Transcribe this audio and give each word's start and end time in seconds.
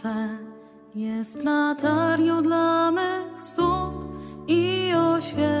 Twe 0.00 0.28
jest 0.94 1.44
latarnią 1.44 2.42
dla 2.42 2.90
mych 2.90 3.42
stóp 3.42 3.94
i 4.48 4.92
oświetą. 4.94 5.59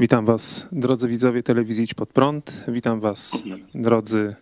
Witam 0.00 0.24
Was, 0.24 0.68
drodzy 0.72 1.08
widzowie 1.08 1.42
telewizji 1.42 1.84
Idź 1.84 1.94
Pod 1.94 2.08
Prąd. 2.08 2.64
Witam 2.68 3.00
Was, 3.00 3.42
drodzy 3.74 4.36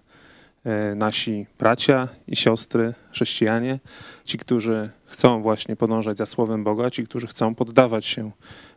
e, 0.65 0.95
nasi 0.95 1.47
bracia 1.59 2.09
i 2.29 2.37
siostry, 2.37 2.95
chrześcijanie, 3.11 3.79
ci, 4.25 4.39
którzy 4.39 4.91
chcą 5.07 5.43
właśnie 5.43 5.77
podążać 5.77 6.17
za 6.17 6.27
Słowem 6.27 6.65
Boga, 6.65 6.91
ci, 6.91 7.05
którzy 7.05 7.27
chcą 7.27 7.55
poddawać 7.55 8.07
się 8.07 8.31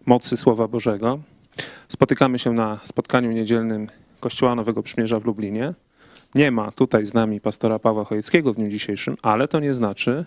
mocy 0.06 0.38
Słowa 0.38 0.68
Bożego. 0.68 1.20
Spotykamy 1.88 2.40
się 2.40 2.54
na 2.54 2.80
spotkaniu 2.84 3.31
niedzielnym 3.31 3.88
Kościoła 4.20 4.56
Nowego 4.56 4.84
Przymierza 4.84 5.20
w 5.20 5.26
Lublinie. 5.26 5.74
Nie 6.36 6.52
ma 6.52 6.72
tutaj 6.72 7.06
z 7.06 7.14
nami 7.14 7.42
pastora 7.42 7.80
Pawła 7.80 8.04
Chojeckiego 8.04 8.54
w 8.54 8.56
dniu 8.56 8.68
dzisiejszym, 8.68 9.18
ale 9.22 9.48
to 9.48 9.60
nie 9.60 9.74
znaczy, 9.74 10.26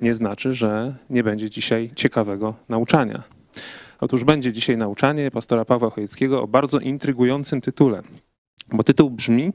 nie 0.00 0.14
znaczy, 0.14 0.52
że 0.52 0.94
nie 1.10 1.24
będzie 1.24 1.50
dzisiaj 1.50 1.90
ciekawego 1.94 2.54
nauczania. 2.68 3.22
Otóż 4.00 4.24
będzie 4.24 4.52
dzisiaj 4.52 4.76
nauczanie 4.76 5.30
pastora 5.30 5.64
Pawła 5.64 5.90
Chojeckiego 5.90 6.42
o 6.42 6.46
bardzo 6.46 6.78
intrygującym 6.78 7.60
tytule, 7.60 8.02
bo 8.72 8.84
tytuł 8.84 9.10
brzmi 9.10 9.52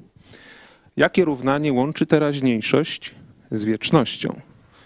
Jakie 0.98 1.26
równanie 1.26 1.74
łączy 1.74 2.06
teraźniejszość 2.06 3.16
z 3.52 3.64
wiecznością? 3.64 4.42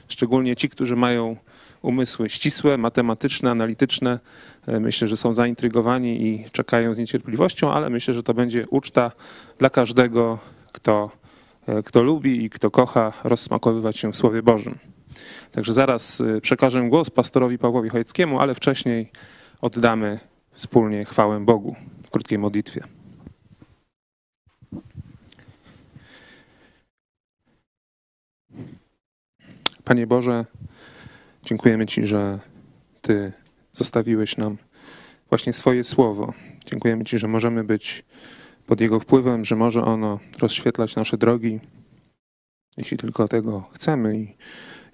Szczególnie 0.07 0.55
ci, 0.55 0.69
którzy 0.69 0.95
mają 0.95 1.35
umysły 1.81 2.29
ścisłe, 2.29 2.77
matematyczne, 2.77 3.51
analityczne. 3.51 4.19
E, 4.67 4.79
myślę, 4.79 5.07
że 5.07 5.17
są 5.17 5.33
zaintrygowani 5.33 6.27
i 6.27 6.45
czekają 6.51 6.93
z 6.93 6.97
niecierpliwością, 6.97 7.71
ale 7.71 7.89
myślę, 7.89 8.13
że 8.13 8.23
to 8.23 8.33
będzie 8.33 8.67
uczta 8.69 9.11
dla 9.57 9.69
każdego, 9.69 10.39
kto, 10.71 11.11
e, 11.67 11.83
kto 11.83 12.03
lubi 12.03 12.45
i 12.45 12.49
kto 12.49 12.71
kocha 12.71 13.13
rozsmakowywać 13.23 13.97
się 13.97 14.11
w 14.11 14.15
Słowie 14.15 14.43
Bożym. 14.43 14.77
Także 15.51 15.73
zaraz 15.73 16.21
e, 16.21 16.41
przekażę 16.41 16.81
głos 16.89 17.09
pastorowi 17.09 17.57
Pawłowi 17.57 17.89
Chojeckiemu, 17.89 18.39
ale 18.39 18.55
wcześniej 18.55 19.11
oddamy 19.61 20.19
wspólnie 20.51 21.05
chwałę 21.05 21.39
Bogu 21.39 21.75
w 22.03 22.09
krótkiej 22.09 22.37
modlitwie. 22.37 22.83
Panie 29.83 30.07
Boże, 30.07 30.45
dziękujemy 31.45 31.85
Ci, 31.85 32.05
że 32.05 32.39
Ty 33.01 33.33
zostawiłeś 33.71 34.37
nam 34.37 34.57
właśnie 35.29 35.53
swoje 35.53 35.83
słowo. 35.83 36.33
Dziękujemy 36.65 37.05
Ci, 37.05 37.19
że 37.19 37.27
możemy 37.27 37.63
być 37.63 38.05
pod 38.65 38.81
Jego 38.81 38.99
wpływem, 38.99 39.45
że 39.45 39.55
może 39.55 39.81
ono 39.81 40.19
rozświetlać 40.39 40.95
nasze 40.95 41.17
drogi, 41.17 41.59
jeśli 42.77 42.97
tylko 42.97 43.27
tego 43.27 43.61
chcemy 43.73 44.19
i 44.19 44.35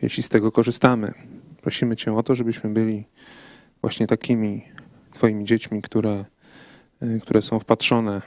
jeśli 0.01 0.23
z 0.23 0.29
tego 0.29 0.51
korzystamy. 0.51 1.13
Prosimy 1.61 1.95
Cię 1.95 2.15
o 2.15 2.23
to, 2.23 2.35
żebyśmy 2.35 2.69
byli 2.69 3.05
właśnie 3.83 4.07
takimi 4.07 4.61
Twoimi 5.13 5.45
dziećmi, 5.45 5.81
które, 5.81 6.25
y, 7.03 7.19
które 7.21 7.41
są 7.41 7.59
wpatrzone 7.59 8.21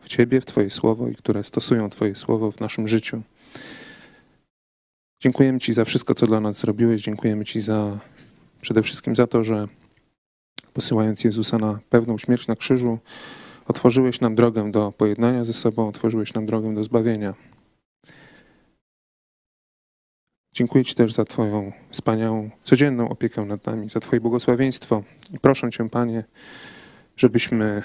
w 0.00 0.08
Ciebie, 0.08 0.40
w 0.40 0.44
Twoje 0.44 0.70
słowo 0.70 1.08
i 1.08 1.14
które 1.14 1.44
stosują 1.44 1.90
Twoje 1.90 2.16
słowo 2.16 2.50
w 2.50 2.60
naszym 2.60 2.88
życiu. 2.88 3.22
Dziękujemy 5.22 5.60
Ci 5.60 5.72
za 5.72 5.84
wszystko, 5.84 6.14
co 6.14 6.26
dla 6.26 6.40
nas 6.40 6.58
zrobiłeś. 6.58 7.02
Dziękujemy 7.02 7.44
Ci 7.44 7.60
za 7.60 7.98
przede 8.60 8.82
wszystkim 8.82 9.16
za 9.16 9.26
to, 9.26 9.44
że 9.44 9.68
posyłając 10.72 11.24
Jezusa 11.24 11.58
na 11.58 11.78
pewną 11.90 12.18
śmierć 12.18 12.46
na 12.46 12.56
krzyżu, 12.56 12.98
otworzyłeś 13.68 14.20
nam 14.20 14.34
drogę 14.34 14.70
do 14.70 14.92
pojednania 14.92 15.44
ze 15.44 15.52
sobą, 15.52 15.88
otworzyłeś 15.88 16.34
nam 16.34 16.46
drogę 16.46 16.74
do 16.74 16.84
zbawienia. 16.84 17.34
Dziękuję 20.58 20.84
Ci 20.84 20.94
też 20.94 21.12
za 21.12 21.24
Twoją 21.24 21.72
wspaniałą, 21.90 22.50
codzienną 22.62 23.08
opiekę 23.08 23.44
nad 23.44 23.66
nami, 23.66 23.88
za 23.88 24.00
Twoje 24.00 24.20
błogosławieństwo. 24.20 25.02
I 25.34 25.38
proszę 25.38 25.70
Cię, 25.70 25.88
Panie, 25.88 26.24
żebyśmy 27.16 27.82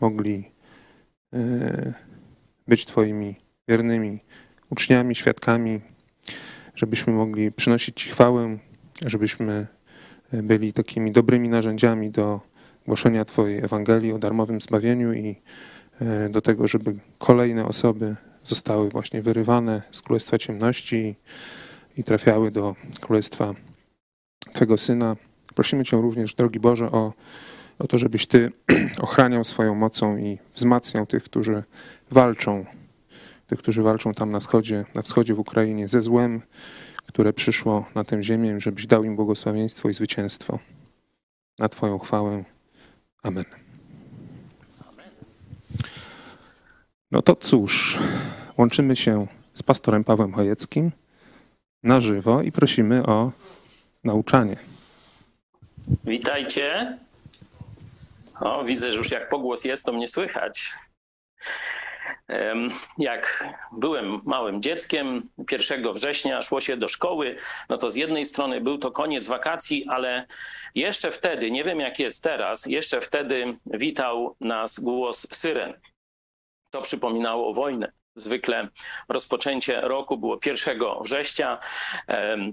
mogli 0.00 0.44
e, 1.32 1.92
być 2.68 2.86
Twoimi 2.86 3.34
wiernymi 3.68 4.18
uczniami, 4.70 5.14
świadkami, 5.14 5.80
żebyśmy 6.74 7.12
mogli 7.12 7.52
przynosić 7.52 8.00
Ci 8.00 8.10
chwałę, 8.10 8.58
żebyśmy 9.06 9.66
byli 10.32 10.72
takimi 10.72 11.12
dobrymi 11.12 11.48
narzędziami 11.48 12.10
do 12.10 12.40
głoszenia 12.86 13.24
Twojej 13.24 13.64
Ewangelii 13.64 14.12
o 14.12 14.18
darmowym 14.18 14.60
zbawieniu 14.60 15.12
i 15.12 15.36
e, 16.00 16.28
do 16.28 16.40
tego, 16.40 16.66
żeby 16.66 16.94
kolejne 17.18 17.66
osoby 17.66 18.16
zostały 18.44 18.88
właśnie 18.88 19.22
wyrywane 19.22 19.82
z 19.90 20.02
Królestwa 20.02 20.38
Ciemności 20.38 21.16
i 21.96 22.04
trafiały 22.04 22.50
do 22.50 22.76
Królestwa 23.00 23.54
Twego 24.52 24.78
Syna. 24.78 25.16
Prosimy 25.54 25.84
Cię 25.84 25.96
również, 25.96 26.34
drogi 26.34 26.60
Boże, 26.60 26.90
o, 26.90 27.12
o 27.78 27.86
to, 27.86 27.98
żebyś 27.98 28.26
Ty 28.26 28.52
ochraniał 29.00 29.44
swoją 29.44 29.74
mocą 29.74 30.16
i 30.16 30.38
wzmacniał 30.54 31.06
tych, 31.06 31.24
którzy 31.24 31.62
walczą, 32.10 32.64
tych, 33.46 33.58
którzy 33.58 33.82
walczą 33.82 34.14
tam 34.14 34.30
na 34.30 34.40
wschodzie, 34.40 34.84
na 34.94 35.02
wschodzie 35.02 35.34
w 35.34 35.38
Ukrainie 35.38 35.88
ze 35.88 36.02
złem, 36.02 36.42
które 37.06 37.32
przyszło 37.32 37.86
na 37.94 38.04
tę 38.04 38.22
ziemię, 38.22 38.60
żebyś 38.60 38.86
dał 38.86 39.04
im 39.04 39.16
błogosławieństwo 39.16 39.88
i 39.88 39.94
zwycięstwo. 39.94 40.58
Na 41.58 41.68
Twoją 41.68 41.98
chwałę. 41.98 42.44
Amen. 43.22 43.44
No 47.10 47.22
to 47.22 47.36
cóż, 47.36 47.98
łączymy 48.58 48.96
się 48.96 49.26
z 49.54 49.62
pastorem 49.62 50.04
Pawłem 50.04 50.32
Chojeckim 50.32 50.90
na 51.84 52.00
żywo 52.00 52.42
i 52.42 52.52
prosimy 52.52 53.06
o 53.06 53.32
nauczanie. 54.04 54.56
Witajcie. 56.04 56.98
O, 58.40 58.64
widzę, 58.64 58.92
że 58.92 58.98
już 58.98 59.10
jak 59.10 59.28
pogłos 59.28 59.64
jest, 59.64 59.84
to 59.84 59.92
mnie 59.92 60.08
słychać. 60.08 60.72
Jak 62.98 63.44
byłem 63.72 64.20
małym 64.24 64.62
dzieckiem, 64.62 65.28
1 65.52 65.94
września 65.94 66.42
szło 66.42 66.60
się 66.60 66.76
do 66.76 66.88
szkoły, 66.88 67.36
no 67.68 67.78
to 67.78 67.90
z 67.90 67.96
jednej 67.96 68.24
strony 68.24 68.60
był 68.60 68.78
to 68.78 68.90
koniec 68.90 69.26
wakacji, 69.26 69.86
ale 69.88 70.26
jeszcze 70.74 71.10
wtedy, 71.10 71.50
nie 71.50 71.64
wiem 71.64 71.80
jak 71.80 71.98
jest 71.98 72.22
teraz, 72.22 72.66
jeszcze 72.66 73.00
wtedy 73.00 73.56
witał 73.66 74.36
nas 74.40 74.80
głos 74.80 75.26
syren. 75.34 75.74
To 76.70 76.82
przypominało 76.82 77.54
wojnę. 77.54 77.92
Zwykle 78.16 78.68
rozpoczęcie 79.08 79.80
roku 79.80 80.16
było 80.16 80.38
1 80.46 80.80
września. 81.00 81.58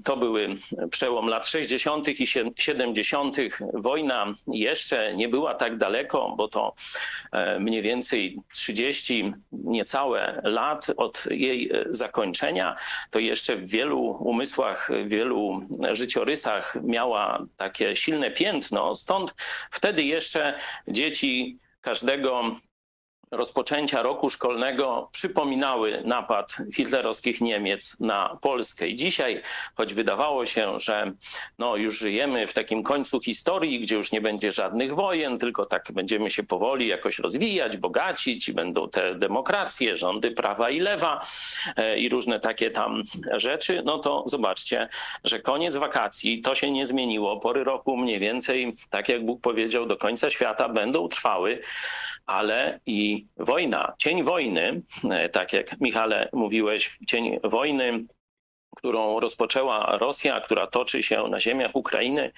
To 0.06 0.18
były 0.18 0.58
przełom 0.92 1.28
lat 1.28 1.48
60. 1.48 2.08
i 2.08 2.28
70. 2.58 3.38
Wojna 3.74 4.34
jeszcze 4.48 5.16
nie 5.16 5.30
była 5.30 5.54
tak 5.54 5.78
daleko, 5.78 6.34
bo 6.38 6.48
to 6.48 6.74
e, 7.32 7.60
mniej 7.60 7.82
więcej 7.82 8.38
30 8.54 9.34
niecałe 9.52 10.42
lat 10.44 10.92
od 10.98 11.26
jej 11.30 11.72
e, 11.72 11.86
zakończenia. 11.90 12.76
To 13.10 13.20
jeszcze 13.20 13.56
w 13.56 13.70
wielu 13.70 14.02
umysłach, 14.02 14.90
w 15.06 15.10
wielu 15.10 15.68
życiorysach 15.92 16.78
miała 16.84 17.46
takie 17.58 17.96
silne 17.96 18.32
piętno. 18.32 18.96
Stąd 18.96 19.36
wtedy 19.72 20.04
jeszcze 20.04 20.60
dzieci 20.88 21.58
każdego 21.82 22.56
rozpoczęcia 23.32 24.02
roku 24.02 24.30
szkolnego 24.30 25.10
przypominały 25.12 26.02
napad 26.06 26.58
hitlerowskich 26.76 27.42
Niemiec 27.42 28.00
na 28.00 28.38
Polskę. 28.42 28.88
I 28.88 28.96
dzisiaj, 28.96 29.42
choć 29.76 29.94
wydawało 29.94 30.46
się, 30.46 30.80
że 30.80 31.12
no, 31.60 31.76
już 31.76 32.00
żyjemy 32.00 32.48
w 32.48 32.54
takim 32.54 32.84
końcu 32.84 33.22
historii, 33.22 33.80
gdzie 33.80 33.96
już 33.96 34.12
nie 34.12 34.22
będzie 34.22 34.52
żadnych 34.52 34.96
wojen, 34.96 35.40
tylko 35.40 35.66
tak 35.66 35.92
będziemy 35.94 36.30
się 36.30 36.44
powoli 36.44 36.88
jakoś 36.88 37.20
rozwijać, 37.20 37.78
bogacić 37.78 38.50
i 38.50 38.54
będą 38.54 38.90
te 38.90 39.16
demokracje, 39.16 39.98
rządy 39.98 40.32
prawa 40.32 40.70
i 40.70 40.80
lewa 40.80 41.26
e, 41.76 42.00
i 42.00 42.10
różne 42.10 42.40
takie 42.40 42.72
tam 42.72 43.04
rzeczy, 43.32 43.82
no 43.86 44.00
to 44.00 44.24
zobaczcie, 44.28 44.90
że 45.24 45.40
koniec 45.40 45.78
wakacji 45.78 46.42
to 46.42 46.56
się 46.56 46.72
nie 46.72 46.86
zmieniło. 46.86 47.40
Pory 47.40 47.64
roku 47.64 47.98
mniej 47.98 48.20
więcej, 48.20 48.76
tak 48.90 49.10
jak 49.10 49.26
Bóg 49.26 49.42
powiedział, 49.42 49.86
do 49.86 49.98
końca 49.98 50.30
świata 50.30 50.70
będą 50.70 51.08
trwały 51.08 51.62
ale 52.26 52.80
i 52.86 53.28
wojna, 53.38 53.94
cień 53.98 54.24
wojny, 54.24 54.82
e, 55.10 55.30
tak 55.30 55.54
jak 55.54 55.82
Michale 55.82 56.30
mówiłeś, 56.34 56.98
cień 57.08 57.40
wojny, 57.44 58.06
którą 58.78 59.20
rozpoczęła 59.20 59.98
Rosja, 59.98 60.42
która 60.42 60.68
toczy 60.68 61.04
się 61.04 61.28
na 61.28 61.40
ziemiach 61.40 61.76
Ukrainy, 61.76 62.32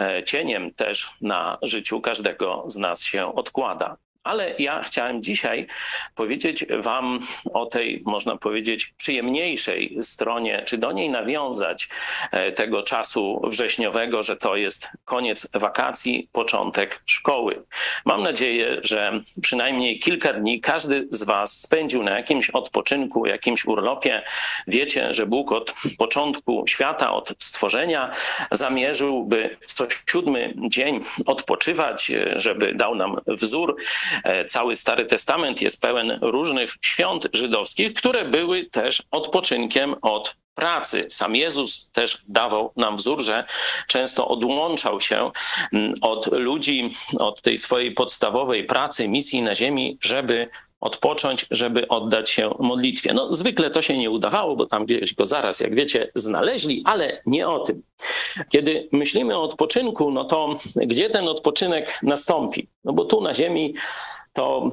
e, 0.00 0.22
cieniem 0.24 0.74
też 0.74 1.10
na 1.20 1.58
życiu 1.62 2.00
każdego 2.00 2.64
z 2.66 2.76
nas 2.76 3.02
się 3.02 3.34
odkłada. 3.34 3.96
Ale 4.24 4.54
ja 4.58 4.82
chciałem 4.82 5.22
dzisiaj 5.22 5.66
powiedzieć 6.14 6.64
Wam 6.78 7.20
o 7.52 7.66
tej, 7.66 8.02
można 8.06 8.36
powiedzieć, 8.36 8.94
przyjemniejszej 8.96 9.98
stronie, 10.02 10.62
czy 10.66 10.78
do 10.78 10.92
niej 10.92 11.10
nawiązać 11.10 11.88
e, 12.30 12.52
tego 12.52 12.82
czasu 12.82 13.40
wrześniowego, 13.44 14.22
że 14.22 14.36
to 14.36 14.56
jest 14.56 14.88
koniec 15.04 15.48
wakacji, 15.54 16.28
początek 16.32 17.02
szkoły. 17.06 17.62
Mam 18.04 18.22
nadzieję, 18.22 18.80
że 18.82 19.20
przynajmniej 19.42 19.98
kilka 19.98 20.32
dni 20.32 20.60
każdy 20.60 21.08
z 21.10 21.22
Was 21.22 21.60
spędził 21.60 22.02
na 22.02 22.16
jakimś 22.16 22.50
odpoczynku, 22.50 23.26
jakimś 23.26 23.64
urlopie. 23.64 24.22
Wiecie, 24.66 25.12
że 25.12 25.26
Bóg 25.26 25.52
od 25.52 25.74
początku 25.98 26.64
świata, 26.66 27.12
od 27.12 27.34
stworzenia 27.38 28.10
zamierzył, 28.52 29.24
by 29.24 29.56
co 29.66 29.86
siódmy 30.10 30.54
dzień 30.68 31.00
odpoczywać, 31.26 32.10
e, 32.10 32.32
żeby 32.36 32.74
dał 32.74 32.94
nam 32.94 33.16
wzór 33.26 33.76
cały 34.46 34.76
Stary 34.76 35.06
Testament 35.06 35.62
jest 35.62 35.82
pełen 35.82 36.18
różnych 36.22 36.76
świąt 36.80 37.28
żydowskich, 37.32 37.94
które 37.94 38.24
były 38.24 38.64
też 38.64 39.02
odpoczynkiem 39.10 39.94
od 40.02 40.36
pracy. 40.54 41.06
Sam 41.08 41.36
Jezus 41.36 41.90
też 41.92 42.22
dawał 42.28 42.72
nam 42.76 42.96
wzór, 42.96 43.22
że 43.22 43.44
często 43.88 44.28
odłączał 44.28 45.00
się 45.00 45.30
mm, 45.72 45.94
od 46.00 46.32
ludzi, 46.32 46.94
od 47.18 47.42
tej 47.42 47.58
swojej 47.58 47.92
podstawowej 47.92 48.64
pracy, 48.64 49.08
misji 49.08 49.42
na 49.42 49.54
ziemi, 49.54 49.98
żeby 50.00 50.48
odpocząć, 50.84 51.46
żeby 51.50 51.88
oddać 51.88 52.30
się 52.30 52.50
modlitwie. 52.58 53.14
No, 53.14 53.32
zwykle 53.32 53.70
to 53.70 53.82
się 53.82 53.98
nie 53.98 54.10
udawało, 54.10 54.56
bo 54.56 54.66
tam 54.66 54.84
gdzieś 54.84 55.14
go 55.14 55.26
zaraz, 55.26 55.60
jak 55.60 55.74
wiecie, 55.74 56.10
znaleźli, 56.14 56.82
ale 56.86 57.22
nie 57.26 57.48
o 57.48 57.58
tym. 57.58 57.82
Kiedy 58.48 58.88
myślimy 58.92 59.36
o 59.36 59.42
odpoczynku, 59.42 60.10
no 60.10 60.24
to 60.24 60.56
gdzie 60.76 61.10
ten 61.10 61.28
odpoczynek 61.28 61.98
nastąpi? 62.02 62.68
No 62.84 62.92
bo 62.92 63.04
tu 63.04 63.20
na 63.20 63.34
ziemi 63.34 63.74
to 64.32 64.68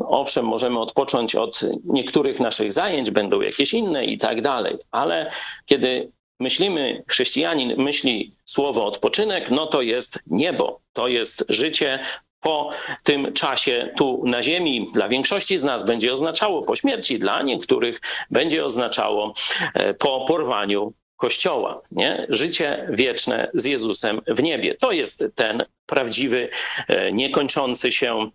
owszem, 0.00 0.44
możemy 0.44 0.78
odpocząć 0.78 1.34
od 1.34 1.60
niektórych 1.84 2.40
naszych 2.40 2.72
zajęć, 2.72 3.10
będą 3.10 3.40
jakieś 3.40 3.74
inne 3.74 4.04
i 4.04 4.18
tak 4.18 4.42
dalej, 4.42 4.76
ale 4.90 5.30
kiedy 5.64 6.10
myślimy, 6.40 7.04
chrześcijanin 7.08 7.74
myśli 7.82 8.34
słowo 8.44 8.86
odpoczynek, 8.86 9.50
no 9.50 9.66
to 9.66 9.82
jest 9.82 10.22
niebo, 10.26 10.80
to 10.92 11.08
jest 11.08 11.44
życie 11.48 12.00
po 12.46 12.70
tym 13.02 13.32
czasie 13.32 13.90
tu 13.96 14.22
na 14.26 14.42
Ziemi. 14.42 14.90
Dla 14.92 15.08
większości 15.08 15.58
z 15.58 15.64
nas 15.64 15.84
będzie 15.84 16.12
oznaczało 16.12 16.62
po 16.62 16.76
śmierci, 16.76 17.18
dla 17.18 17.42
niektórych 17.42 18.00
będzie 18.30 18.64
oznaczało 18.64 19.34
e, 19.74 19.94
po 19.94 20.24
porwaniu 20.28 20.92
Kościoła, 21.16 21.82
nie? 21.90 22.26
Życie 22.28 22.88
wieczne 22.90 23.50
z 23.54 23.64
Jezusem 23.64 24.20
w 24.26 24.42
niebie. 24.42 24.74
To 24.74 24.92
jest 24.92 25.24
ten 25.34 25.64
prawdziwy, 25.86 26.48
e, 26.88 27.12
niekończący 27.12 27.92
się 27.92 28.30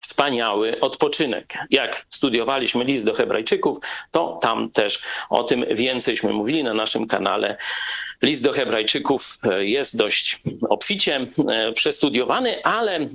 wspaniały 0.00 0.80
odpoczynek. 0.80 1.54
Jak 1.70 2.06
studiowaliśmy 2.10 2.84
list 2.84 3.06
do 3.06 3.14
Hebrajczyków, 3.14 3.76
to 4.10 4.38
tam 4.42 4.70
też 4.70 5.02
o 5.30 5.42
tym 5.42 5.64
więcejśmy 5.70 6.32
mówili 6.32 6.64
na 6.64 6.74
naszym 6.74 7.06
kanale 7.06 7.56
List 8.22 8.42
do 8.44 8.52
Hebrajczyków 8.52 9.38
e, 9.44 9.64
jest 9.64 9.96
dość 9.96 10.40
obficie 10.68 11.26
e, 11.48 11.72
przestudiowany, 11.72 12.62
ale 12.62 12.96
e, 12.96 13.08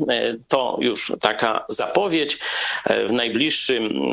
to 0.48 0.78
już 0.82 1.14
taka 1.22 1.66
zapowiedź. 1.70 2.40
W 3.08 3.12
najbliższym 3.12 4.04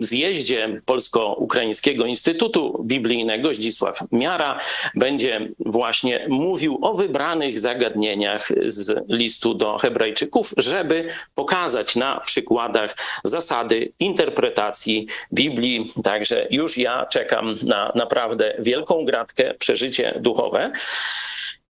zjeździe 0.00 0.80
Polsko-Ukraińskiego 0.86 2.06
Instytutu 2.06 2.84
Biblijnego 2.84 3.54
Zdzisław 3.54 3.98
Miara 4.12 4.58
będzie 4.94 5.48
właśnie 5.58 6.26
mówił 6.28 6.78
o 6.82 6.94
wybranych 6.94 7.58
zagadnieniach 7.58 8.48
z 8.66 9.04
listu 9.08 9.54
do 9.54 9.78
Hebrajczyków, 9.78 10.54
żeby 10.56 11.08
pokazać 11.34 11.96
na 11.96 12.20
przykładach 12.20 12.96
zasady 13.24 13.92
interpretacji 14.00 15.06
Biblii. 15.32 15.92
Także 16.04 16.46
już 16.50 16.78
ja 16.78 17.06
czekam 17.06 17.54
na 17.62 17.92
naprawdę 17.94 18.54
wielką 18.58 19.04
gratkę, 19.04 19.54
przeżycie 19.58 20.20
duchowe. 20.24 20.72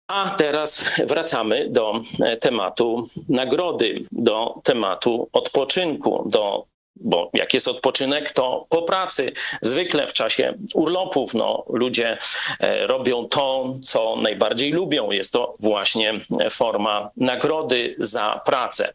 A 0.08 0.29
teraz 0.29 1.00
wracamy 1.08 1.70
do 1.70 2.01
e, 2.20 2.38
tematu 2.38 3.08
nagrody, 3.29 4.06
do 4.12 4.62
tematu 4.63 5.29
odpoczynku, 5.34 6.29
do 6.29 6.65
bo 7.01 7.29
jak 7.34 7.53
jest 7.53 7.68
odpoczynek, 7.68 8.32
to 8.32 8.65
po 8.70 8.82
pracy. 8.82 9.32
Zwykle 9.62 10.08
w 10.08 10.13
czasie 10.13 10.53
urlopów 10.74 11.34
no, 11.34 11.63
ludzie 11.70 12.18
e, 12.60 12.88
robią 12.88 13.27
to, 13.27 13.75
co 13.84 14.15
najbardziej 14.15 14.72
lubią. 14.72 15.12
Jest 15.12 15.34
to 15.34 15.56
właśnie 15.60 16.13
forma 16.50 17.10
nagrody 17.18 17.96
za 18.00 18.41
pracę. 18.46 18.94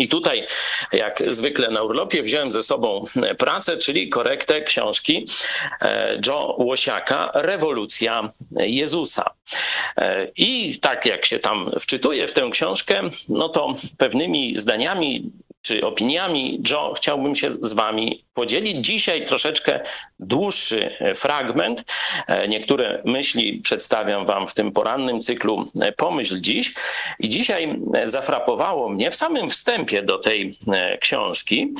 I 0.00 0.08
tutaj, 0.08 0.46
jak 0.92 1.22
zwykle 1.28 1.70
na 1.70 1.82
urlopie, 1.82 2.22
wziąłem 2.22 2.52
ze 2.52 2.62
sobą 2.62 3.04
pracę, 3.38 3.76
czyli 3.76 4.08
korektę 4.08 4.62
książki 4.62 5.26
e, 5.82 6.20
Joe 6.26 6.54
Łosiaka 6.58 7.30
Rewolucja 7.34 8.30
Jezusa. 8.56 9.30
E, 9.96 10.26
I 10.36 10.78
tak 10.80 11.06
jak 11.06 11.26
się 11.26 11.38
tam 11.38 11.70
wczytuje 11.80 12.26
w 12.26 12.32
tę 12.32 12.48
książkę, 12.50 13.02
no 13.28 13.48
to 13.48 13.74
pewnymi 13.98 14.58
zdaniami 14.58 15.30
czy 15.62 15.86
opiniami 15.86 16.62
Joe 16.70 16.94
chciałbym 16.96 17.34
się 17.34 17.50
z 17.50 17.72
wami 17.72 18.24
podzielić. 18.34 18.86
Dzisiaj 18.86 19.24
troszeczkę 19.24 19.80
dłuższy 20.20 20.90
fragment. 21.14 21.84
E, 22.26 22.48
niektóre 22.48 23.02
myśli 23.04 23.60
przedstawiam 23.62 24.26
wam 24.26 24.46
w 24.46 24.54
tym 24.54 24.72
porannym 24.72 25.20
cyklu 25.20 25.70
e, 25.80 25.92
Pomyśl 25.92 26.40
dziś. 26.40 26.74
I 27.18 27.28
dzisiaj 27.28 27.80
e, 27.94 28.08
zafrapowało 28.08 28.88
mnie 28.88 29.10
w 29.10 29.14
samym 29.14 29.50
wstępie 29.50 30.02
do 30.02 30.18
tej 30.18 30.58
książki 31.00 31.74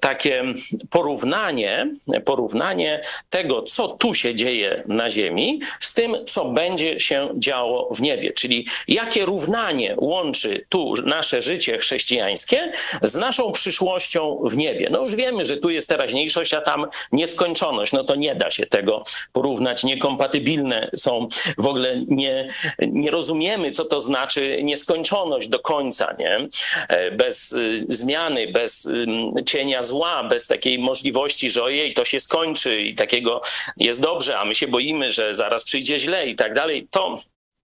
takie 0.00 0.44
porównanie, 0.90 1.86
porównanie 2.24 3.00
tego, 3.30 3.62
co 3.62 3.88
tu 3.88 4.14
się 4.14 4.34
dzieje 4.34 4.82
na 4.86 5.10
ziemi, 5.10 5.60
z 5.80 5.94
tym, 5.94 6.16
co 6.26 6.44
będzie 6.44 7.00
się 7.00 7.28
działo 7.34 7.94
w 7.94 8.00
niebie. 8.00 8.32
Czyli 8.32 8.66
jakie 8.88 9.24
równanie 9.24 9.94
łączy 9.98 10.66
tu 10.68 10.94
nasze 11.04 11.42
życie 11.42 11.78
chrześcijańskie 11.78 12.72
z 13.02 13.15
naszą 13.16 13.52
przyszłością 13.52 14.40
w 14.44 14.56
niebie. 14.56 14.88
No 14.90 15.02
już 15.02 15.14
wiemy, 15.14 15.44
że 15.44 15.56
tu 15.56 15.70
jest 15.70 15.88
teraźniejszość, 15.88 16.54
a 16.54 16.60
tam 16.60 16.86
nieskończoność. 17.12 17.92
No 17.92 18.04
to 18.04 18.14
nie 18.14 18.34
da 18.34 18.50
się 18.50 18.66
tego 18.66 19.02
porównać. 19.32 19.84
Niekompatybilne 19.84 20.90
są 20.96 21.28
w 21.58 21.66
ogóle, 21.66 22.04
nie, 22.08 22.48
nie 22.78 23.10
rozumiemy, 23.10 23.70
co 23.70 23.84
to 23.84 24.00
znaczy 24.00 24.58
nieskończoność 24.62 25.48
do 25.48 25.58
końca, 25.58 26.16
nie? 26.18 26.48
E, 26.88 27.10
bez 27.10 27.52
y, 27.52 27.86
zmiany, 27.88 28.46
bez 28.46 28.90
cienia 29.46 29.82
zła, 29.82 30.24
bez 30.24 30.46
takiej 30.46 30.78
możliwości, 30.78 31.50
że 31.50 31.62
ojej, 31.62 31.94
to 31.94 32.04
się 32.04 32.20
skończy 32.20 32.82
i 32.82 32.94
takiego 32.94 33.40
jest 33.76 34.00
dobrze, 34.00 34.38
a 34.38 34.44
my 34.44 34.54
się 34.54 34.68
boimy, 34.68 35.10
że 35.10 35.34
zaraz 35.34 35.64
przyjdzie 35.64 35.98
źle 35.98 36.28
i 36.28 36.36
tak 36.36 36.54
dalej. 36.54 36.88
To 36.90 37.20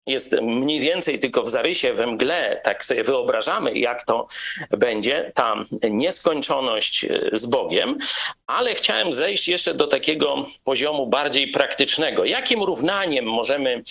jest 0.08 0.32
mniej 0.42 0.80
więcej 0.80 1.18
tylko 1.18 1.42
w 1.42 1.48
zarysie, 1.48 1.92
we 1.92 2.06
mgle, 2.06 2.60
tak 2.64 2.84
sobie 2.84 3.04
wyobrażamy, 3.04 3.78
jak 3.78 4.04
to 4.04 4.26
będzie, 4.70 5.32
ta 5.34 5.54
nieskończoność 5.90 7.04
e, 7.04 7.30
z 7.32 7.46
Bogiem, 7.46 7.98
ale 8.46 8.74
chciałem 8.74 9.12
zejść 9.12 9.48
jeszcze 9.48 9.74
do 9.74 9.86
takiego 9.86 10.46
poziomu 10.64 11.06
bardziej 11.06 11.48
praktycznego. 11.48 12.24
Jakim 12.24 12.62
równaniem 12.62 13.24
możemy 13.24 13.82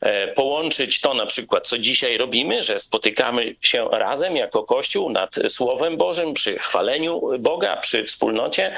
e, 0.00 0.28
połączyć 0.28 1.00
to 1.00 1.14
na 1.14 1.26
przykład, 1.26 1.68
co 1.68 1.78
dzisiaj 1.78 2.18
robimy, 2.18 2.62
że 2.62 2.80
spotykamy 2.80 3.54
się 3.60 3.88
razem 3.90 4.36
jako 4.36 4.64
Kościół 4.64 5.10
nad 5.10 5.36
Słowem 5.48 5.96
Bożym, 5.96 6.34
przy 6.34 6.58
chwaleniu 6.58 7.22
Boga, 7.38 7.76
przy 7.76 8.04
wspólnocie 8.04 8.74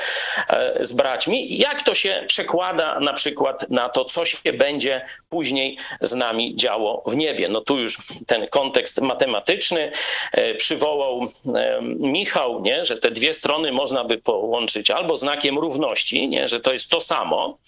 e, 0.49 0.79
z 0.81 0.93
braćmi? 0.93 1.59
Jak 1.59 1.83
to 1.83 1.95
się 1.95 2.25
przekłada 2.27 3.01
na 3.01 3.13
przykład 3.13 3.71
na 3.71 3.89
to, 3.89 4.05
co 4.05 4.25
się 4.25 4.53
będzie 4.53 5.07
później 5.29 5.79
z 6.01 6.15
nami 6.15 6.57
działo? 6.57 6.86
W 7.07 7.17
niebie. 7.17 7.49
No 7.49 7.61
tu 7.61 7.79
już 7.79 7.99
ten 8.27 8.49
kontekst 8.49 9.01
matematyczny 9.01 9.93
e, 10.33 10.55
przywołał 10.55 11.29
e, 11.55 11.81
Michał, 11.99 12.63
nie? 12.63 12.85
że 12.85 12.97
te 12.97 13.11
dwie 13.11 13.33
strony 13.33 13.73
można 13.73 14.05
by 14.05 14.19
połączyć 14.19 14.91
albo 14.91 15.17
znakiem 15.17 15.59
równości, 15.59 16.29
nie? 16.29 16.49
że 16.49 16.61
to 16.61 16.73
jest 16.73 16.91
to 16.91 17.01
samo. 17.01 17.59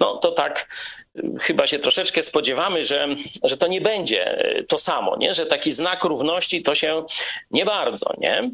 No 0.00 0.16
to 0.16 0.32
tak 0.32 0.68
e, 1.16 1.22
chyba 1.40 1.66
się 1.66 1.78
troszeczkę 1.78 2.22
spodziewamy, 2.22 2.84
że, 2.84 3.08
że 3.44 3.56
to 3.56 3.66
nie 3.66 3.80
będzie 3.80 4.44
to 4.68 4.78
samo, 4.78 5.16
nie? 5.16 5.34
że 5.34 5.46
taki 5.46 5.72
znak 5.72 6.04
równości 6.04 6.62
to 6.62 6.74
się 6.74 7.04
nie 7.50 7.64
bardzo. 7.64 8.14
Nie? 8.18 8.50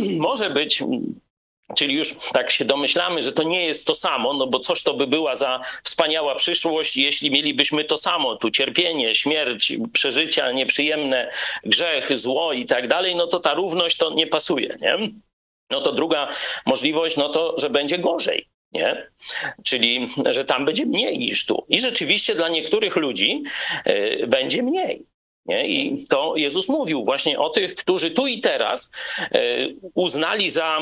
Może 0.00 0.50
być 0.50 0.82
Czyli 1.76 1.94
już 1.94 2.14
tak 2.32 2.50
się 2.50 2.64
domyślamy, 2.64 3.22
że 3.22 3.32
to 3.32 3.42
nie 3.42 3.66
jest 3.66 3.86
to 3.86 3.94
samo, 3.94 4.32
no 4.32 4.46
bo 4.46 4.58
coś 4.58 4.82
to 4.82 4.94
by 4.94 5.06
była 5.06 5.36
za 5.36 5.60
wspaniała 5.84 6.34
przyszłość, 6.34 6.96
jeśli 6.96 7.30
mielibyśmy 7.30 7.84
to 7.84 7.96
samo, 7.96 8.36
tu 8.36 8.50
cierpienie, 8.50 9.14
śmierć, 9.14 9.72
przeżycia 9.92 10.52
nieprzyjemne, 10.52 11.30
grzech, 11.64 12.18
zło 12.18 12.52
i 12.52 12.66
tak 12.66 12.88
dalej, 12.88 13.16
no 13.16 13.26
to 13.26 13.40
ta 13.40 13.54
równość 13.54 13.96
to 13.96 14.10
nie 14.10 14.26
pasuje, 14.26 14.76
nie? 14.80 14.98
No 15.70 15.80
to 15.80 15.92
druga 15.92 16.28
możliwość, 16.66 17.16
no 17.16 17.28
to, 17.28 17.54
że 17.58 17.70
będzie 17.70 17.98
gorzej. 17.98 18.46
Nie? 18.72 19.06
Czyli, 19.64 20.08
że 20.30 20.44
tam 20.44 20.64
będzie 20.64 20.86
mniej 20.86 21.18
niż 21.18 21.46
tu. 21.46 21.64
I 21.68 21.80
rzeczywiście 21.80 22.34
dla 22.34 22.48
niektórych 22.48 22.96
ludzi 22.96 23.42
y, 23.86 24.24
będzie 24.28 24.62
mniej. 24.62 25.06
Nie? 25.50 25.68
I 25.68 26.06
to 26.08 26.36
Jezus 26.36 26.68
mówił 26.68 27.04
właśnie 27.04 27.38
o 27.38 27.50
tych, 27.50 27.74
którzy 27.74 28.10
tu 28.10 28.26
i 28.26 28.40
teraz 28.40 28.92
e, 29.20 29.40
uznali 29.94 30.50
za 30.50 30.78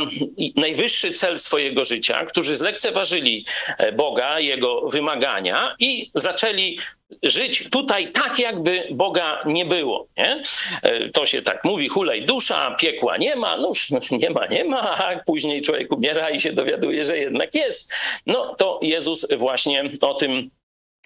najwyższy 0.56 1.12
cel 1.12 1.38
swojego 1.38 1.84
życia, 1.84 2.24
którzy 2.24 2.56
zlekceważyli 2.56 3.44
e, 3.78 3.92
Boga, 3.92 4.40
Jego 4.40 4.88
wymagania 4.88 5.76
i 5.78 6.10
zaczęli 6.14 6.78
żyć 7.22 7.70
tutaj 7.70 8.12
tak, 8.12 8.38
jakby 8.38 8.88
Boga 8.90 9.42
nie 9.46 9.64
było. 9.66 10.06
Nie? 10.16 10.40
E, 10.82 11.08
to 11.08 11.26
się 11.26 11.42
tak 11.42 11.64
mówi, 11.64 11.88
hulaj 11.88 12.26
dusza, 12.26 12.76
piekła 12.80 13.16
nie 13.16 13.36
ma, 13.36 13.56
no 13.56 13.72
nie 14.22 14.30
ma, 14.30 14.46
nie 14.46 14.64
ma, 14.64 14.80
a 14.80 15.20
później 15.26 15.62
człowiek 15.62 15.92
umiera 15.92 16.30
i 16.30 16.40
się 16.40 16.52
dowiaduje, 16.52 17.04
że 17.04 17.18
jednak 17.18 17.54
jest. 17.54 17.92
No 18.26 18.54
to 18.54 18.80
Jezus 18.82 19.26
właśnie 19.36 19.84
o 20.00 20.14
tym 20.14 20.50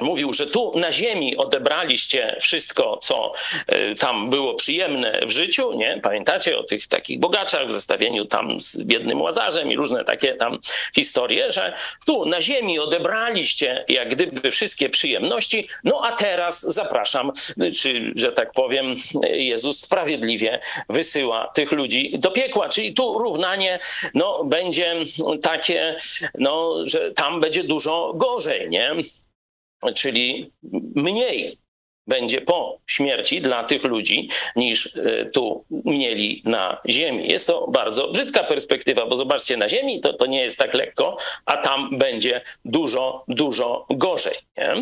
mówił, 0.02 0.32
że 0.32 0.46
tu 0.46 0.72
na 0.78 0.92
ziemi 0.92 1.36
odebraliście 1.36 2.36
wszystko, 2.40 2.98
co 3.02 3.32
e, 3.66 3.94
tam 3.94 4.30
było 4.30 4.54
przyjemne 4.54 5.20
w 5.26 5.30
życiu, 5.30 5.72
nie? 5.72 6.00
Pamiętacie 6.02 6.58
o 6.58 6.62
tych 6.62 6.86
takich 6.86 7.20
bogaczach 7.20 7.66
w 7.66 7.72
zestawieniu 7.72 8.24
tam 8.24 8.60
z 8.60 8.82
biednym 8.82 9.22
Łazarzem 9.22 9.72
i 9.72 9.76
różne 9.76 10.04
takie 10.04 10.34
tam 10.34 10.58
historie, 10.94 11.52
że 11.52 11.76
tu 12.06 12.26
na 12.26 12.40
ziemi 12.40 12.78
odebraliście 12.78 13.84
jak 13.88 14.10
gdyby 14.10 14.50
wszystkie 14.50 14.88
przyjemności, 14.88 15.68
no 15.84 16.00
a 16.04 16.12
teraz 16.12 16.60
zapraszam, 16.60 17.32
czy 17.80 18.12
że 18.16 18.32
tak 18.32 18.52
powiem, 18.52 18.96
Jezus 19.22 19.80
sprawiedliwie 19.80 20.60
wysyła 20.88 21.50
tych 21.54 21.72
ludzi 21.72 22.18
do 22.18 22.30
piekła, 22.30 22.68
czyli 22.68 22.94
tu 22.94 23.18
równanie 23.18 23.78
no, 24.14 24.44
będzie 24.44 24.94
takie, 25.42 25.96
no, 26.38 26.74
że 26.84 27.10
tam 27.10 27.40
będzie 27.40 27.64
dużo 27.64 28.12
gorzej, 28.14 28.70
nie? 28.70 28.94
Czyli 29.94 30.50
mniej 30.94 31.58
będzie 32.06 32.40
po 32.40 32.78
śmierci 32.86 33.40
dla 33.40 33.64
tych 33.64 33.84
ludzi, 33.84 34.28
niż 34.56 34.96
e, 34.96 35.24
tu 35.24 35.64
mieli 35.84 36.42
na 36.44 36.80
ziemi. 36.88 37.28
Jest 37.28 37.46
to 37.46 37.66
bardzo 37.68 38.08
brzydka 38.08 38.44
perspektywa, 38.44 39.06
bo 39.06 39.16
zobaczcie, 39.16 39.56
na 39.56 39.68
ziemi 39.68 40.00
to, 40.00 40.12
to 40.12 40.26
nie 40.26 40.42
jest 40.42 40.58
tak 40.58 40.74
lekko, 40.74 41.16
a 41.46 41.56
tam 41.56 41.98
będzie 41.98 42.40
dużo, 42.64 43.24
dużo 43.28 43.86
gorzej. 43.90 44.34
Nie? 44.56 44.74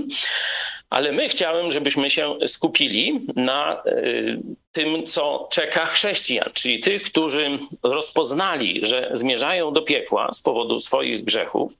Ale 0.91 1.13
my 1.13 1.29
chciałem, 1.29 1.73
żebyśmy 1.73 2.11
się 2.11 2.39
skupili 2.47 3.21
na 3.37 3.83
y, 3.87 4.39
tym, 4.73 5.07
co 5.07 5.49
czeka 5.51 5.87
chrześcijan, 5.87 6.51
czyli 6.55 6.81
tych, 6.81 7.03
którzy 7.03 7.59
rozpoznali, 7.83 8.81
że 8.83 9.11
zmierzają 9.13 9.73
do 9.73 9.83
piekła 9.83 10.33
z 10.33 10.41
powodu 10.41 10.81
swoich 10.81 11.25
grzechów, 11.25 11.73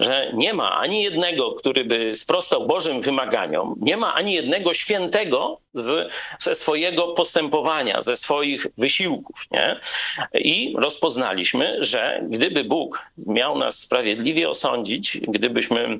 że 0.00 0.32
nie 0.34 0.54
ma 0.54 0.76
ani 0.78 1.02
jednego, 1.02 1.52
który 1.52 1.84
by 1.84 2.14
sprostał 2.14 2.66
Bożym 2.66 3.02
wymaganiom, 3.02 3.74
nie 3.80 3.96
ma 3.96 4.14
ani 4.14 4.32
jednego 4.32 4.74
świętego 4.74 5.60
z, 5.72 6.12
ze 6.38 6.54
swojego 6.54 7.08
postępowania, 7.08 8.00
ze 8.00 8.16
swoich 8.16 8.66
wysiłków. 8.78 9.46
Nie? 9.50 9.80
I 10.34 10.74
rozpoznaliśmy, 10.78 11.76
że 11.80 12.20
gdyby 12.30 12.64
Bóg 12.64 13.02
miał 13.26 13.58
nas 13.58 13.78
sprawiedliwie 13.78 14.48
osądzić, 14.48 15.18
gdybyśmy 15.28 15.98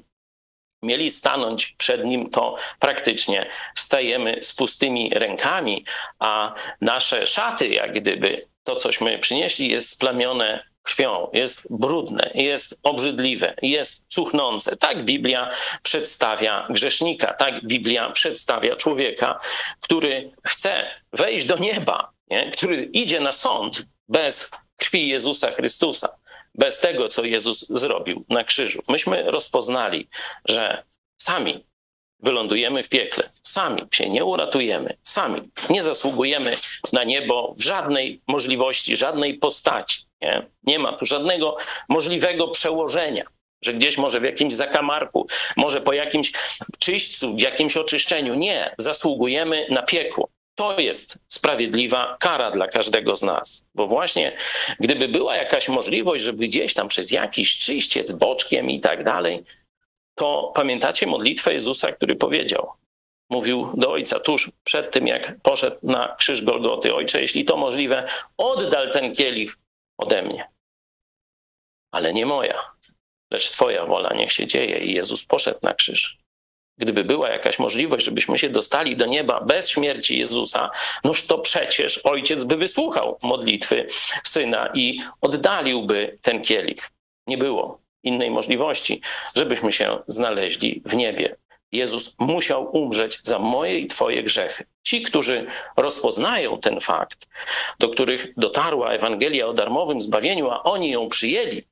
mieli 0.84 1.10
stanąć 1.10 1.74
przed 1.78 2.04
nim, 2.04 2.30
to 2.30 2.56
praktycznie 2.78 3.46
stajemy 3.74 4.38
z 4.42 4.52
pustymi 4.52 5.10
rękami, 5.14 5.84
a 6.18 6.54
nasze 6.80 7.26
szaty, 7.26 7.68
jak 7.68 7.94
gdyby 8.00 8.46
to, 8.64 8.76
cośmy 8.76 9.18
przynieśli, 9.18 9.68
jest 9.68 9.88
splamione 9.88 10.64
krwią, 10.82 11.30
jest 11.32 11.66
brudne, 11.70 12.30
jest 12.34 12.80
obrzydliwe, 12.82 13.54
jest 13.62 14.04
cuchnące. 14.08 14.76
Tak 14.76 15.04
Biblia 15.04 15.50
przedstawia 15.82 16.66
grzesznika, 16.70 17.32
tak 17.32 17.66
Biblia 17.66 18.10
przedstawia 18.10 18.76
człowieka, 18.76 19.38
który 19.80 20.30
chce 20.46 20.90
wejść 21.12 21.46
do 21.46 21.56
nieba, 21.56 22.10
nie? 22.30 22.50
który 22.50 22.84
idzie 22.84 23.20
na 23.20 23.32
sąd 23.32 23.82
bez 24.08 24.50
krwi 24.76 25.08
Jezusa 25.08 25.50
Chrystusa 25.50 26.08
bez 26.54 26.80
tego, 26.80 27.08
co 27.08 27.24
Jezus 27.24 27.66
zrobił 27.70 28.24
na 28.28 28.44
krzyżu. 28.44 28.82
Myśmy 28.88 29.22
rozpoznali, 29.22 30.08
że 30.44 30.82
sami 31.22 31.64
wylądujemy 32.20 32.82
w 32.82 32.88
piekle, 32.88 33.30
sami 33.42 33.82
się 33.92 34.10
nie 34.10 34.24
uratujemy, 34.24 34.96
sami 35.04 35.50
nie 35.70 35.82
zasługujemy 35.82 36.54
na 36.92 37.04
niebo 37.04 37.54
w 37.58 37.62
żadnej 37.62 38.20
możliwości, 38.28 38.96
żadnej 38.96 39.34
postaci. 39.34 40.02
Nie, 40.22 40.46
nie 40.62 40.78
ma 40.78 40.92
tu 40.92 41.06
żadnego 41.06 41.56
możliwego 41.88 42.48
przełożenia 42.48 43.24
że 43.64 43.74
gdzieś 43.74 43.98
może 43.98 44.20
w 44.20 44.24
jakimś 44.24 44.54
zakamarku, 44.54 45.26
może 45.56 45.80
po 45.80 45.92
jakimś 45.92 46.32
czyśćcu, 46.78 47.36
jakimś 47.38 47.76
oczyszczeniu. 47.76 48.34
Nie, 48.34 48.74
zasługujemy 48.78 49.66
na 49.70 49.82
piekło. 49.82 50.28
To 50.54 50.80
jest 50.80 51.18
sprawiedliwa 51.28 52.16
kara 52.20 52.50
dla 52.50 52.68
każdego 52.68 53.16
z 53.16 53.22
nas. 53.22 53.66
Bo 53.74 53.86
właśnie 53.86 54.36
gdyby 54.80 55.08
była 55.08 55.36
jakaś 55.36 55.68
możliwość, 55.68 56.24
żeby 56.24 56.48
gdzieś 56.48 56.74
tam 56.74 56.88
przez 56.88 57.10
jakiś 57.10 57.58
czyściec 57.58 58.12
boczkiem 58.12 58.70
i 58.70 58.80
tak 58.80 59.04
dalej, 59.04 59.44
to 60.14 60.52
pamiętacie 60.54 61.06
modlitwę 61.06 61.54
Jezusa, 61.54 61.92
który 61.92 62.16
powiedział, 62.16 62.72
mówił 63.30 63.70
do 63.74 63.92
Ojca 63.92 64.20
tuż 64.20 64.50
przed 64.64 64.90
tym, 64.90 65.06
jak 65.06 65.40
poszedł 65.42 65.76
na 65.82 66.16
krzyż 66.18 66.42
Golgoty. 66.42 66.94
Ojcze, 66.94 67.20
jeśli 67.20 67.44
to 67.44 67.56
możliwe, 67.56 68.06
oddal 68.36 68.90
ten 68.90 69.14
kielich 69.14 69.56
ode 69.98 70.22
mnie. 70.22 70.48
Ale 71.92 72.14
nie 72.14 72.26
moja, 72.26 72.60
lecz 73.30 73.50
Twoja 73.50 73.86
wola 73.86 74.14
niech 74.14 74.32
się 74.32 74.46
dzieje. 74.46 74.78
I 74.78 74.94
Jezus 74.94 75.24
poszedł 75.24 75.58
na 75.62 75.74
krzyż 75.74 76.23
gdyby 76.78 77.04
była 77.04 77.30
jakaś 77.30 77.58
możliwość, 77.58 78.04
żebyśmy 78.04 78.38
się 78.38 78.48
dostali 78.48 78.96
do 78.96 79.06
nieba 79.06 79.40
bez 79.40 79.68
śmierci 79.68 80.18
Jezusa, 80.18 80.70
noż 81.04 81.26
to 81.26 81.38
przecież 81.38 81.98
ojciec 81.98 82.44
by 82.44 82.56
wysłuchał 82.56 83.18
modlitwy 83.22 83.86
syna 84.24 84.70
i 84.74 85.00
oddaliłby 85.20 86.18
ten 86.22 86.42
kielich. 86.42 86.90
Nie 87.26 87.38
było 87.38 87.80
innej 88.02 88.30
możliwości, 88.30 89.00
żebyśmy 89.34 89.72
się 89.72 89.98
znaleźli 90.06 90.82
w 90.84 90.94
niebie. 90.94 91.36
Jezus 91.72 92.14
musiał 92.18 92.76
umrzeć 92.76 93.20
za 93.22 93.38
moje 93.38 93.78
i 93.78 93.86
Twoje 93.86 94.22
grzechy. 94.22 94.64
Ci, 94.82 95.02
którzy 95.02 95.46
rozpoznają 95.76 96.60
ten 96.60 96.80
fakt, 96.80 97.26
do 97.78 97.88
których 97.88 98.34
dotarła 98.36 98.92
Ewangelia 98.92 99.46
o 99.46 99.52
darmowym 99.52 100.00
zbawieniu, 100.00 100.50
a 100.50 100.62
oni 100.62 100.90
ją 100.90 101.08
przyjęli, 101.08 101.62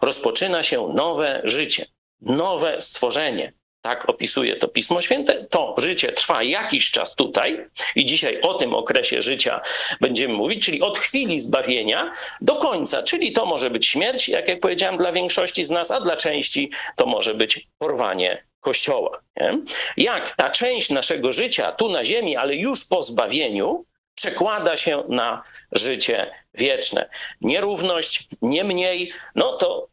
rozpoczyna 0.00 0.62
się 0.62 0.92
nowe 0.94 1.40
życie, 1.44 1.86
nowe 2.20 2.80
stworzenie 2.80 3.52
tak 3.82 4.08
opisuje 4.08 4.56
to 4.56 4.68
Pismo 4.68 5.00
Święte, 5.00 5.44
to 5.44 5.74
życie 5.78 6.12
trwa 6.12 6.42
jakiś 6.42 6.90
czas 6.90 7.14
tutaj 7.14 7.66
i 7.96 8.04
dzisiaj 8.04 8.40
o 8.40 8.54
tym 8.54 8.74
okresie 8.74 9.22
życia 9.22 9.60
będziemy 10.00 10.34
mówić, 10.34 10.64
czyli 10.64 10.82
od 10.82 10.98
chwili 10.98 11.40
zbawienia 11.40 12.12
do 12.40 12.56
końca, 12.56 13.02
czyli 13.02 13.32
to 13.32 13.46
może 13.46 13.70
być 13.70 13.86
śmierć, 13.86 14.28
jak 14.28 14.48
ja 14.48 14.56
powiedziałem, 14.56 14.96
dla 14.96 15.12
większości 15.12 15.64
z 15.64 15.70
nas, 15.70 15.90
a 15.90 16.00
dla 16.00 16.16
części 16.16 16.70
to 16.96 17.06
może 17.06 17.34
być 17.34 17.68
porwanie 17.78 18.44
Kościoła. 18.60 19.20
Nie? 19.36 19.58
Jak 19.96 20.30
ta 20.30 20.50
część 20.50 20.90
naszego 20.90 21.32
życia 21.32 21.72
tu 21.72 21.88
na 21.88 22.04
ziemi, 22.04 22.36
ale 22.36 22.56
już 22.56 22.84
po 22.84 23.02
zbawieniu, 23.02 23.84
przekłada 24.14 24.76
się 24.76 25.04
na 25.08 25.42
życie 25.72 26.30
wieczne. 26.54 27.08
Nierówność, 27.40 28.28
nie 28.42 28.64
mniej, 28.64 29.12
no 29.34 29.56
to 29.56 29.88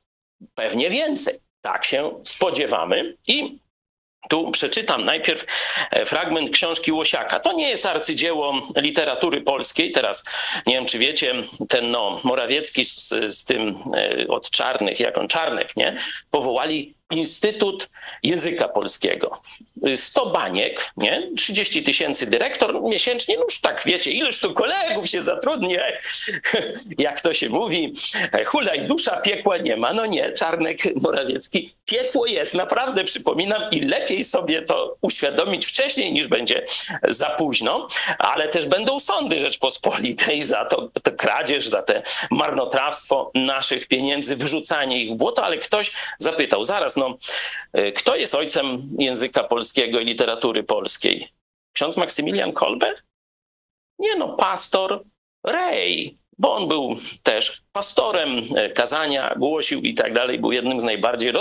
pewnie 0.56 0.90
więcej. 0.90 1.40
Tak 1.62 1.86
się 1.86 2.22
spodziewamy 2.24 3.16
i 3.28 3.60
tu 4.30 4.52
przeczytam 4.52 5.06
najpierw 5.06 5.46
e, 5.92 6.06
fragment 6.06 6.50
książki 6.50 6.92
Łosiaka. 6.92 7.40
To 7.40 7.54
nie 7.54 7.70
jest 7.70 7.86
arcydzieło 7.86 8.54
literatury 8.76 9.42
polskiej. 9.42 9.92
Teraz 9.92 10.24
nie 10.68 10.74
wiem, 10.74 10.86
czy 10.86 11.00
wiecie, 11.00 11.34
ten 11.70 11.92
no, 11.92 12.20
Morawiecki 12.24 12.86
z, 12.86 13.10
z 13.28 13.46
tym 13.46 13.84
e, 13.96 14.28
od 14.28 14.50
czarnych, 14.50 15.00
jak 15.00 15.18
on 15.18 15.28
czarnek, 15.28 15.76
nie? 15.76 15.98
Powołali 16.32 16.99
Instytut 17.12 17.90
Języka 18.24 18.68
Polskiego. 18.68 19.42
100 19.96 20.26
baniek, 20.26 20.92
nie? 20.98 21.30
30 21.38 21.84
tysięcy 21.84 22.26
dyrektor 22.26 22.84
miesięcznie, 22.84 23.36
no 23.38 23.44
już 23.44 23.62
tak 23.62 23.84
wiecie, 23.86 24.12
ileż 24.12 24.40
tu 24.40 24.54
kolegów 24.54 25.10
się 25.10 25.22
zatrudni, 25.22 25.78
jak 26.98 27.22
to 27.22 27.34
się 27.34 27.50
mówi, 27.50 27.94
hulaj 28.46 28.88
dusza, 28.88 29.18
piekła 29.18 29.58
nie 29.58 29.78
ma. 29.78 29.94
No 29.94 30.06
nie, 30.06 30.32
Czarnek 30.32 31.02
Morawiecki, 31.02 31.74
piekło 31.86 32.26
jest, 32.26 32.54
naprawdę 32.54 33.04
przypominam 33.04 33.62
i 33.72 33.82
lepiej 33.82 34.24
sobie 34.24 34.62
to 34.62 34.98
uświadomić 35.02 35.66
wcześniej 35.66 36.14
niż 36.14 36.28
będzie 36.28 36.66
za 37.10 37.30
późno, 37.30 37.88
ale 38.20 38.48
też 38.48 38.66
będą 38.66 39.00
sądy 39.00 39.40
Rzeczpospolitej 39.40 40.44
za 40.44 40.66
to, 40.66 40.90
to 41.04 41.12
kradzież, 41.12 41.68
za 41.68 41.82
te 41.82 42.02
marnotrawstwo 42.32 43.32
naszych 43.36 43.88
pieniędzy, 43.88 44.36
wyrzucanie 44.36 45.04
ich 45.04 45.12
w 45.12 45.16
błoto, 45.16 45.44
ale 45.44 45.58
ktoś 45.58 45.92
zapytał, 46.18 46.64
zaraz, 46.64 46.98
no, 47.00 47.18
y, 47.82 47.92
kto 47.92 48.16
jest 48.16 48.36
ojcem 48.36 48.90
języka 49.00 49.44
polskiego 49.44 50.00
i 50.00 50.06
literatury 50.06 50.64
polskiej? 50.64 51.28
Ksiądz 51.74 51.98
Maksymilian 51.98 52.54
Kolbe? 52.54 52.94
Nie 54.00 54.16
no, 54.16 54.36
pastor 54.36 55.04
Rej, 55.46 56.20
bo 56.40 56.56
on 56.56 56.68
był 56.68 56.96
też 57.24 57.62
pastorem 57.72 58.40
e, 58.56 58.70
kazania, 58.70 59.36
głosił 59.38 59.82
i 59.82 59.94
tak 59.94 60.14
dalej, 60.14 60.40
był 60.40 60.52
jednym 60.52 60.82
z 60.82 60.84
najbardziej 60.84 61.32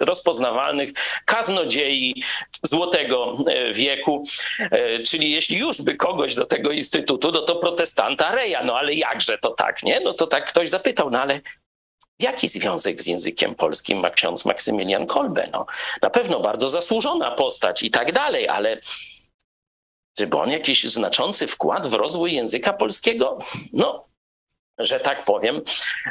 rozpoznawalnych 0.00 0.90
kaznodziei 1.24 2.22
złotego 2.62 3.36
e, 3.46 3.72
wieku. 3.72 4.24
E, 4.58 4.98
czyli 4.98 5.30
jeśli 5.30 5.58
już 5.58 5.82
by 5.82 5.94
kogoś 5.94 6.34
do 6.34 6.46
tego 6.46 6.70
instytutu, 6.70 7.30
no 7.32 7.42
to 7.42 7.56
protestanta 7.56 8.34
Reja, 8.34 8.64
no 8.64 8.78
ale 8.78 8.94
jakże 8.94 9.38
to 9.38 9.50
tak, 9.50 9.82
nie? 9.82 10.00
No 10.00 10.12
to 10.12 10.26
tak 10.26 10.48
ktoś 10.48 10.68
zapytał, 10.68 11.10
no 11.10 11.20
ale 11.20 11.40
Jaki 12.18 12.48
związek 12.48 13.02
z 13.02 13.06
językiem 13.06 13.54
polskim 13.54 13.98
ma 13.98 14.10
ksiądz 14.10 14.44
Maksymilian 14.44 15.06
Kolbe? 15.06 15.48
No, 15.52 15.66
na 16.02 16.10
pewno 16.10 16.40
bardzo 16.40 16.68
zasłużona 16.68 17.30
postać 17.30 17.82
i 17.82 17.90
tak 17.90 18.12
dalej, 18.12 18.48
ale 18.48 18.80
żeby 20.18 20.36
on 20.36 20.50
jakiś 20.50 20.84
znaczący 20.84 21.46
wkład 21.46 21.86
w 21.86 21.94
rozwój 21.94 22.32
języka 22.32 22.72
polskiego? 22.72 23.38
No, 23.72 24.06
że 24.78 25.00
tak 25.00 25.24
powiem, 25.26 25.62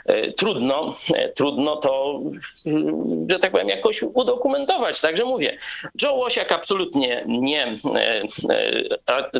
e, 0.05 0.31
trudno, 0.31 0.95
e, 1.13 1.29
trudno 1.29 1.75
to, 1.75 2.21
mm, 2.65 3.05
że 3.29 3.39
tak 3.39 3.51
powiem, 3.51 3.69
jakoś 3.69 4.01
udokumentować. 4.01 5.01
Także 5.01 5.25
mówię, 5.25 5.57
Joe 6.03 6.13
Łosiak 6.13 6.51
absolutnie 6.51 7.23
nie, 7.27 7.77
e, 7.95 8.23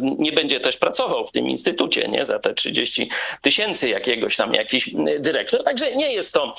nie 0.01 0.31
będzie 0.31 0.59
też 0.59 0.77
pracował 0.77 1.25
w 1.25 1.31
tym 1.31 1.47
instytucie, 1.47 2.07
nie, 2.07 2.25
za 2.25 2.39
te 2.39 2.53
30 2.53 3.09
tysięcy 3.41 3.89
jakiegoś 3.89 4.35
tam 4.35 4.53
jakiś 4.53 4.89
dyrektor. 5.19 5.63
Także 5.63 5.95
nie 5.95 6.13
jest 6.13 6.33
to, 6.33 6.53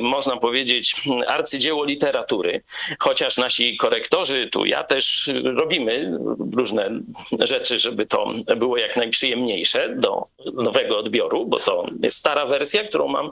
można 0.00 0.36
powiedzieć, 0.36 0.94
arcydzieło 1.26 1.84
literatury, 1.84 2.62
chociaż 2.98 3.36
nasi 3.36 3.76
korektorzy, 3.76 4.48
tu 4.52 4.64
ja 4.64 4.84
też 4.84 5.30
robimy 5.56 6.18
różne 6.56 6.90
rzeczy, 7.38 7.78
żeby 7.78 8.06
to 8.06 8.30
było 8.56 8.76
jak 8.76 8.96
najprzyjemniejsze 8.96 9.88
do 9.96 10.22
nowego 10.54 10.98
odbioru, 10.98 11.46
bo 11.46 11.58
to 11.60 11.81
jest 12.02 12.18
stara 12.18 12.46
wersja, 12.46 12.84
którą 12.84 13.08
mam 13.08 13.30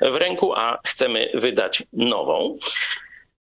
w 0.00 0.16
ręku, 0.16 0.54
a 0.54 0.78
chcemy 0.86 1.30
wydać 1.34 1.82
nową. 1.92 2.58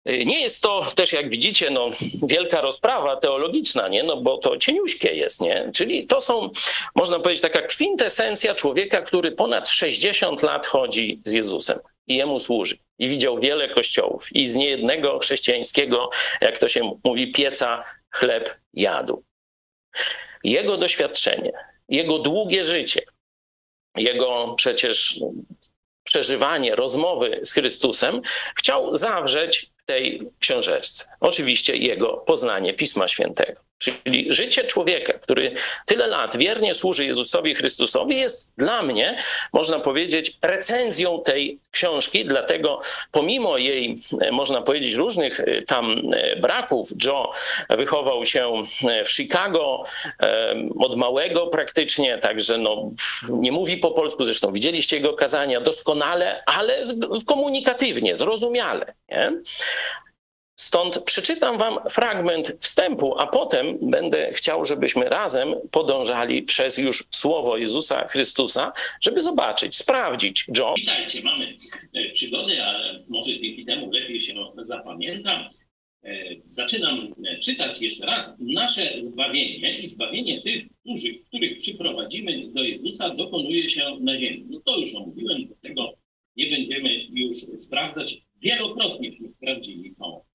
Nie 0.05 0.41
jest 0.41 0.63
to 0.63 0.87
też, 0.95 1.13
jak 1.13 1.29
widzicie, 1.29 1.69
no, 1.69 1.89
wielka 2.23 2.61
rozprawa 2.61 3.15
teologiczna, 3.15 3.87
nie? 3.87 4.03
No, 4.03 4.17
bo 4.17 4.37
to 4.37 4.57
cieniuśkie 4.57 5.13
jest, 5.13 5.41
nie? 5.41 5.71
Czyli 5.75 6.07
to 6.07 6.21
są, 6.21 6.49
można 6.95 7.19
powiedzieć, 7.19 7.41
taka 7.41 7.61
kwintesencja 7.61 8.55
człowieka, 8.55 9.01
który 9.01 9.31
ponad 9.31 9.69
60 9.69 10.43
lat 10.43 10.65
chodzi 10.65 11.21
z 11.25 11.31
Jezusem 11.31 11.79
i 12.07 12.15
jemu 12.15 12.39
służy. 12.39 12.77
I 12.99 13.09
widział 13.09 13.39
wiele 13.39 13.69
kościołów 13.69 14.35
i 14.35 14.49
z 14.49 14.55
niejednego 14.55 15.19
chrześcijańskiego, 15.19 16.09
jak 16.41 16.57
to 16.57 16.67
się 16.67 16.99
mówi, 17.03 17.31
pieca 17.31 17.83
chleb 18.11 18.55
jadł. 18.73 19.23
Jego 20.43 20.77
doświadczenie, 20.77 21.51
jego 21.89 22.19
długie 22.19 22.63
życie, 22.63 23.01
jego 23.97 24.53
przecież 24.57 25.19
przeżywanie, 26.03 26.75
rozmowy 26.75 27.39
z 27.43 27.51
Chrystusem, 27.51 28.21
chciał 28.55 28.97
zawrzeć 28.97 29.71
w 29.77 29.85
tej 29.85 30.29
książeczce. 30.39 31.05
Oczywiście 31.19 31.77
jego 31.77 32.17
poznanie 32.17 32.73
Pisma 32.73 33.07
Świętego. 33.07 33.70
Czyli 33.81 34.33
życie 34.33 34.63
człowieka, 34.63 35.13
który 35.13 35.51
tyle 35.85 36.07
lat 36.07 36.37
wiernie 36.37 36.73
służy 36.73 37.05
Jezusowi 37.05 37.55
Chrystusowi, 37.55 38.15
jest 38.15 38.53
dla 38.57 38.81
mnie, 38.81 39.17
można 39.53 39.79
powiedzieć, 39.79 40.37
recenzją 40.41 41.21
tej 41.21 41.59
książki. 41.71 42.25
Dlatego, 42.25 42.81
pomimo 43.11 43.57
jej, 43.57 44.01
e, 44.21 44.31
można 44.31 44.61
powiedzieć, 44.61 44.93
różnych 44.93 45.39
e, 45.39 45.61
tam 45.61 46.01
e, 46.13 46.35
braków, 46.35 46.87
Joe 47.05 47.31
wychował 47.69 48.25
się 48.25 48.53
w 49.05 49.11
Chicago 49.11 49.83
od 50.79 50.97
małego 50.97 51.47
praktycznie, 51.47 52.17
także 52.17 52.57
no, 52.57 52.91
nie 53.29 53.51
mówi 53.51 53.77
po 53.77 53.91
polsku, 53.91 54.23
zresztą 54.23 54.51
widzieliście 54.51 54.95
jego 54.95 55.13
kazania 55.13 55.61
doskonale, 55.61 56.43
ale 56.45 56.81
komunikatywnie, 57.25 58.15
zrozumiale. 58.15 58.93
Nie? 59.09 59.31
Stąd 60.61 61.03
przeczytam 61.03 61.57
Wam 61.57 61.77
fragment 61.89 62.57
wstępu, 62.59 63.19
a 63.19 63.27
potem 63.27 63.77
będę 63.81 64.31
chciał, 64.33 64.65
żebyśmy 64.65 65.09
razem 65.09 65.55
podążali 65.71 66.43
przez 66.43 66.77
już 66.77 67.07
słowo 67.11 67.57
Jezusa 67.57 68.07
Chrystusa, 68.07 68.73
żeby 69.01 69.21
zobaczyć, 69.21 69.75
sprawdzić. 69.75 70.45
John. 70.57 70.75
Witajcie, 70.75 71.21
mamy 71.23 71.57
e, 71.93 72.09
przygody, 72.09 72.63
ale 72.63 73.03
może 73.09 73.39
dzięki 73.39 73.65
temu 73.65 73.91
lepiej 73.91 74.21
się 74.21 74.33
zapamiętam. 74.57 75.49
E, 76.03 76.35
zaczynam 76.49 77.13
e, 77.25 77.39
czytać 77.39 77.81
jeszcze 77.81 78.05
raz. 78.05 78.35
Nasze 78.39 78.93
zbawienie 79.03 79.79
i 79.79 79.87
zbawienie 79.87 80.41
tych, 80.41 80.63
którzy, 80.79 81.13
których 81.27 81.57
przyprowadzimy 81.57 82.47
do 82.47 82.63
Jezusa, 82.63 83.09
dokonuje 83.09 83.69
się 83.69 83.97
na 83.99 84.19
ziemi. 84.19 84.45
No 84.49 84.59
to 84.59 84.77
już 84.77 84.95
omówiłem, 84.95 85.47
do 85.47 85.55
tego 85.55 85.93
nie 86.35 86.49
będziemy 86.49 86.89
już 87.09 87.37
sprawdzać. 87.37 88.17
Wielokrotnie 88.41 89.11
sprawdzili 89.37 89.95
to 89.99 90.30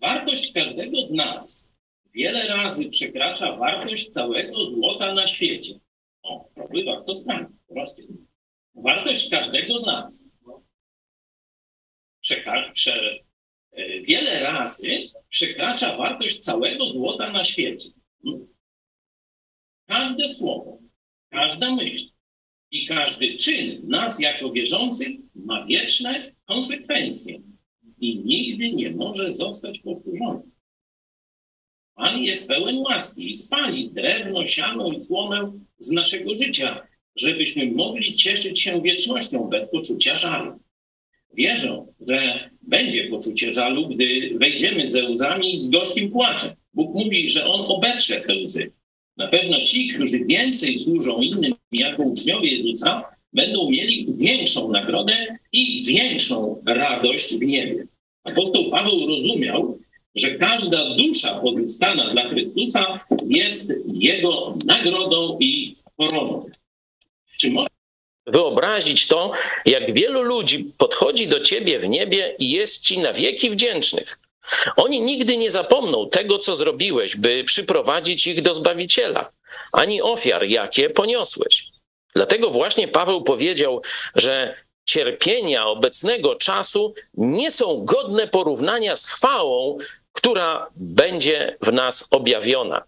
Wartość 0.00 0.52
każdego 0.52 1.06
z 1.06 1.10
nas 1.10 1.74
wiele 2.14 2.48
razy 2.48 2.88
przekracza 2.88 3.56
wartość 3.56 4.10
całego 4.10 4.70
złota 4.70 5.14
na 5.14 5.26
świecie. 5.26 5.80
O, 6.22 6.44
próby 6.54 6.84
warto 6.84 7.16
sprawdzić. 7.16 7.56
Proste. 7.68 8.02
Wartość 8.74 9.30
każdego 9.30 9.78
z 9.78 9.86
nas 9.86 10.28
przeka- 12.24 12.72
prze, 12.72 13.18
e, 13.72 14.00
wiele 14.00 14.40
razy 14.40 15.08
przekracza 15.28 15.96
wartość 15.96 16.38
całego 16.38 16.86
złota 16.86 17.32
na 17.32 17.44
świecie. 17.44 17.88
Każde 19.86 20.28
słowo, 20.28 20.78
każda 21.30 21.74
myśl 21.74 22.06
i 22.70 22.86
każdy 22.86 23.36
czyn 23.36 23.88
nas 23.88 24.20
jako 24.20 24.50
wierzących 24.52 25.08
ma 25.34 25.64
wieczne 25.66 26.32
konsekwencje 26.44 27.40
i 28.00 28.18
nigdy 28.18 28.72
nie 28.72 28.90
może 28.90 29.34
zostać 29.34 29.78
powtórzony. 29.78 30.40
Pan 31.94 32.18
jest 32.18 32.48
pełen 32.48 32.78
łaski 32.78 33.30
i 33.30 33.34
spali 33.34 33.90
drewno, 33.90 34.46
siano 34.46 34.88
i 34.88 35.04
słomę 35.04 35.52
z 35.78 35.92
naszego 35.92 36.34
życia, 36.34 36.86
żebyśmy 37.16 37.72
mogli 37.72 38.14
cieszyć 38.14 38.60
się 38.60 38.82
wiecznością 38.82 39.48
bez 39.48 39.70
poczucia 39.70 40.18
żalu. 40.18 40.60
Wierzę, 41.34 41.86
że 42.08 42.50
będzie 42.62 43.08
poczucie 43.08 43.52
żalu, 43.52 43.88
gdy 43.88 44.30
wejdziemy 44.38 44.88
ze 44.88 45.04
łzami 45.04 45.54
i 45.54 45.58
z 45.58 45.68
gorzkim 45.68 46.10
płaczem. 46.10 46.52
Bóg 46.74 46.94
mówi, 46.94 47.30
że 47.30 47.46
On 47.46 47.60
obetrze 47.76 48.20
te 48.20 48.34
łzy. 48.34 48.72
Na 49.16 49.28
pewno 49.28 49.64
ci, 49.64 49.88
którzy 49.88 50.24
więcej 50.24 50.80
służą 50.80 51.20
innym 51.20 51.54
jako 51.72 52.02
uczniowie 52.02 52.56
Jezusa, 52.56 53.04
będą 53.32 53.70
mieli 53.70 54.06
większą 54.16 54.72
nagrodę 54.72 55.38
większą 55.94 56.62
radość 56.66 57.34
w 57.34 57.42
niebie. 57.42 57.86
Apostoł 58.24 58.70
Paweł 58.70 59.06
rozumiał, 59.08 59.78
że 60.14 60.30
każda 60.30 60.94
dusza 60.96 61.40
pozyskana 61.40 62.10
dla 62.12 62.28
Chrystusa 62.28 63.00
jest 63.28 63.72
jego 63.86 64.54
nagrodą 64.64 65.38
i 65.40 65.76
koroną. 65.98 66.50
Czy 67.36 67.50
można 67.50 67.70
wyobrazić 68.26 69.06
to, 69.06 69.32
jak 69.66 69.94
wielu 69.94 70.22
ludzi 70.22 70.72
podchodzi 70.78 71.28
do 71.28 71.40
ciebie 71.40 71.78
w 71.78 71.88
niebie 71.88 72.34
i 72.38 72.50
jest 72.50 72.84
ci 72.84 72.98
na 72.98 73.12
wieki 73.12 73.50
wdzięcznych? 73.50 74.18
Oni 74.76 75.00
nigdy 75.00 75.36
nie 75.36 75.50
zapomną 75.50 76.08
tego, 76.08 76.38
co 76.38 76.54
zrobiłeś, 76.54 77.16
by 77.16 77.44
przyprowadzić 77.44 78.26
ich 78.26 78.42
do 78.42 78.54
Zbawiciela, 78.54 79.30
ani 79.72 80.02
ofiar, 80.02 80.44
jakie 80.44 80.90
poniosłeś. 80.90 81.66
Dlatego 82.14 82.50
właśnie 82.50 82.88
Paweł 82.88 83.22
powiedział, 83.22 83.82
że 84.14 84.54
cierpienia 84.84 85.66
obecnego 85.66 86.34
czasu 86.34 86.94
nie 87.14 87.50
są 87.50 87.84
godne 87.84 88.28
porównania 88.28 88.96
z 88.96 89.06
chwałą, 89.06 89.78
która 90.12 90.70
będzie 90.76 91.56
w 91.62 91.72
nas 91.72 92.08
objawiona. 92.10 92.82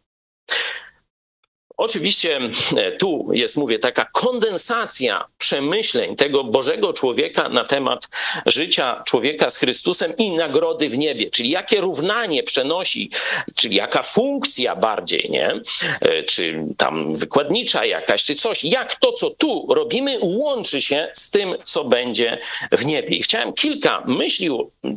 Oczywiście 1.82 2.40
e, 2.76 2.92
tu 2.92 3.28
jest, 3.32 3.56
mówię, 3.56 3.78
taka 3.78 4.04
kondensacja 4.04 5.24
przemyśleń 5.38 6.16
tego 6.16 6.44
Bożego 6.44 6.92
człowieka 6.92 7.48
na 7.48 7.64
temat 7.64 8.08
życia 8.46 9.02
człowieka 9.06 9.50
z 9.50 9.56
Chrystusem 9.56 10.16
i 10.16 10.30
nagrody 10.30 10.88
w 10.88 10.98
niebie, 10.98 11.30
czyli 11.30 11.50
jakie 11.50 11.80
równanie 11.80 12.42
przenosi, 12.42 13.10
czyli 13.56 13.76
jaka 13.76 14.02
funkcja 14.02 14.76
bardziej, 14.76 15.30
nie? 15.30 15.60
E, 16.00 16.22
czy 16.22 16.64
tam 16.76 17.16
wykładnicza 17.16 17.84
jakaś, 17.84 18.24
czy 18.24 18.34
coś, 18.34 18.64
jak 18.64 18.94
to, 18.94 19.12
co 19.12 19.30
tu 19.30 19.66
robimy, 19.74 20.18
łączy 20.20 20.82
się 20.82 21.10
z 21.14 21.30
tym, 21.30 21.54
co 21.64 21.84
będzie 21.84 22.38
w 22.72 22.84
niebie. 22.84 23.16
I 23.16 23.22
chciałem 23.22 23.52
kilka 23.52 24.02
myśli 24.06 24.48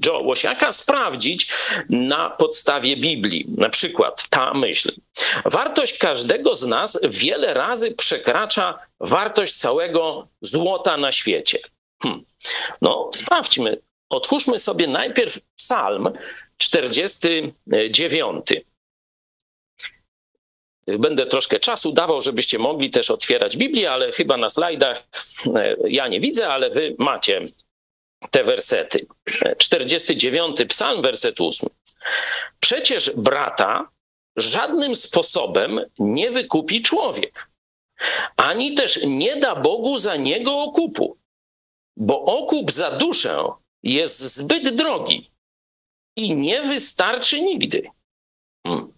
Joe 0.06 0.22
Łosiaka 0.22 0.72
sprawdzić 0.72 1.48
na 1.90 2.30
podstawie 2.30 2.98
Biblii. 2.98 3.46
Na 3.58 3.70
przykład 3.70 4.30
ta 4.30 4.54
myśl. 4.54 4.92
Wartość 5.46 5.98
każdego 5.98 6.56
z 6.56 6.66
nas 6.76 7.00
wiele 7.04 7.54
razy 7.54 7.92
przekracza 7.92 8.80
wartość 9.00 9.54
całego 9.54 10.28
złota 10.42 10.98
na 10.98 11.12
świecie. 11.12 11.60
Hmm. 12.04 12.26
No, 12.82 13.10
sprawdźmy. 13.14 13.78
Otwórzmy 14.10 14.60
sobie 14.60 14.88
najpierw 14.88 15.40
Psalm 15.56 16.10
49. 16.58 18.46
Będę 20.88 21.26
troszkę 21.26 21.60
czasu 21.60 21.92
dawał, 21.92 22.22
żebyście 22.22 22.60
mogli 22.60 22.90
też 22.90 23.12
otwierać 23.12 23.58
Biblię, 23.58 23.92
ale 23.92 24.12
chyba 24.12 24.38
na 24.38 24.50
slajdach 24.50 25.04
e, 25.56 25.76
ja 25.88 26.08
nie 26.08 26.20
widzę, 26.20 26.50
ale 26.50 26.70
wy 26.70 26.96
macie 27.00 27.46
te 28.32 28.44
wersety. 28.44 29.06
49 29.58 30.58
Psalm, 30.70 31.02
werset 31.02 31.42
8. 31.42 31.70
Przecież 32.60 33.12
brata 33.16 33.90
żadnym 34.36 34.96
sposobem 34.96 35.80
nie 36.00 36.32
wykupi 36.32 36.82
człowiek, 36.82 37.52
ani 38.38 38.76
też 38.76 39.06
nie 39.06 39.36
da 39.36 39.56
Bogu 39.56 39.98
za 39.98 40.16
niego 40.16 40.60
okupu, 40.62 41.18
bo 41.98 42.26
okup 42.26 42.72
za 42.72 42.92
duszę 42.92 43.48
jest 43.84 44.36
zbyt 44.36 44.76
drogi 44.76 45.32
i 46.18 46.36
nie 46.36 46.62
wystarczy 46.62 47.42
nigdy. 47.42 47.90
Hmm. 48.68 48.94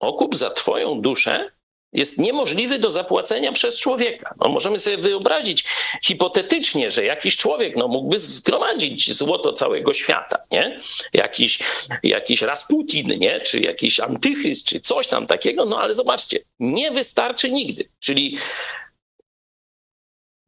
Okup 0.00 0.36
za 0.36 0.50
Twoją 0.50 1.00
duszę 1.00 1.57
jest 1.92 2.18
niemożliwy 2.18 2.78
do 2.78 2.90
zapłacenia 2.90 3.52
przez 3.52 3.80
człowieka. 3.80 4.34
No, 4.40 4.50
możemy 4.50 4.78
sobie 4.78 4.98
wyobrazić 4.98 5.64
hipotetycznie, 6.02 6.90
że 6.90 7.04
jakiś 7.04 7.36
człowiek 7.36 7.76
no, 7.76 7.88
mógłby 7.88 8.18
zgromadzić 8.18 9.12
złoto 9.14 9.52
całego 9.52 9.94
świata, 9.94 10.42
nie? 10.50 10.80
Jakiś, 11.12 11.58
jakiś 12.02 12.42
Rasputin, 12.42 13.18
nie? 13.18 13.40
czy 13.40 13.60
jakiś 13.60 14.00
antychryst, 14.00 14.66
czy 14.66 14.80
coś 14.80 15.08
tam 15.08 15.26
takiego, 15.26 15.64
no 15.64 15.80
ale 15.80 15.94
zobaczcie, 15.94 16.38
nie 16.60 16.90
wystarczy 16.90 17.50
nigdy. 17.50 17.88
Czyli 17.98 18.38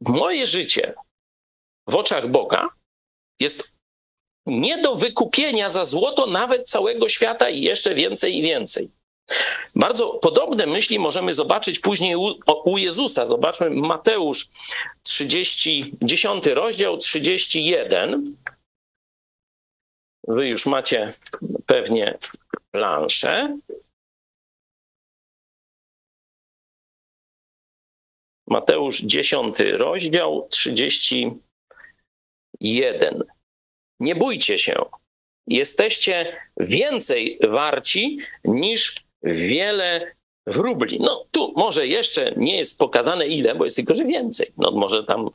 moje 0.00 0.46
życie 0.46 0.94
w 1.86 1.96
oczach 1.96 2.28
Boga 2.28 2.68
jest 3.40 3.72
nie 4.46 4.78
do 4.78 4.94
wykupienia 4.94 5.68
za 5.68 5.84
złoto 5.84 6.26
nawet 6.26 6.68
całego 6.68 7.08
świata 7.08 7.50
i 7.50 7.62
jeszcze 7.62 7.94
więcej 7.94 8.36
i 8.36 8.42
więcej. 8.42 8.90
Bardzo 9.76 10.08
podobne 10.08 10.66
myśli 10.66 10.98
możemy 10.98 11.32
zobaczyć 11.32 11.78
później 11.78 12.16
u, 12.16 12.38
u 12.64 12.78
Jezusa. 12.78 13.26
Zobaczmy 13.26 13.70
Mateusz 13.70 14.48
30, 15.02 15.94
10 16.02 16.46
rozdział, 16.46 16.98
31. 16.98 18.36
Wy 20.28 20.48
już 20.48 20.66
macie 20.66 21.14
pewnie 21.66 22.18
planszę. 22.70 23.58
Mateusz 28.46 29.00
10 29.00 29.56
rozdział 29.58 30.48
31. 30.50 33.24
Nie 34.00 34.14
bójcie 34.14 34.58
się. 34.58 34.84
Jesteście 35.46 36.36
więcej 36.56 37.38
warci 37.48 38.18
niż 38.44 39.09
wiele 39.22 40.14
wróbli. 40.46 41.00
No 41.00 41.26
tu 41.30 41.52
może 41.56 41.86
jeszcze 41.86 42.32
nie 42.36 42.56
jest 42.56 42.78
pokazane 42.78 43.26
ile, 43.26 43.54
bo 43.54 43.64
jest 43.64 43.76
tylko, 43.76 43.94
że 43.94 44.04
więcej. 44.04 44.52
No 44.56 44.70
może 44.70 45.04
tam 45.04 45.28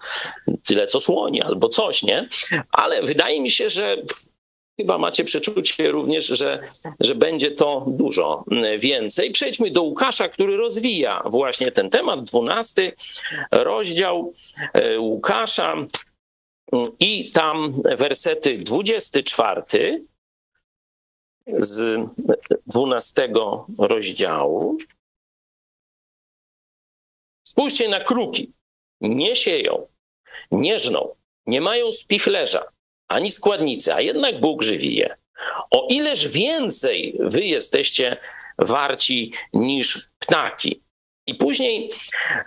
tyle 0.68 0.88
co 0.88 1.00
słoni 1.00 1.42
albo 1.42 1.70
coś, 1.70 2.04
nie? 2.04 2.30
Ale 2.72 3.04
wydaje 3.04 3.42
mi 3.42 3.52
się, 3.52 3.70
że 3.70 3.98
Chyba 4.80 4.98
macie 4.98 5.24
przeczucie 5.24 5.92
również, 5.92 6.28
że, 6.28 6.60
że 7.00 7.16
będzie 7.16 7.52
to 7.52 7.86
dużo 7.88 8.46
więcej. 8.80 9.32
Przejdźmy 9.32 9.72
do 9.72 9.84
Łukasza, 9.84 10.30
który 10.30 10.58
rozwija 10.58 11.24
właśnie 11.26 11.72
ten 11.72 11.90
temat. 11.90 12.24
Dwunasty 12.24 12.92
rozdział 13.52 14.34
e, 14.74 15.00
Łukasza 15.00 15.76
i 17.00 17.32
tam 17.32 17.82
wersety 17.98 18.58
24 18.58 20.04
z 21.48 22.02
dwunastego 22.68 23.68
rozdziału. 23.78 24.78
Spójrzcie 27.48 27.90
na 27.90 28.04
kruki. 28.04 28.52
Nie 29.02 29.36
sieją, 29.36 29.88
nie 30.52 30.80
żną, 30.80 31.16
nie 31.48 31.62
mają 31.62 31.92
spichlerza, 31.92 32.64
ani 33.08 33.32
składnicy, 33.32 33.94
a 33.94 34.02
jednak 34.02 34.40
Bóg 34.40 34.64
żywi 34.64 34.96
je. 34.96 35.16
O 35.72 35.88
ileż 35.90 36.28
więcej 36.28 37.18
wy 37.20 37.46
jesteście 37.46 38.18
warci 38.58 39.34
niż 39.54 40.10
ptaki. 40.20 40.82
I 41.28 41.36
później 41.36 41.92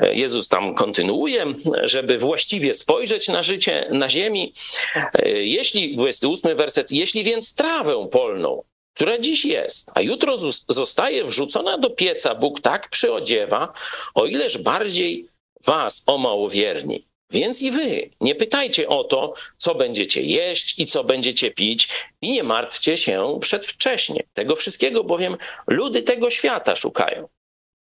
e, 0.00 0.14
Jezus 0.14 0.48
tam 0.48 0.74
kontynuuje, 0.74 1.46
żeby 1.82 2.18
właściwie 2.18 2.74
spojrzeć 2.74 3.28
na 3.28 3.42
życie 3.42 3.88
na 3.90 4.08
ziemi. 4.08 4.54
E, 4.94 5.28
jeśli, 5.28 5.96
28 5.96 6.56
werset, 6.56 6.92
jeśli 6.92 7.24
więc 7.24 7.54
trawę 7.54 8.08
polną, 8.12 8.62
która 8.98 9.18
dziś 9.18 9.44
jest, 9.44 9.90
a 9.94 10.00
jutro 10.00 10.36
zostaje 10.68 11.24
wrzucona 11.24 11.78
do 11.78 11.90
pieca, 11.90 12.34
Bóg 12.34 12.60
tak 12.60 12.88
przyodziewa, 12.88 13.72
o 14.14 14.26
ileż 14.26 14.58
bardziej 14.58 15.28
was, 15.64 16.02
o 16.06 16.18
małowierni. 16.18 17.08
Więc 17.30 17.62
i 17.62 17.70
wy 17.70 18.10
nie 18.20 18.34
pytajcie 18.34 18.88
o 18.88 19.04
to, 19.04 19.34
co 19.56 19.74
będziecie 19.74 20.22
jeść 20.22 20.78
i 20.78 20.86
co 20.86 21.04
będziecie 21.04 21.50
pić, 21.50 21.88
i 22.22 22.32
nie 22.32 22.42
martwcie 22.42 22.96
się 22.96 23.38
przedwcześnie. 23.40 24.24
Tego 24.34 24.56
wszystkiego 24.56 25.04
bowiem 25.04 25.36
ludy 25.66 26.02
tego 26.02 26.30
świata 26.30 26.76
szukają. 26.76 27.28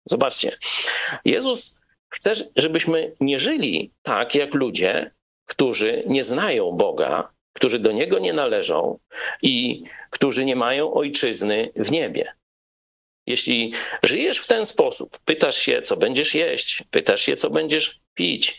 Zobaczcie, 0.06 0.58
Jezus 1.26 1.76
chce, 2.10 2.34
żebyśmy 2.56 3.15
nie 3.19 3.39
żyli 3.39 3.91
tak 4.02 4.36
jak 4.36 4.54
ludzie, 4.54 5.12
którzy 5.45 6.04
nie 6.08 6.24
znają 6.24 6.71
Boga, 6.71 7.32
którzy 7.54 7.80
do 7.80 7.92
Niego 7.92 8.20
nie 8.20 8.34
należą 8.34 9.00
i 9.42 9.84
którzy 10.10 10.46
nie 10.46 10.56
mają 10.56 10.94
ojczyzny 10.94 11.70
w 11.76 11.92
niebie. 11.92 12.34
Jeśli 13.28 13.74
żyjesz 14.04 14.38
w 14.38 14.48
ten 14.48 14.66
sposób, 14.66 15.20
pytasz 15.26 15.58
się, 15.58 15.82
co 15.82 15.98
będziesz 15.98 16.36
jeść, 16.36 16.84
pytasz 16.92 17.22
się, 17.22 17.36
co 17.36 17.50
będziesz 17.50 18.00
pić, 18.14 18.58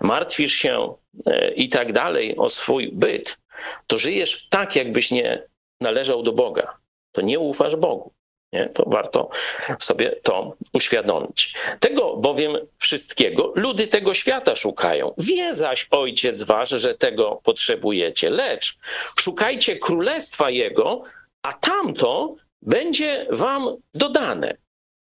martwisz 0.00 0.54
się 0.54 0.94
e, 1.26 1.54
i 1.54 1.68
tak 1.68 1.92
dalej 1.92 2.36
o 2.36 2.48
swój 2.48 2.90
byt, 2.92 3.38
to 3.86 3.98
żyjesz 3.98 4.48
tak, 4.48 4.76
jakbyś 4.76 5.10
nie 5.10 5.42
należał 5.80 6.22
do 6.22 6.32
Boga. 6.32 6.78
To 7.12 7.20
nie 7.20 7.38
ufasz 7.38 7.76
Bogu. 7.76 8.12
Nie? 8.52 8.68
To 8.68 8.84
warto 8.86 9.30
sobie 9.78 10.16
to 10.22 10.56
uświadomić. 10.72 11.54
Tego 11.80 12.16
bowiem 12.16 12.56
wszystkiego 12.78 13.52
ludy 13.54 13.86
tego 13.86 14.14
świata 14.14 14.56
szukają. 14.56 15.14
Wie 15.18 15.54
zaś 15.54 15.86
Ojciec 15.90 16.42
Wasz, 16.42 16.70
że 16.70 16.94
tego 16.94 17.40
potrzebujecie, 17.44 18.30
lecz 18.30 18.78
szukajcie 19.16 19.76
królestwa 19.76 20.50
Jego, 20.50 21.02
a 21.42 21.52
tamto 21.52 22.36
będzie 22.62 23.26
Wam 23.30 23.76
dodane. 23.94 24.56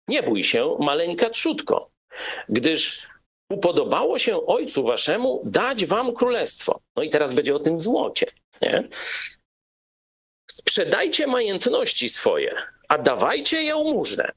Nie 0.07 0.23
bój 0.23 0.43
się, 0.43 0.77
maleńka 0.79 1.29
trzutko, 1.29 1.89
gdyż 2.49 3.07
upodobało 3.49 4.19
się 4.19 4.45
Ojcu 4.45 4.83
Waszemu 4.83 5.41
dać 5.45 5.85
Wam 5.85 6.13
królestwo. 6.13 6.79
No 6.95 7.03
i 7.03 7.09
teraz 7.09 7.33
będzie 7.33 7.55
o 7.55 7.59
tym 7.59 7.79
złocie. 7.79 8.25
Nie? 8.61 8.83
Sprzedajcie 10.51 11.27
majątności 11.27 12.09
swoje 12.09 12.55
a 12.87 12.97
dawajcie 12.97 13.63
jałmużnę. 13.63 14.31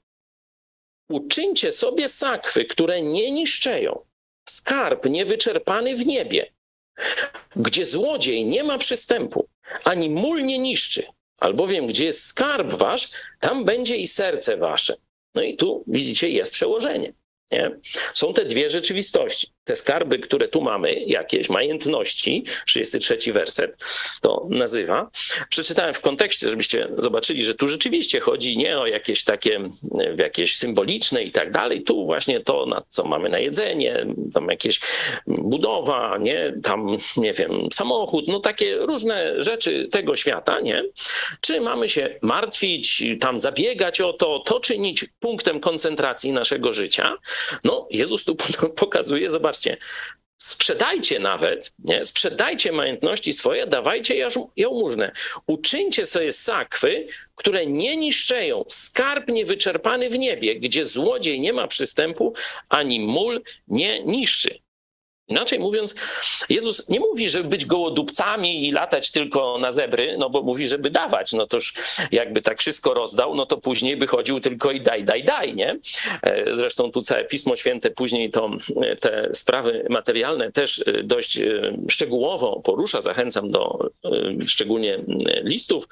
Uczyńcie 1.08 1.72
sobie 1.72 2.08
sakwy, 2.08 2.64
które 2.64 3.02
nie 3.02 3.30
niszczeją, 3.30 4.04
skarb 4.48 5.06
niewyczerpany 5.06 5.96
w 5.96 6.06
niebie, 6.06 6.52
gdzie 7.56 7.86
złodziej 7.86 8.44
nie 8.44 8.64
ma 8.64 8.78
przystępu, 8.78 9.48
ani 9.84 10.10
mól 10.10 10.44
nie 10.44 10.58
niszczy, 10.58 11.06
albowiem 11.38 11.86
gdzie 11.86 12.04
jest 12.04 12.24
skarb 12.24 12.72
wasz, 12.72 13.10
tam 13.40 13.64
będzie 13.64 13.96
i 13.96 14.06
serce 14.06 14.56
wasze. 14.56 14.96
No 15.34 15.42
i 15.42 15.56
tu 15.56 15.84
widzicie, 15.86 16.30
jest 16.30 16.52
przełożenie. 16.52 17.12
Nie? 17.50 17.70
Są 18.14 18.32
te 18.32 18.44
dwie 18.44 18.70
rzeczywistości. 18.70 19.48
Te 19.64 19.76
skarby, 19.76 20.18
które 20.18 20.48
tu 20.48 20.60
mamy, 20.60 20.94
jakieś 20.94 21.48
majątności, 21.48 22.44
33 22.66 23.32
werset 23.32 23.76
to 24.20 24.46
nazywa. 24.50 25.10
Przeczytałem 25.48 25.94
w 25.94 26.00
kontekście, 26.00 26.48
żebyście 26.48 26.88
zobaczyli, 26.98 27.44
że 27.44 27.54
tu 27.54 27.68
rzeczywiście 27.68 28.20
chodzi 28.20 28.58
nie 28.58 28.78
o 28.78 28.86
jakieś 28.86 29.24
takie, 29.24 29.60
jakieś 30.18 30.56
symboliczne 30.56 31.22
i 31.24 31.32
tak 31.32 31.52
dalej. 31.52 31.82
Tu 31.82 32.06
właśnie 32.06 32.40
to, 32.40 32.66
na 32.66 32.82
co 32.88 33.04
mamy 33.04 33.28
na 33.28 33.38
jedzenie, 33.38 34.06
tam 34.34 34.48
jakieś 34.48 34.80
budowa, 35.26 36.18
nie? 36.18 36.54
Tam, 36.62 36.96
nie 37.16 37.32
wiem, 37.32 37.68
samochód, 37.72 38.28
no 38.28 38.40
takie 38.40 38.76
różne 38.76 39.42
rzeczy 39.42 39.88
tego 39.88 40.16
świata, 40.16 40.60
nie? 40.60 40.84
Czy 41.40 41.60
mamy 41.60 41.88
się 41.88 42.18
martwić, 42.22 43.02
tam 43.20 43.40
zabiegać 43.40 44.00
o 44.00 44.12
to, 44.12 44.38
to 44.38 44.60
czynić 44.60 45.04
punktem 45.20 45.60
koncentracji 45.60 46.32
naszego 46.32 46.72
życia? 46.72 47.16
No, 47.64 47.86
Jezus 47.90 48.24
tu 48.24 48.36
pokazuje, 48.76 49.30
zobaczcie, 49.30 49.49
sprzedajcie 50.40 51.18
nawet, 51.18 51.72
nie? 51.78 52.04
sprzedajcie 52.04 52.72
majątności 52.72 53.32
swoje, 53.32 53.66
dawajcie 53.66 54.28
jałmużnę. 54.56 55.12
Uczyńcie 55.46 56.06
sobie 56.06 56.32
sakwy, 56.32 57.06
które 57.34 57.66
nie 57.66 57.96
niszczeją, 57.96 58.64
skarb 58.68 59.28
niewyczerpany 59.28 60.10
w 60.10 60.18
niebie, 60.18 60.60
gdzie 60.60 60.86
złodziej 60.86 61.40
nie 61.40 61.52
ma 61.52 61.66
przystępu, 61.66 62.34
ani 62.68 63.00
mól 63.00 63.42
nie 63.68 64.04
niszczy. 64.04 64.58
Inaczej 65.30 65.58
mówiąc, 65.58 65.94
Jezus 66.48 66.88
nie 66.88 67.00
mówi, 67.00 67.30
żeby 67.30 67.48
być 67.48 67.66
gołodupcami 67.66 68.68
i 68.68 68.72
latać 68.72 69.10
tylko 69.10 69.58
na 69.58 69.72
zebry, 69.72 70.16
no 70.18 70.30
bo 70.30 70.42
mówi, 70.42 70.68
żeby 70.68 70.90
dawać. 70.90 71.32
No 71.32 71.46
toż 71.46 71.74
jakby 72.12 72.42
tak 72.42 72.58
wszystko 72.58 72.94
rozdał, 72.94 73.34
no 73.34 73.46
to 73.46 73.56
później 73.56 73.96
by 73.96 74.06
chodził 74.06 74.40
tylko 74.40 74.70
i 74.70 74.80
daj, 74.80 75.04
daj, 75.04 75.24
daj, 75.24 75.54
nie? 75.54 75.78
E, 76.22 76.56
zresztą 76.56 76.92
tu 76.92 77.02
całe 77.02 77.24
Pismo 77.24 77.56
Święte 77.56 77.90
później 77.90 78.30
to 78.30 78.50
e, 78.82 78.96
te 78.96 79.28
sprawy 79.32 79.86
materialne 79.90 80.52
też 80.52 80.84
e, 80.86 81.02
dość 81.02 81.38
szczegółowo 81.88 82.60
porusza. 82.64 83.02
Zachęcam 83.02 83.50
do 83.50 83.90
szczególnie 84.46 84.98
listów 85.42 85.88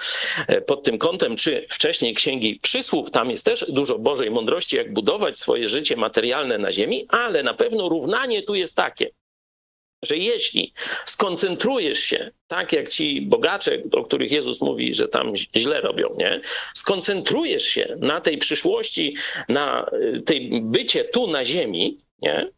pod 0.67 0.83
tym 0.83 0.99
kątem, 0.99 1.37
czy 1.37 1.67
wcześniej 1.71 2.15
Księgi 2.15 2.61
Przysłów, 2.63 3.11
tam 3.11 3.31
jest 3.31 3.45
też 3.45 3.65
dużo 3.69 3.99
Bożej 3.99 4.31
mądrości, 4.31 4.77
jak 4.77 4.93
budować 4.93 5.39
swoje 5.39 5.69
życie 5.69 5.97
materialne 5.97 6.59
na 6.59 6.73
ziemi, 6.73 7.07
ale 7.09 7.43
na 7.43 7.55
pewno 7.55 7.89
równanie 7.89 8.43
tu 8.43 8.55
jest 8.55 8.77
takie 8.77 9.11
że 10.03 10.17
jeśli 10.17 10.73
skoncentrujesz 11.07 12.01
się, 12.01 12.31
tak 12.47 12.73
jak 12.73 12.89
ci 12.89 13.23
bogacze, 13.23 13.83
o 13.93 14.05
których 14.05 14.33
Jezus 14.33 14.61
mówi, 14.61 14.95
że 14.95 15.09
tam 15.09 15.33
źle 15.57 15.81
robią, 15.81 16.15
nie? 16.19 16.41
Skoncentrujesz 16.75 17.65
się 17.65 17.97
na 18.01 18.21
tej 18.21 18.39
przyszłości, 18.39 19.17
na 19.49 19.91
y, 20.17 20.21
tej 20.21 20.63
bycie 20.63 21.05
tu 21.05 21.27
na 21.27 21.45
ziemi, 21.45 21.99
nie? 22.23 22.49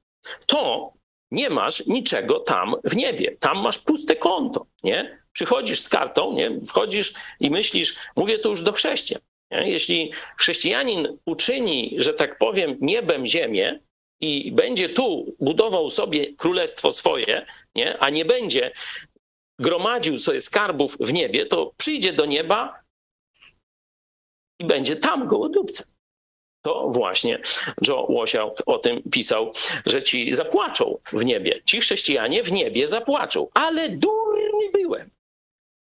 To 0.47 0.93
nie 1.31 1.51
masz 1.51 1.87
niczego 1.87 2.41
tam 2.41 2.75
w 2.85 2.97
niebie. 2.97 3.37
Tam 3.41 3.59
masz 3.59 3.79
puste 3.79 4.17
konto, 4.17 4.67
nie? 4.83 5.21
Przychodzisz 5.33 5.81
z 5.81 5.89
kartą, 5.89 6.33
nie? 6.33 6.61
Wchodzisz 6.67 7.13
i 7.41 7.51
myślisz, 7.51 7.95
mówię 8.17 8.39
to 8.39 8.49
już 8.49 8.63
do 8.63 8.73
chrześcijan. 8.73 9.23
Nie? 9.51 9.71
Jeśli 9.71 10.13
chrześcijanin 10.39 11.19
uczyni, 11.25 11.95
że 11.99 12.15
tak 12.15 12.39
powiem, 12.39 12.77
niebem 12.81 13.27
ziemię, 13.27 13.81
i 14.21 14.53
będzie 14.53 14.89
tu 14.89 15.37
budował 15.41 15.91
sobie 15.91 16.35
królestwo 16.35 16.93
swoje, 16.93 17.47
nie? 17.75 17.99
a 17.99 18.11
nie 18.11 18.25
będzie 18.25 18.73
gromadził 19.59 20.19
sobie 20.19 20.41
skarbów 20.41 20.97
w 21.01 21.13
niebie, 21.13 21.47
to 21.47 21.73
przyjdzie 21.77 22.13
do 22.13 22.27
nieba 22.27 22.81
i 24.59 24.65
będzie 24.65 24.97
tam 24.97 25.29
gołodupcem. 25.29 25.87
to 26.63 26.89
właśnie 26.89 27.41
Joe 27.89 28.07
Łosiał 28.09 28.55
o 28.67 28.79
tym 28.79 29.03
pisał, 29.11 29.53
że 29.87 30.03
ci 30.03 30.33
zapłaczą 30.33 30.99
w 31.13 31.25
niebie. 31.25 31.63
Ci 31.65 31.81
chrześcijanie 31.81 32.43
w 32.43 32.53
niebie 32.53 32.89
zapłaczą. 32.89 33.49
Ale 33.55 33.89
durny 33.89 34.71
byłem. 34.73 35.11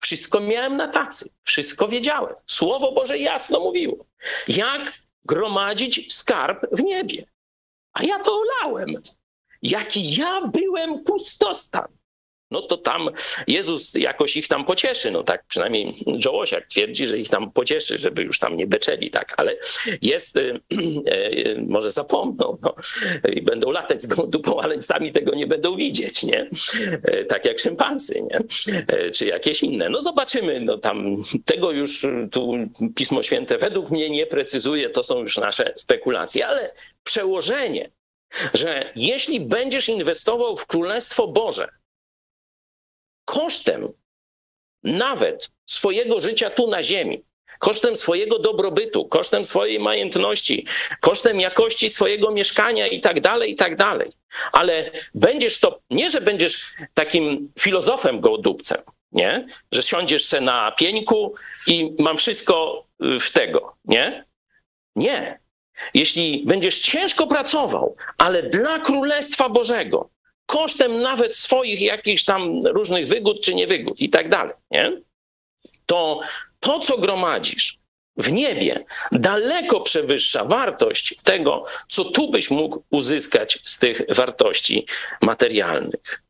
Wszystko 0.01 0.39
miałem 0.39 0.77
na 0.77 0.87
tacy. 0.87 1.29
Wszystko 1.43 1.87
wiedziałem. 1.87 2.35
Słowo 2.47 2.91
Boże 2.91 3.17
jasno 3.17 3.59
mówiło. 3.59 4.05
Jak 4.47 4.93
gromadzić 5.25 6.13
skarb 6.13 6.65
w 6.71 6.83
niebie. 6.83 7.25
A 7.95 8.03
ja 8.03 8.19
to 8.19 8.31
olałem. 8.41 8.89
Jaki 9.61 10.15
ja 10.15 10.47
byłem 10.47 11.03
pustostan 11.03 11.87
no 12.55 12.61
to 12.61 12.77
tam 12.77 13.09
Jezus 13.47 13.93
jakoś 13.93 14.37
ich 14.37 14.47
tam 14.47 14.65
pocieszy. 14.65 15.11
No 15.11 15.23
tak 15.23 15.43
przynajmniej 15.47 15.93
Jołosiak 16.25 16.67
twierdzi, 16.67 17.07
że 17.07 17.17
ich 17.17 17.29
tam 17.29 17.51
pocieszy, 17.51 17.97
żeby 17.97 18.23
już 18.23 18.39
tam 18.39 18.57
nie 18.57 18.67
beczeli, 18.67 19.09
tak, 19.09 19.33
ale 19.37 19.57
jest, 20.01 20.37
y, 20.37 20.59
y, 20.73 21.65
może 21.75 21.91
zapomną 21.91 22.57
no, 22.61 22.75
i 23.33 23.41
będą 23.41 23.71
latać 23.71 24.01
z 24.01 24.07
dupą, 24.29 24.59
ale 24.59 24.81
sami 24.81 25.11
tego 25.11 25.35
nie 25.35 25.47
będą 25.47 25.75
widzieć, 25.75 26.23
nie? 26.23 26.49
E, 27.03 27.25
tak 27.25 27.45
jak 27.45 27.59
szympansy, 27.59 28.21
nie? 28.21 28.39
E, 28.87 29.11
czy 29.11 29.25
jakieś 29.25 29.63
inne. 29.63 29.89
No 29.89 30.01
zobaczymy, 30.01 30.59
no 30.59 30.77
tam 30.77 31.15
tego 31.45 31.71
już 31.71 32.05
tu 32.31 32.53
Pismo 32.95 33.23
Święte 33.23 33.57
według 33.57 33.89
mnie 33.89 34.09
nie 34.09 34.25
precyzuje, 34.25 34.89
to 34.89 35.03
są 35.03 35.19
już 35.19 35.37
nasze 35.37 35.73
spekulacje, 35.75 36.47
ale 36.47 36.71
przełożenie, 37.03 37.91
że 38.53 38.91
jeśli 38.95 39.39
będziesz 39.39 39.89
inwestował 39.89 40.57
w 40.57 40.67
Królestwo 40.67 41.27
Boże, 41.27 41.67
kosztem 43.25 43.87
nawet 44.83 45.51
swojego 45.65 46.19
życia 46.19 46.49
tu 46.49 46.67
na 46.67 46.83
ziemi, 46.83 47.23
kosztem 47.59 47.95
swojego 47.95 48.39
dobrobytu, 48.39 49.05
kosztem 49.05 49.45
swojej 49.45 49.79
majętności, 49.79 50.65
kosztem 51.01 51.39
jakości 51.39 51.89
swojego 51.89 52.31
mieszkania 52.31 52.87
i 52.87 53.01
tak 53.01 53.21
dalej, 53.21 53.51
i 53.51 53.55
tak 53.55 53.75
dalej. 53.75 54.11
Ale 54.51 54.91
będziesz 55.15 55.59
to, 55.59 55.79
nie 55.89 56.11
że 56.11 56.21
będziesz 56.21 56.71
takim 56.93 57.51
filozofem 57.59 58.21
gołodupcem, 58.21 58.81
nie? 59.11 59.47
Że 59.71 59.83
siądziesz 59.83 60.25
se 60.25 60.41
na 60.41 60.71
pieńku 60.71 61.35
i 61.67 61.95
mam 61.99 62.17
wszystko 62.17 62.85
w 62.99 63.31
tego, 63.31 63.75
nie? 63.85 64.25
Nie. 64.95 65.39
Jeśli 65.93 66.43
będziesz 66.45 66.79
ciężko 66.79 67.27
pracował, 67.27 67.95
ale 68.17 68.43
dla 68.43 68.79
Królestwa 68.79 69.49
Bożego, 69.49 70.09
kosztem 70.45 71.01
nawet 71.01 71.35
swoich 71.35 71.81
jakichś 71.81 72.23
tam 72.23 72.67
różnych 72.67 73.07
wygód 73.07 73.41
czy 73.41 73.55
niewygód 73.55 74.01
i 74.01 74.09
tak 74.09 74.29
dalej, 74.29 74.53
nie? 74.71 75.01
to 75.85 76.19
to, 76.59 76.79
co 76.79 76.97
gromadzisz 76.97 77.79
w 78.17 78.31
niebie, 78.31 78.85
daleko 79.11 79.81
przewyższa 79.81 80.45
wartość 80.45 81.15
tego, 81.23 81.65
co 81.89 82.05
tu 82.05 82.31
byś 82.31 82.51
mógł 82.51 82.83
uzyskać 82.89 83.59
z 83.63 83.79
tych 83.79 84.01
wartości 84.09 84.85
materialnych, 85.21 86.23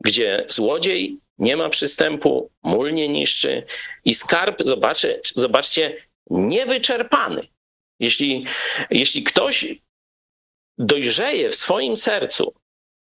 gdzie 0.00 0.46
złodziej 0.48 1.18
nie 1.38 1.56
ma 1.56 1.68
przystępu, 1.68 2.50
mól 2.62 2.92
nie 2.92 3.08
niszczy 3.08 3.66
i 4.04 4.14
skarb, 4.14 4.62
zobaczcie, 4.64 5.20
zobaczcie 5.34 5.96
niewyczerpany. 6.30 7.46
Jeśli, 8.00 8.46
jeśli 8.90 9.22
ktoś 9.22 9.66
dojrzeje 10.78 11.50
w 11.50 11.56
swoim 11.56 11.96
sercu 11.96 12.54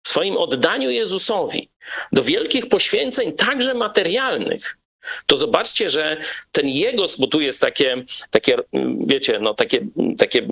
swoim 0.08 0.36
oddaniu 0.36 0.90
Jezusowi 0.90 1.70
do 2.12 2.22
wielkich 2.22 2.68
poświęceń, 2.68 3.32
także 3.32 3.74
materialnych, 3.74 4.78
to 5.26 5.36
zobaczcie, 5.36 5.90
że 5.90 6.16
ten 6.52 6.68
jego, 6.68 7.04
bo 7.18 7.26
tu 7.26 7.40
jest 7.40 7.60
takie, 7.60 8.04
takie 8.30 8.56
wiecie, 9.06 9.38
no 9.38 9.54
takie, 9.54 9.80
takie 10.18 10.48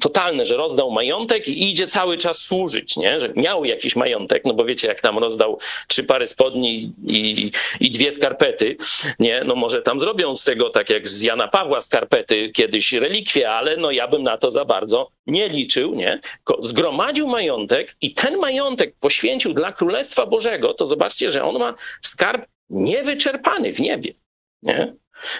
totalne, 0.00 0.46
że 0.46 0.56
rozdał 0.56 0.90
majątek 0.90 1.48
i 1.48 1.70
idzie 1.70 1.86
cały 1.86 2.16
czas 2.16 2.38
służyć, 2.38 2.96
nie? 2.96 3.20
Że 3.20 3.32
miał 3.36 3.64
jakiś 3.64 3.96
majątek, 3.96 4.42
no 4.44 4.54
bo 4.54 4.64
wiecie, 4.64 4.88
jak 4.88 5.00
tam 5.00 5.18
rozdał 5.18 5.58
trzy 5.88 6.04
pary 6.04 6.26
spodni 6.26 6.92
i, 7.06 7.50
i 7.80 7.90
dwie 7.90 8.12
skarpety, 8.12 8.76
nie? 9.18 9.42
No 9.44 9.54
może 9.54 9.82
tam 9.82 10.00
zrobią 10.00 10.36
z 10.36 10.44
tego, 10.44 10.70
tak 10.70 10.90
jak 10.90 11.08
z 11.08 11.22
Jana 11.22 11.48
Pawła 11.48 11.80
skarpety, 11.80 12.50
kiedyś 12.50 12.92
relikwie, 12.92 13.50
ale 13.50 13.76
no 13.76 13.90
ja 13.90 14.08
bym 14.08 14.22
na 14.22 14.38
to 14.38 14.50
za 14.50 14.64
bardzo 14.64 15.08
nie 15.26 15.48
liczył, 15.48 15.94
nie? 15.94 16.20
Zgromadził 16.60 17.28
majątek 17.28 17.96
i 18.00 18.14
ten 18.14 18.38
majątek 18.38 18.94
poświęcił 19.00 19.52
dla 19.52 19.72
Królestwa 19.72 20.26
Bożego, 20.26 20.74
to 20.74 20.86
zobaczcie, 20.86 21.30
że 21.30 21.44
on 21.44 21.58
ma 21.58 21.74
skarb 22.02 22.53
niewyczerpany 22.70 23.74
w 23.74 23.80
niebie. 23.80 24.14
Nie? 24.62 24.94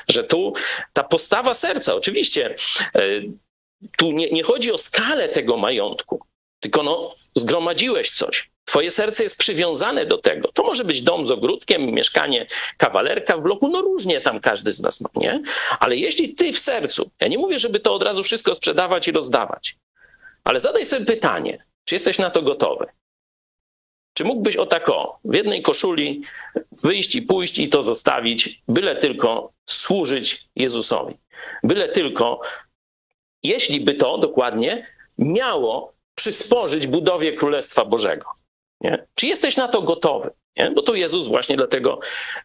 Że 0.08 0.24
tu 0.24 0.52
ta 0.92 1.04
postawa 1.04 1.54
serca, 1.54 1.94
oczywiście, 1.94 2.54
e, 2.94 3.00
tu 3.98 4.12
nie, 4.12 4.30
nie 4.30 4.42
chodzi 4.42 4.72
o 4.72 4.78
skalę 4.78 5.28
tego 5.28 5.56
majątku, 5.56 6.20
tylko 6.60 6.82
no, 6.82 7.14
zgromadziłeś 7.34 8.10
coś. 8.10 8.50
Twoje 8.64 8.90
serce 8.90 9.22
jest 9.22 9.38
przywiązane 9.38 10.06
do 10.06 10.18
tego. 10.18 10.52
To 10.52 10.62
może 10.62 10.84
być 10.84 11.02
dom 11.02 11.26
z 11.26 11.30
ogródkiem, 11.30 11.92
mieszkanie 11.92 12.46
kawalerka 12.76 13.36
w 13.36 13.42
bloku, 13.42 13.68
no 13.68 13.80
różnie 13.80 14.20
tam 14.20 14.40
każdy 14.40 14.72
z 14.72 14.80
nas 14.80 15.00
ma, 15.00 15.08
nie? 15.16 15.42
Ale 15.80 15.96
jeśli 15.96 16.34
ty 16.34 16.52
w 16.52 16.58
sercu, 16.58 17.10
ja 17.20 17.28
nie 17.28 17.38
mówię, 17.38 17.58
żeby 17.58 17.80
to 17.80 17.94
od 17.94 18.02
razu 18.02 18.22
wszystko 18.22 18.54
sprzedawać 18.54 19.08
i 19.08 19.12
rozdawać, 19.12 19.76
ale 20.44 20.60
zadaj 20.60 20.86
sobie 20.86 21.06
pytanie, 21.06 21.64
czy 21.84 21.94
jesteś 21.94 22.18
na 22.18 22.30
to 22.30 22.42
gotowy? 22.42 22.86
Czy 24.14 24.24
mógłbyś 24.24 24.56
o 24.56 24.66
tako 24.66 25.18
w 25.24 25.34
jednej 25.34 25.62
koszuli 25.62 26.22
wyjść 26.82 27.14
i 27.14 27.22
pójść 27.22 27.58
i 27.58 27.68
to 27.68 27.82
zostawić, 27.82 28.62
byle 28.68 28.96
tylko 28.96 29.52
służyć 29.66 30.48
Jezusowi? 30.56 31.14
Byle 31.62 31.88
tylko, 31.88 32.40
jeśli 33.42 33.80
by 33.80 33.94
to 33.94 34.18
dokładnie 34.18 34.86
miało 35.18 35.92
przysporzyć 36.14 36.86
budowie 36.86 37.32
Królestwa 37.32 37.84
Bożego. 37.84 38.26
Nie? 38.80 39.06
Czy 39.14 39.26
jesteś 39.26 39.56
na 39.56 39.68
to 39.68 39.82
gotowy? 39.82 40.30
Nie? 40.56 40.70
Bo 40.70 40.82
to 40.82 40.94
Jezus 40.94 41.26
właśnie 41.26 41.56
dlatego 41.56 42.00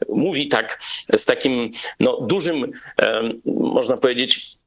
mówi 0.10 0.47
tak 0.47 0.79
z 1.15 1.25
takim 1.25 1.71
no, 1.99 2.17
dużym, 2.21 2.71
można 3.45 3.97
powiedzieć, 3.97 4.59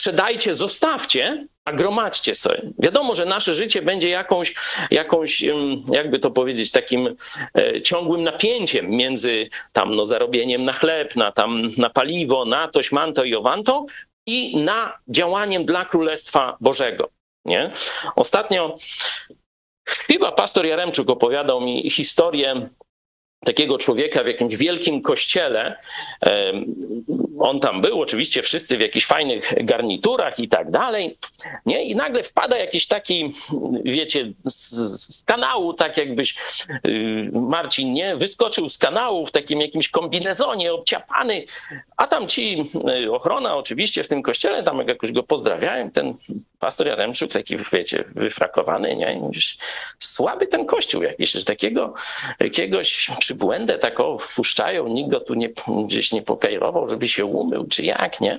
sprzedajcie, 0.00 0.54
zostawcie, 0.54 1.46
a 1.64 1.72
gromadźcie 1.72 2.34
sobie. 2.34 2.62
Wiadomo, 2.78 3.14
że 3.14 3.24
nasze 3.26 3.54
życie 3.54 3.82
będzie 3.82 4.08
jakąś, 4.08 4.54
jakąś 4.90 5.44
jakby 5.90 6.18
to 6.18 6.30
powiedzieć, 6.30 6.70
takim 6.70 7.16
e, 7.54 7.82
ciągłym 7.82 8.24
napięciem 8.24 8.90
między 8.90 9.48
tam 9.72 9.94
no, 9.96 10.04
zarobieniem 10.04 10.64
na 10.64 10.72
chleb, 10.72 11.16
na, 11.16 11.32
tam, 11.32 11.62
na 11.78 11.90
paliwo, 11.90 12.44
na 12.44 12.68
toś, 12.68 12.92
manto 12.92 13.24
i 13.24 13.34
owanto 13.34 13.86
i 14.26 14.56
na 14.56 14.98
działaniem 15.08 15.64
dla 15.64 15.84
Królestwa 15.84 16.56
Bożego. 16.60 17.10
Nie? 17.44 17.70
Ostatnio 18.16 18.78
chyba 19.86 20.32
pastor 20.32 20.66
Jaremczuk 20.66 21.10
opowiadał 21.10 21.60
mi 21.60 21.90
historię 21.90 22.68
takiego 23.44 23.78
człowieka 23.78 24.24
w 24.24 24.26
jakimś 24.26 24.56
wielkim 24.56 25.02
kościele. 25.02 25.76
On 27.38 27.60
tam 27.60 27.80
był, 27.80 28.00
oczywiście 28.00 28.42
wszyscy 28.42 28.76
w 28.76 28.80
jakichś 28.80 29.06
fajnych 29.06 29.64
garniturach 29.64 30.38
i 30.38 30.48
tak 30.48 30.70
dalej. 30.70 31.18
Nie? 31.66 31.84
I 31.84 31.96
nagle 31.96 32.22
wpada 32.22 32.58
jakiś 32.58 32.86
taki, 32.86 33.34
wiecie, 33.84 34.32
z, 34.44 34.70
z 35.14 35.24
kanału, 35.24 35.74
tak 35.74 35.96
jakbyś 35.96 36.36
y, 36.86 37.30
Marcin, 37.32 37.92
nie? 37.92 38.16
Wyskoczył 38.16 38.68
z 38.68 38.78
kanału 38.78 39.26
w 39.26 39.30
takim 39.30 39.60
jakimś 39.60 39.88
kombinezonie, 39.88 40.72
obciapany, 40.72 41.44
a 41.96 42.06
tam 42.06 42.28
ci 42.28 42.70
y, 43.04 43.12
ochrona 43.12 43.56
oczywiście 43.56 44.04
w 44.04 44.08
tym 44.08 44.22
kościele, 44.22 44.62
tam 44.62 44.88
jakoś 44.88 45.12
go 45.12 45.22
pozdrawiałem, 45.22 45.90
ten 45.90 46.14
pastor 46.60 46.86
Jaremczuk, 46.86 47.32
taki, 47.32 47.56
wiecie, 47.72 48.04
wyfrakowany, 48.14 48.96
nie? 48.96 49.20
Słaby 49.98 50.46
ten 50.46 50.66
kościół 50.66 51.02
jakiś, 51.02 51.32
że 51.32 51.44
takiego 51.44 51.94
jakiegoś 52.40 53.10
przybłędę 53.18 53.78
taką 53.78 54.18
wpuszczają, 54.18 54.88
nikt 54.88 55.10
go 55.10 55.20
tu 55.20 55.34
nie, 55.34 55.48
gdzieś 55.86 56.12
nie 56.12 56.22
pokajrował, 56.22 56.88
żeby 56.90 57.08
się 57.08 57.24
umył, 57.24 57.66
czy 57.66 57.82
jak, 57.82 58.20
nie? 58.20 58.38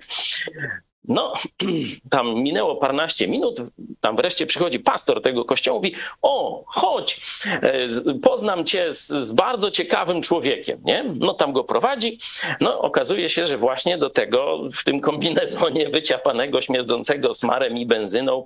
No, 1.05 1.33
tam 2.11 2.33
minęło 2.33 2.75
parnaście 2.75 3.27
minut, 3.27 3.61
tam 4.01 4.15
wreszcie 4.15 4.45
przychodzi 4.45 4.79
pastor 4.79 5.21
tego 5.21 5.45
kościoła, 5.45 5.77
mówi, 5.77 5.95
o, 6.21 6.63
chodź, 6.67 7.21
e, 7.45 7.89
poznam 8.21 8.65
cię 8.65 8.93
z, 8.93 9.07
z, 9.07 9.31
bardzo 9.31 9.71
ciekawym 9.71 10.21
człowiekiem, 10.21 10.79
nie? 10.83 11.05
No 11.19 11.33
tam 11.33 11.53
go 11.53 11.63
prowadzi, 11.63 12.19
no 12.59 12.79
okazuje 12.79 13.29
się, 13.29 13.45
że 13.45 13.57
właśnie 13.57 13.97
do 13.97 14.09
tego 14.09 14.59
w 14.73 14.83
tym 14.83 15.01
kombinezonie 15.01 15.89
wyciapanego, 15.89 16.61
śmierdzącego 16.61 17.33
smarem 17.33 17.77
i 17.77 17.85
benzyną 17.85 18.45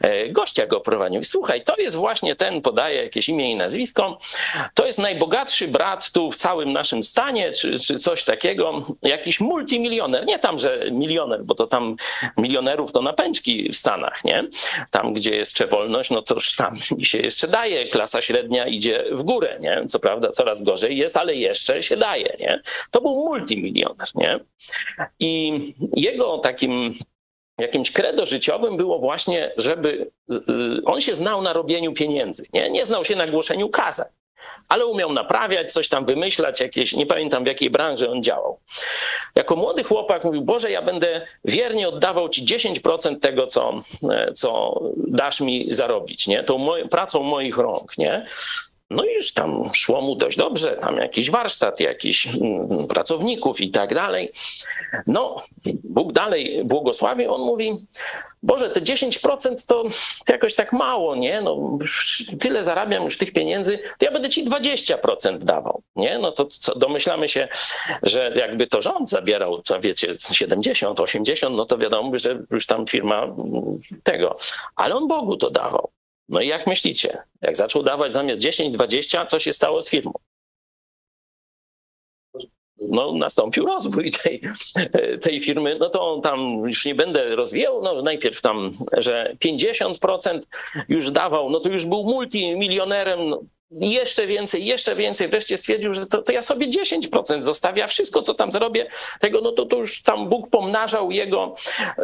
e, 0.00 0.28
gościa 0.28 0.66
go 0.66 0.80
prowadził. 0.80 1.24
Słuchaj, 1.24 1.64
to 1.64 1.76
jest 1.78 1.96
właśnie 1.96 2.36
ten, 2.36 2.62
podaje 2.62 3.02
jakieś 3.02 3.28
imię 3.28 3.50
i 3.50 3.56
nazwisko, 3.56 4.18
to 4.74 4.86
jest 4.86 4.98
najbogatszy 4.98 5.68
brat 5.68 6.10
tu 6.12 6.30
w 6.30 6.36
całym 6.36 6.72
naszym 6.72 7.02
stanie, 7.02 7.52
czy, 7.52 7.80
czy 7.80 7.98
coś 7.98 8.24
takiego, 8.24 8.86
jakiś 9.02 9.40
multimilioner, 9.40 10.26
nie 10.26 10.38
tam, 10.38 10.58
że 10.58 10.90
milioner, 10.90 11.44
bo 11.44 11.54
to 11.54 11.66
tam 11.66 11.91
milionerów 12.38 12.92
to 12.92 13.02
na 13.02 13.12
pęczki 13.12 13.68
w 13.68 13.76
Stanach, 13.76 14.24
nie? 14.24 14.44
Tam, 14.90 15.12
gdzie 15.12 15.36
jeszcze 15.36 15.66
wolność, 15.66 16.10
no 16.10 16.22
to 16.22 16.36
tam 16.56 16.78
się 17.02 17.18
jeszcze 17.18 17.48
daje, 17.48 17.88
klasa 17.88 18.20
średnia 18.20 18.66
idzie 18.66 19.04
w 19.12 19.22
górę, 19.22 19.58
nie? 19.60 19.82
Co 19.86 19.98
prawda 19.98 20.30
coraz 20.30 20.62
gorzej 20.62 20.98
jest, 20.98 21.16
ale 21.16 21.34
jeszcze 21.34 21.82
się 21.82 21.96
daje, 21.96 22.36
nie? 22.40 22.60
To 22.90 23.00
był 23.00 23.14
multimilioner, 23.14 24.08
nie? 24.14 24.40
I 25.18 25.74
jego 25.96 26.38
takim 26.38 26.94
jakimś 27.58 27.90
credo 27.90 28.26
życiowym 28.26 28.76
było 28.76 28.98
właśnie, 28.98 29.52
żeby 29.56 30.10
on 30.84 31.00
się 31.00 31.14
znał 31.14 31.42
na 31.42 31.52
robieniu 31.52 31.92
pieniędzy, 31.92 32.46
nie, 32.52 32.70
nie 32.70 32.86
znał 32.86 33.04
się 33.04 33.16
na 33.16 33.26
głoszeniu 33.26 33.68
kazań, 33.68 34.08
ale 34.72 34.86
umiał 34.86 35.12
naprawiać, 35.12 35.72
coś 35.72 35.88
tam 35.88 36.04
wymyślać, 36.04 36.60
jakieś, 36.60 36.92
nie 36.92 37.06
pamiętam 37.06 37.44
w 37.44 37.46
jakiej 37.46 37.70
branży 37.70 38.10
on 38.10 38.22
działał. 38.22 38.58
Jako 39.34 39.56
młody 39.56 39.84
chłopak 39.84 40.24
mówił, 40.24 40.42
Boże, 40.42 40.70
ja 40.70 40.82
będę 40.82 41.26
wiernie 41.44 41.88
oddawał 41.88 42.28
Ci 42.28 42.44
10% 42.44 43.18
tego, 43.20 43.46
co, 43.46 43.82
co 44.34 44.80
dasz 44.96 45.40
mi 45.40 45.66
zarobić, 45.74 46.26
nie? 46.26 46.44
tą 46.44 46.66
pracą 46.90 47.22
moich 47.22 47.58
rąk, 47.58 47.98
nie? 47.98 48.26
No 48.92 49.04
i 49.04 49.14
już 49.14 49.32
tam 49.32 49.70
szło 49.72 50.00
mu 50.00 50.16
dość 50.16 50.36
dobrze, 50.36 50.76
tam 50.76 50.96
jakiś 50.96 51.30
warsztat, 51.30 51.80
jakiś 51.80 52.26
mm, 52.26 52.88
pracowników 52.88 53.60
i 53.60 53.70
tak 53.70 53.94
dalej. 53.94 54.32
No, 55.06 55.42
Bóg 55.84 56.12
dalej 56.12 56.64
błogosławi, 56.64 57.26
on 57.26 57.40
mówi, 57.40 57.86
Boże, 58.42 58.70
te 58.70 58.80
10% 58.80 59.66
to 59.68 59.82
jakoś 60.28 60.54
tak 60.54 60.72
mało, 60.72 61.16
nie? 61.16 61.40
No, 61.40 61.78
tyle 62.40 62.64
zarabiam 62.64 63.04
już 63.04 63.18
tych 63.18 63.32
pieniędzy, 63.32 63.78
to 63.98 64.04
ja 64.04 64.10
będę 64.10 64.28
ci 64.28 64.44
20% 64.44 65.38
dawał, 65.38 65.82
nie? 65.96 66.18
No 66.18 66.32
to 66.32 66.46
co, 66.46 66.74
domyślamy 66.74 67.28
się, 67.28 67.48
że 68.02 68.32
jakby 68.36 68.66
to 68.66 68.80
rząd 68.80 69.10
zabierał, 69.10 69.62
to 69.62 69.80
wiecie, 69.80 70.14
70, 70.32 71.00
80, 71.00 71.56
no 71.56 71.64
to 71.64 71.78
wiadomo, 71.78 72.18
że 72.18 72.38
już 72.50 72.66
tam 72.66 72.86
firma 72.86 73.28
tego, 74.02 74.36
ale 74.76 74.94
on 74.94 75.08
Bogu 75.08 75.36
to 75.36 75.50
dawał. 75.50 75.90
No 76.32 76.40
i 76.40 76.48
jak 76.48 76.66
myślicie, 76.66 77.18
jak 77.40 77.56
zaczął 77.56 77.82
dawać 77.82 78.12
zamiast 78.12 78.40
10-20, 78.40 79.26
co 79.26 79.38
się 79.38 79.52
stało 79.52 79.82
z 79.82 79.88
firmą? 79.88 80.12
no, 82.88 83.12
nastąpił 83.12 83.66
rozwój 83.66 84.10
tej, 84.10 84.42
tej 85.22 85.40
firmy, 85.40 85.76
no 85.80 85.90
to 85.90 86.20
tam 86.22 86.62
już 86.66 86.86
nie 86.86 86.94
będę 86.94 87.36
rozwijał, 87.36 87.82
no 87.82 88.02
najpierw 88.02 88.40
tam, 88.40 88.72
że 88.92 89.36
50% 89.44 90.40
już 90.88 91.10
dawał, 91.10 91.50
no 91.50 91.60
to 91.60 91.68
już 91.68 91.86
był 91.86 92.04
multimilionerem, 92.04 93.28
no, 93.28 93.42
jeszcze 93.80 94.26
więcej, 94.26 94.64
jeszcze 94.64 94.96
więcej. 94.96 95.28
Wreszcie 95.28 95.56
stwierdził, 95.56 95.94
że 95.94 96.06
to, 96.06 96.22
to 96.22 96.32
ja 96.32 96.42
sobie 96.42 96.68
10% 96.68 97.42
zostawię, 97.42 97.84
a 97.84 97.86
wszystko, 97.86 98.22
co 98.22 98.34
tam 98.34 98.52
zarobię, 98.52 98.86
tego, 99.20 99.40
no 99.40 99.52
to, 99.52 99.66
to 99.66 99.76
już 99.76 100.02
tam 100.02 100.28
Bóg 100.28 100.50
pomnażał 100.50 101.10
jego, 101.10 101.54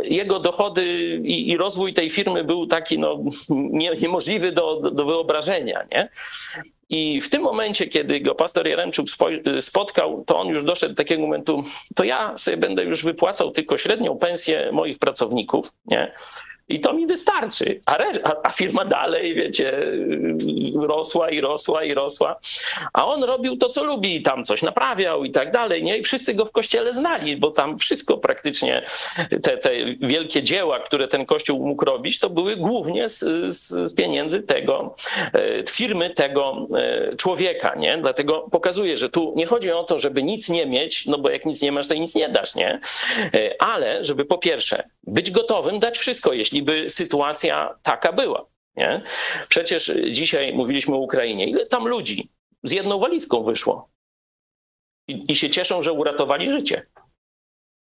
jego 0.02 0.40
dochody 0.40 0.84
i, 1.24 1.50
i 1.50 1.56
rozwój 1.56 1.94
tej 1.94 2.10
firmy 2.10 2.44
był 2.44 2.66
taki 2.66 2.98
no, 2.98 3.18
nie, 3.48 3.90
niemożliwy 3.90 4.52
do, 4.52 4.80
do, 4.80 5.04
wyobrażenia. 5.04 5.86
Nie? 5.92 6.08
I 6.90 7.20
w 7.20 7.30
tym 7.30 7.42
momencie, 7.42 7.86
kiedy 7.86 8.20
go 8.20 8.34
pastor 8.34 8.68
Jaremczuk 8.68 9.06
spotkał, 9.60 10.24
to 10.26 10.38
on 10.38 10.48
już 10.48 10.64
doszedł 10.64 10.94
do 10.94 10.96
takiego 10.96 11.22
momentu, 11.22 11.64
to 11.94 12.04
ja 12.04 12.38
sobie 12.38 12.56
będę 12.56 12.84
już 12.84 13.04
wypłacał 13.04 13.50
tylko 13.50 13.76
średnią 13.76 14.18
pensję 14.18 14.72
moich 14.72 14.98
pracowników, 14.98 15.72
nie? 15.86 16.12
I 16.68 16.80
to 16.80 16.92
mi 16.92 17.06
wystarczy. 17.06 17.80
A, 17.86 17.98
a, 18.42 18.50
firma 18.50 18.84
dalej, 18.84 19.34
wiecie, 19.34 19.72
rosła 20.74 21.30
i 21.30 21.40
rosła 21.40 21.84
i 21.84 21.94
rosła. 21.94 22.40
A 22.92 23.06
on 23.06 23.24
robił 23.24 23.56
to, 23.56 23.68
co 23.68 23.84
lubi, 23.84 24.22
tam 24.22 24.44
coś 24.44 24.62
naprawiał 24.62 25.24
i 25.24 25.30
tak 25.30 25.52
dalej, 25.52 25.82
nie? 25.82 25.98
I 25.98 26.02
wszyscy 26.02 26.34
go 26.34 26.44
w 26.44 26.52
kościele 26.52 26.92
znali, 26.92 27.36
bo 27.36 27.50
tam 27.50 27.78
wszystko 27.78 28.18
praktycznie, 28.18 28.82
te, 29.42 29.58
te 29.58 29.70
wielkie 30.00 30.42
dzieła, 30.42 30.80
które 30.80 31.08
ten 31.08 31.26
kościół 31.26 31.66
mógł 31.66 31.84
robić, 31.84 32.18
to 32.18 32.30
były 32.30 32.56
głównie 32.56 33.08
z, 33.08 33.18
z, 33.54 33.88
z 33.88 33.94
pieniędzy 33.94 34.42
tego, 34.42 34.94
e, 35.34 35.64
firmy 35.70 36.10
tego 36.10 36.66
e, 36.76 37.16
człowieka, 37.16 37.74
nie? 37.76 37.98
Dlatego 37.98 38.46
pokazuję, 38.50 38.96
że 38.96 39.08
tu 39.08 39.32
nie 39.36 39.46
chodzi 39.46 39.72
o 39.72 39.84
to, 39.84 39.98
żeby 39.98 40.22
nic 40.22 40.48
nie 40.48 40.66
mieć, 40.66 41.06
no 41.06 41.18
bo 41.18 41.30
jak 41.30 41.46
nic 41.46 41.62
nie 41.62 41.72
masz, 41.72 41.88
to 41.88 41.94
nic 41.94 42.14
nie 42.14 42.28
dasz, 42.28 42.54
nie? 42.54 42.80
E, 43.34 43.62
ale 43.62 44.04
żeby 44.04 44.24
po 44.24 44.38
pierwsze 44.38 44.82
być 45.06 45.30
gotowym 45.30 45.78
dać 45.78 45.98
wszystko, 45.98 46.32
jeśli 46.32 46.57
jeśli 46.58 46.62
by 46.62 46.90
sytuacja 46.90 47.78
taka 47.82 48.12
była. 48.12 48.46
Nie? 48.76 49.02
Przecież 49.48 49.92
dzisiaj 50.10 50.54
mówiliśmy 50.54 50.94
o 50.94 50.98
Ukrainie. 50.98 51.46
Ile 51.46 51.66
tam 51.66 51.88
ludzi 51.88 52.28
z 52.62 52.72
jedną 52.72 52.98
walizką 52.98 53.42
wyszło? 53.42 53.88
I, 55.08 55.32
i 55.32 55.36
się 55.36 55.50
cieszą, 55.50 55.82
że 55.82 55.92
uratowali 55.92 56.50
życie. 56.50 56.86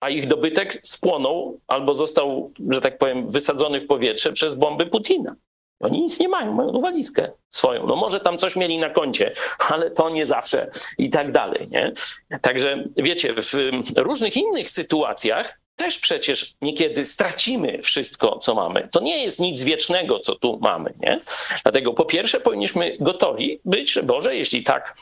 A 0.00 0.10
ich 0.10 0.28
dobytek 0.28 0.80
spłonął 0.82 1.60
albo 1.66 1.94
został, 1.94 2.52
że 2.70 2.80
tak 2.80 2.98
powiem, 2.98 3.30
wysadzony 3.30 3.80
w 3.80 3.86
powietrze 3.86 4.32
przez 4.32 4.54
bomby 4.54 4.86
Putina. 4.86 5.36
Oni 5.80 6.02
nic 6.02 6.20
nie 6.20 6.28
mają, 6.28 6.52
mają 6.52 6.80
walizkę 6.80 7.32
swoją. 7.48 7.86
No 7.86 7.96
może 7.96 8.20
tam 8.20 8.38
coś 8.38 8.56
mieli 8.56 8.78
na 8.78 8.90
koncie, 8.90 9.32
ale 9.70 9.90
to 9.90 10.10
nie 10.10 10.26
zawsze 10.26 10.70
i 10.98 11.10
tak 11.10 11.32
dalej. 11.32 11.68
Nie? 11.70 11.92
Także 12.40 12.84
wiecie, 12.96 13.34
w 13.34 13.54
różnych 13.96 14.36
innych 14.36 14.70
sytuacjach 14.70 15.61
też 15.76 15.98
przecież 15.98 16.54
niekiedy 16.62 17.04
stracimy 17.04 17.82
wszystko, 17.82 18.38
co 18.38 18.54
mamy. 18.54 18.88
To 18.92 19.00
nie 19.00 19.22
jest 19.22 19.40
nic 19.40 19.62
wiecznego, 19.62 20.18
co 20.18 20.34
tu 20.34 20.58
mamy. 20.62 20.92
Nie? 21.00 21.20
Dlatego 21.62 21.92
po 21.92 22.04
pierwsze 22.04 22.40
powinniśmy 22.40 22.96
gotowi 23.00 23.60
być, 23.64 23.92
że 23.92 24.02
Boże, 24.02 24.36
jeśli 24.36 24.62
tak, 24.62 24.96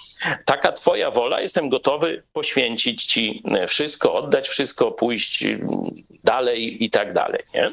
taka 0.44 0.72
Twoja 0.72 1.10
wola, 1.10 1.40
jestem 1.40 1.68
gotowy 1.68 2.22
poświęcić 2.32 3.06
Ci 3.06 3.42
wszystko, 3.68 4.14
oddać 4.14 4.48
wszystko, 4.48 4.92
pójść 4.92 5.44
dalej 6.24 6.84
i 6.84 6.90
tak 6.90 7.12
dalej. 7.12 7.42
Nie? 7.54 7.70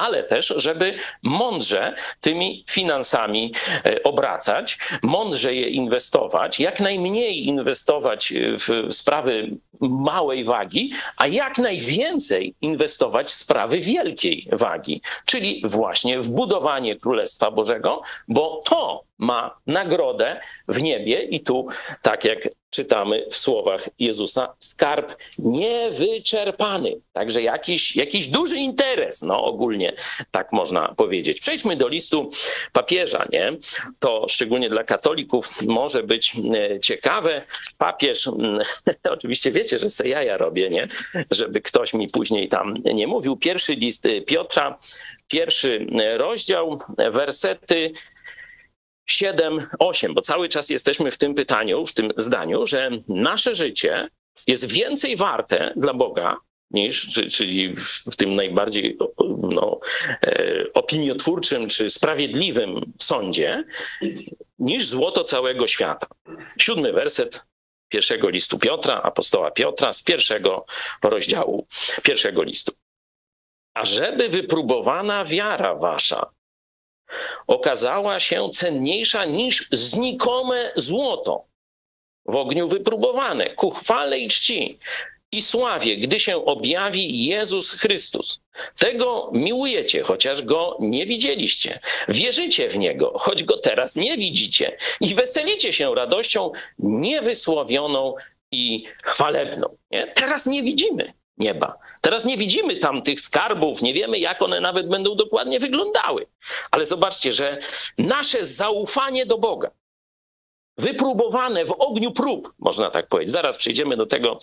Ale 0.00 0.22
też, 0.22 0.54
żeby 0.56 0.94
mądrze 1.22 1.94
tymi 2.20 2.64
finansami 2.68 3.54
e, 3.84 4.02
obracać, 4.02 4.78
mądrze 5.02 5.54
je 5.54 5.68
inwestować, 5.68 6.60
jak 6.60 6.80
najmniej 6.80 7.46
inwestować 7.46 8.32
w 8.36 8.94
sprawy 8.94 9.50
małej 9.80 10.44
wagi, 10.44 10.92
a 11.16 11.26
jak 11.26 11.58
najwięcej 11.58 12.54
inwestować 12.60 13.26
w 13.26 13.34
sprawy 13.34 13.80
wielkiej 13.80 14.48
wagi, 14.52 15.02
czyli 15.24 15.62
właśnie 15.64 16.20
w 16.20 16.28
budowanie 16.28 16.96
Królestwa 16.96 17.50
Bożego, 17.50 18.02
bo 18.28 18.62
to 18.64 19.09
ma 19.20 19.56
nagrodę 19.66 20.40
w 20.68 20.82
niebie 20.82 21.22
i 21.22 21.40
tu, 21.40 21.68
tak 22.02 22.24
jak 22.24 22.48
czytamy 22.70 23.26
w 23.30 23.36
słowach 23.36 23.88
Jezusa, 23.98 24.54
skarb 24.58 25.16
niewyczerpany. 25.38 27.00
Także 27.12 27.42
jakiś, 27.42 27.96
jakiś 27.96 28.28
duży 28.28 28.56
interes, 28.56 29.22
no 29.22 29.44
ogólnie 29.44 29.92
tak 30.30 30.52
można 30.52 30.94
powiedzieć. 30.96 31.40
Przejdźmy 31.40 31.76
do 31.76 31.88
listu 31.88 32.30
papieża, 32.72 33.26
nie? 33.32 33.52
To 33.98 34.26
szczególnie 34.28 34.70
dla 34.70 34.84
katolików 34.84 35.62
może 35.62 36.02
być 36.02 36.32
e, 36.54 36.80
ciekawe. 36.80 37.42
Papież, 37.78 38.30
oczywiście 39.16 39.52
wiecie, 39.52 39.78
że 39.78 39.90
se 39.90 40.08
jaja 40.08 40.36
robię, 40.36 40.70
nie? 40.70 40.88
Żeby 41.30 41.60
ktoś 41.60 41.94
mi 41.94 42.08
później 42.08 42.48
tam 42.48 42.74
nie 42.94 43.06
mówił. 43.06 43.36
Pierwszy 43.36 43.74
list 43.74 44.08
Piotra, 44.26 44.78
pierwszy 45.28 45.86
rozdział, 46.18 46.80
wersety 47.10 47.92
7, 49.12 49.66
8, 49.78 50.14
bo 50.14 50.20
cały 50.20 50.48
czas 50.48 50.70
jesteśmy 50.70 51.10
w 51.10 51.18
tym 51.18 51.34
pytaniu, 51.34 51.86
w 51.86 51.92
tym 51.92 52.12
zdaniu, 52.16 52.66
że 52.66 52.90
nasze 53.08 53.54
życie 53.54 54.08
jest 54.46 54.72
więcej 54.72 55.16
warte 55.16 55.72
dla 55.76 55.94
Boga 55.94 56.36
niż, 56.70 57.20
czyli 57.36 57.74
w 58.12 58.16
tym 58.16 58.34
najbardziej 58.34 58.98
no, 59.50 59.80
e, 60.26 60.64
opiniotwórczym 60.74 61.68
czy 61.68 61.90
sprawiedliwym 61.90 62.92
sądzie, 62.98 63.64
niż 64.58 64.86
złoto 64.86 65.24
całego 65.24 65.66
świata. 65.66 66.06
Siódmy 66.58 66.92
werset 66.92 67.46
pierwszego 67.88 68.28
listu 68.28 68.58
Piotra, 68.58 69.02
apostoła 69.02 69.50
Piotra, 69.50 69.92
z 69.92 70.02
pierwszego 70.02 70.66
rozdziału 71.02 71.66
pierwszego 72.02 72.42
listu. 72.42 72.72
A 73.74 73.86
żeby 73.86 74.28
wypróbowana 74.28 75.24
wiara 75.24 75.74
wasza 75.74 76.30
okazała 77.46 78.20
się 78.20 78.50
cenniejsza 78.52 79.24
niż 79.24 79.68
znikome 79.72 80.72
złoto, 80.76 81.44
w 82.26 82.36
ogniu 82.36 82.68
wypróbowane, 82.68 83.50
ku 83.50 83.70
chwale 83.70 84.18
i 84.18 84.28
czci 84.28 84.78
i 85.32 85.42
sławie, 85.42 85.96
gdy 85.96 86.20
się 86.20 86.44
objawi 86.44 87.26
Jezus 87.26 87.70
Chrystus. 87.70 88.40
Tego 88.78 89.30
miłujecie, 89.32 90.02
chociaż 90.02 90.42
go 90.42 90.76
nie 90.80 91.06
widzieliście. 91.06 91.78
Wierzycie 92.08 92.68
w 92.68 92.78
niego, 92.78 93.12
choć 93.18 93.44
go 93.44 93.56
teraz 93.56 93.96
nie 93.96 94.16
widzicie. 94.16 94.78
I 95.00 95.14
weselicie 95.14 95.72
się 95.72 95.94
radością 95.94 96.52
niewysłowioną 96.78 98.14
i 98.52 98.84
chwalebną. 99.02 99.76
Nie? 99.90 100.06
Teraz 100.06 100.46
nie 100.46 100.62
widzimy 100.62 101.19
nieba. 101.40 101.78
Teraz 102.00 102.24
nie 102.24 102.36
widzimy 102.36 102.76
tam 102.76 103.02
tych 103.02 103.20
skarbów, 103.20 103.82
nie 103.82 103.94
wiemy, 103.94 104.18
jak 104.18 104.42
one 104.42 104.60
nawet 104.60 104.88
będą 104.88 105.14
dokładnie 105.14 105.60
wyglądały. 105.60 106.26
Ale 106.70 106.84
zobaczcie, 106.84 107.32
że 107.32 107.58
nasze 107.98 108.44
zaufanie 108.44 109.26
do 109.26 109.38
Boga, 109.38 109.70
wypróbowane 110.78 111.64
w 111.64 111.72
ogniu 111.72 112.12
prób, 112.12 112.52
można 112.58 112.90
tak 112.90 113.08
powiedzieć. 113.08 113.32
Zaraz 113.32 113.56
przejdziemy 113.56 113.96
do 113.96 114.06
tego 114.06 114.38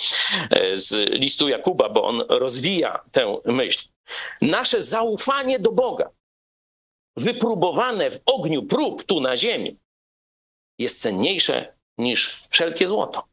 e, 0.50 0.78
z 0.78 0.92
listu 1.12 1.50
Jakuba, 1.50 1.90
bo 1.90 2.04
on 2.04 2.24
rozwija 2.30 3.04
tę 3.12 3.38
myśl. 3.46 3.88
Nasze 4.42 4.84
zaufanie 4.84 5.60
do 5.60 5.72
Boga, 5.72 6.10
wypróbowane 7.18 8.12
w 8.12 8.20
ogniu 8.26 8.64
prób 8.64 9.04
tu 9.04 9.22
na 9.22 9.38
ziemi, 9.38 9.78
jest 10.80 11.02
cenniejsze 11.02 11.74
niż 11.98 12.44
wszelkie 12.50 12.88
złoto. 12.88 13.24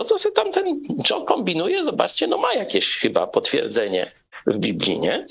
To, 0.00 0.04
co 0.04 0.18
sobie 0.18 0.34
tam 0.34 0.52
ten 0.52 0.80
Joe 1.10 1.24
kombinuje, 1.24 1.84
zobaczcie, 1.84 2.26
no 2.26 2.38
ma 2.38 2.54
jakieś 2.54 2.96
chyba 2.96 3.26
potwierdzenie 3.26 4.10
w 4.46 4.56
Biblii, 4.56 4.98
nie? 4.98 5.26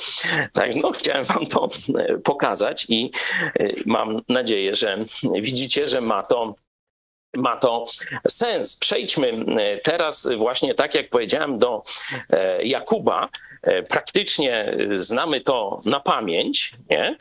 Tak, 0.53 0.75
no 0.75 0.91
chciałem 0.91 1.25
wam 1.25 1.45
to 1.45 1.69
e, 1.97 2.17
pokazać 2.17 2.85
i 2.89 3.11
e, 3.59 3.67
mam 3.85 4.21
nadzieję, 4.29 4.75
że 4.75 4.97
widzicie, 5.41 5.87
że 5.87 6.01
ma 6.01 6.23
to 6.23 6.55
ma 7.35 7.57
to 7.57 7.85
sens. 8.27 8.75
Przejdźmy 8.75 9.27
e, 9.27 9.77
teraz 9.77 10.27
właśnie 10.37 10.75
tak 10.75 10.95
jak 10.95 11.09
powiedziałem 11.09 11.59
do 11.59 11.83
Jakuba. 12.63 13.29
Praktycznie 13.89 14.77
znamy 14.93 15.41
to 15.41 15.79
na 15.85 15.99
pamięć, 15.99 16.73
nie? 16.89 17.17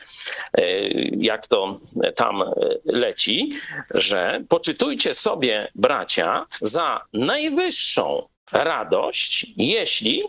jak 1.17 1.47
to 1.47 1.79
tam 2.15 2.43
leci, 2.85 3.53
że 3.93 4.41
poczytujcie 4.49 5.13
sobie, 5.13 5.71
bracia, 5.75 6.45
za 6.61 7.05
najwyższą 7.13 8.27
radość, 8.51 9.45
jeśli 9.57 10.23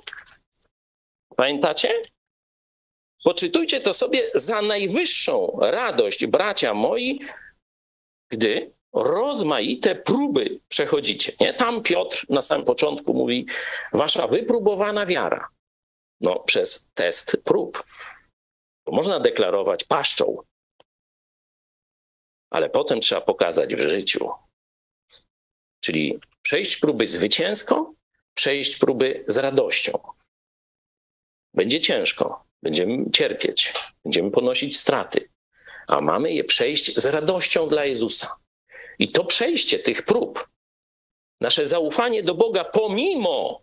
Pamiętacie? 1.41 2.03
Poczytujcie 3.25 3.81
to 3.81 3.93
sobie 3.93 4.31
za 4.35 4.63
najwyższą 4.63 5.59
radość, 5.61 6.27
bracia 6.27 6.75
moi, 6.75 7.21
gdy 8.31 8.73
rozmaite 8.93 9.95
próby 9.95 10.61
przechodzicie. 10.69 11.33
Nie? 11.41 11.55
Tam 11.55 11.83
Piotr 11.83 12.27
na 12.29 12.41
samym 12.41 12.67
początku 12.67 13.15
mówi, 13.15 13.47
wasza 13.93 14.27
wypróbowana 14.27 15.07
wiara. 15.07 15.49
No, 16.21 16.41
przez 16.41 16.87
test 16.95 17.37
prób. 17.45 17.85
To 18.85 18.93
można 18.93 19.21
deklarować 19.21 19.85
paszczą, 19.85 20.37
ale 22.51 22.71
potem 22.71 23.01
trzeba 23.01 23.21
pokazać 23.21 23.75
w 23.75 23.89
życiu. 23.89 24.31
Czyli 25.85 26.21
przejść 26.43 26.77
próby 26.77 27.07
zwycięsko, 27.07 27.95
przejść 28.35 28.77
próby 28.77 29.25
z 29.29 29.37
radością. 29.37 29.99
Będzie 31.55 31.81
ciężko, 31.81 32.45
będziemy 32.63 33.11
cierpieć, 33.11 33.75
będziemy 34.05 34.31
ponosić 34.31 34.79
straty, 34.79 35.31
a 35.87 36.01
mamy 36.01 36.33
je 36.33 36.45
przejść 36.45 36.97
z 36.97 37.07
radością 37.07 37.69
dla 37.69 37.85
Jezusa. 37.85 38.37
I 38.99 39.13
to 39.13 39.25
przejście 39.25 39.79
tych 39.79 40.03
prób, 40.03 40.49
nasze 41.41 41.67
zaufanie 41.67 42.23
do 42.23 42.35
Boga, 42.35 42.65
pomimo 42.65 43.63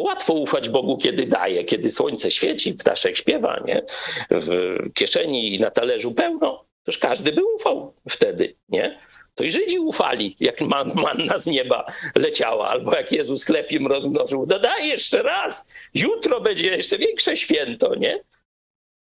Łatwo 0.00 0.32
ufać 0.34 0.68
Bogu, 0.68 0.98
kiedy 0.98 1.26
daje, 1.26 1.64
kiedy 1.64 1.90
słońce 1.90 2.30
świeci, 2.30 2.74
ptaszek 2.74 3.16
śpiewa, 3.16 3.62
nie? 3.66 3.82
W 4.30 4.76
kieszeni 4.94 5.54
i 5.54 5.60
na 5.60 5.70
talerzu 5.70 6.14
pełno. 6.14 6.64
Toż 6.84 6.98
każdy 6.98 7.32
by 7.32 7.44
ufał 7.44 7.94
wtedy, 8.08 8.56
nie? 8.68 9.00
To 9.34 9.44
i 9.44 9.50
Żydzi 9.50 9.78
ufali, 9.78 10.36
jak 10.40 10.60
man, 10.60 10.92
manna 10.94 11.38
z 11.38 11.46
nieba 11.46 11.92
leciała, 12.14 12.68
albo 12.68 12.96
jak 12.96 13.12
Jezus 13.12 13.44
chleb 13.44 13.72
im 13.72 13.86
rozmnożył. 13.86 14.46
Dodaj 14.46 14.88
jeszcze 14.88 15.22
raz, 15.22 15.68
jutro 15.94 16.40
będzie 16.40 16.66
jeszcze 16.66 16.98
większe 16.98 17.36
święto, 17.36 17.94
nie? 17.94 18.24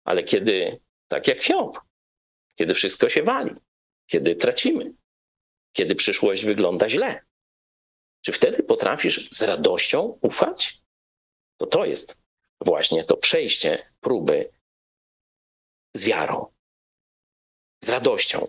Ale 0.05 0.23
kiedy, 0.23 0.81
tak 1.09 1.29
jak 1.29 1.43
Hiob, 1.43 1.81
kiedy 2.55 2.75
wszystko 2.75 3.09
się 3.09 3.23
wali, 3.23 3.51
kiedy 4.07 4.37
tracimy, 4.37 4.93
kiedy 5.73 5.95
przyszłość 5.95 6.45
wygląda 6.45 6.89
źle, 6.89 7.21
czy 8.25 8.33
wtedy 8.33 8.63
potrafisz 8.63 9.29
z 9.31 9.43
radością 9.43 10.19
ufać? 10.21 10.83
To 11.61 11.67
to 11.67 11.85
jest 11.85 12.23
właśnie 12.61 13.05
to 13.05 13.17
przejście 13.17 13.93
próby 14.01 14.51
z 15.97 16.05
wiarą 16.05 16.53
z 17.85 17.89
radością. 17.89 18.47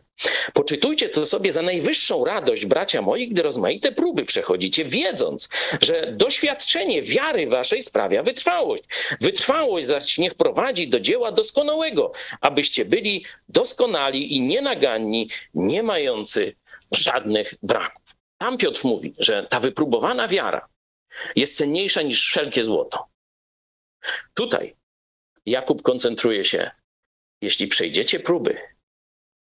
Poczytujcie 0.54 1.10
to 1.10 1.26
sobie 1.26 1.54
za 1.54 1.62
najwyższą 1.62 2.26
radość, 2.26 2.66
bracia 2.66 3.02
moi, 3.02 3.28
gdy 3.28 3.42
rozmaite 3.42 3.92
próby 3.92 4.26
przechodzicie, 4.26 4.86
wiedząc, 4.86 5.50
że 5.82 6.12
doświadczenie 6.12 7.02
wiary 7.02 7.48
waszej 7.48 7.82
sprawia 7.82 8.24
wytrwałość. 8.24 8.84
Wytrwałość 9.22 9.88
zaś 9.88 10.18
niech 10.18 10.36
prowadzi 10.36 10.90
do 10.90 11.00
dzieła 11.00 11.32
doskonałego, 11.32 12.12
abyście 12.42 12.86
byli 12.86 13.26
doskonali 13.50 14.36
i 14.36 14.42
nienaganni, 14.42 15.30
nie 15.54 15.84
mający 15.84 16.56
żadnych 16.92 17.54
braków. 17.64 18.23
Tam 18.44 18.58
Piotr 18.58 18.82
mówi, 18.86 19.16
że 19.20 19.48
ta 19.50 19.60
wypróbowana 19.60 20.28
wiara 20.28 20.70
jest 21.36 21.58
cenniejsza 21.58 22.02
niż 22.02 22.26
wszelkie 22.26 22.64
złoto. 22.64 23.06
Tutaj 24.34 24.76
Jakub 25.46 25.82
koncentruje 25.82 26.46
się, 26.46 26.72
jeśli 27.42 27.68
przejdziecie 27.68 28.20
próby, 28.20 28.58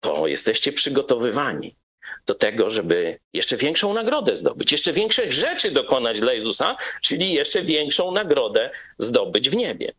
to 0.01 0.27
jesteście 0.27 0.73
przygotowywani 0.73 1.77
do 2.27 2.35
tego, 2.35 2.71
żeby 2.71 3.19
jeszcze 3.33 3.57
większą 3.57 3.95
nagrodę 3.95 4.37
zdobyć, 4.37 4.73
jeszcze 4.73 4.93
większych 4.93 5.33
rzeczy 5.33 5.71
dokonać 5.71 6.21
dla 6.21 6.33
Jezusa, 6.33 6.77
czyli 7.03 7.33
jeszcze 7.33 7.63
większą 7.63 8.13
nagrodę 8.13 8.71
zdobyć 8.99 9.51
w 9.51 9.57
niebie. 9.57 9.93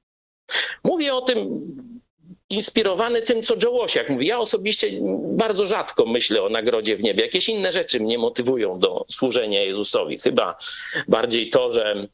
Mówię 0.83 1.15
o 1.15 1.21
tym 1.21 1.61
inspirowany 2.51 3.21
tym, 3.21 3.43
co 3.43 3.55
Joe 3.63 3.81
Osiak 3.81 4.09
mówi. 4.09 4.27
Ja 4.27 4.39
osobiście 4.39 4.87
bardzo 5.21 5.65
rzadko 5.65 6.05
myślę 6.05 6.43
o 6.43 6.49
nagrodzie 6.49 6.97
w 6.97 7.03
niebie. 7.03 7.23
Jakieś 7.23 7.49
inne 7.49 7.71
rzeczy 7.71 7.99
mnie 7.99 8.17
motywują 8.17 8.79
do 8.79 9.05
służenia 9.09 9.61
Jezusowi. 9.61 10.17
Chyba 10.17 10.57
bardziej 11.07 11.49
to, 11.49 11.71
że, 11.71 12.07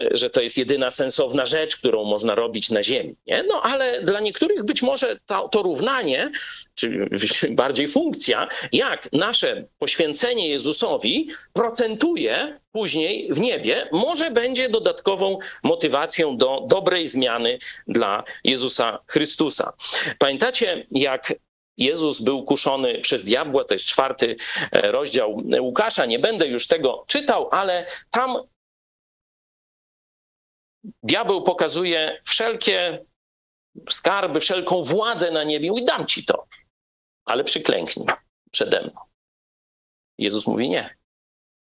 że 0.00 0.30
to 0.30 0.40
jest 0.40 0.58
jedyna 0.58 0.90
sensowna 0.90 1.46
rzecz, 1.46 1.76
którą 1.76 2.04
można 2.04 2.34
robić 2.34 2.70
na 2.70 2.82
ziemi. 2.82 3.14
Nie? 3.26 3.42
No 3.42 3.62
ale 3.62 4.02
dla 4.02 4.20
niektórych 4.20 4.64
być 4.64 4.82
może 4.82 5.16
to, 5.26 5.48
to 5.48 5.62
równanie, 5.62 6.30
czy 6.74 7.08
bardziej 7.50 7.88
funkcja, 7.88 8.48
jak 8.72 9.08
nasze 9.12 9.64
poświęcenie 9.78 10.48
Jezusowi 10.48 11.30
procentuje 11.52 12.60
później 12.72 13.28
w 13.32 13.40
niebie, 13.40 13.88
może 13.92 14.30
będzie 14.30 14.68
dodatkową 14.68 15.38
motywacją 15.62 16.36
do 16.36 16.64
dobrej 16.66 17.06
zmiany 17.06 17.58
dla 17.88 18.24
Jezusa 18.44 18.98
Chrystusa. 19.06 19.72
Pamiętacie, 20.18 20.86
jak 20.90 21.34
Jezus 21.76 22.20
był 22.20 22.44
kuszony 22.44 22.98
przez 22.98 23.24
diabła, 23.24 23.64
to 23.64 23.74
jest 23.74 23.86
czwarty 23.86 24.36
e, 24.72 24.92
rozdział 24.92 25.42
Łukasza. 25.60 26.06
Nie 26.06 26.18
będę 26.18 26.46
już 26.46 26.66
tego 26.66 27.04
czytał, 27.06 27.48
ale 27.52 27.86
tam 28.10 28.36
diabeł 31.02 31.42
pokazuje 31.42 32.20
wszelkie 32.24 33.04
skarby, 33.90 34.40
wszelką 34.40 34.82
władzę 34.82 35.30
na 35.30 35.44
niebie 35.44 35.70
i 35.76 35.84
dam 35.84 36.06
ci 36.06 36.24
to, 36.24 36.46
ale 37.24 37.44
przyklęknij 37.44 38.06
przede 38.50 38.82
mną. 38.82 39.00
Jezus 40.18 40.46
mówi 40.46 40.68
nie. 40.68 40.96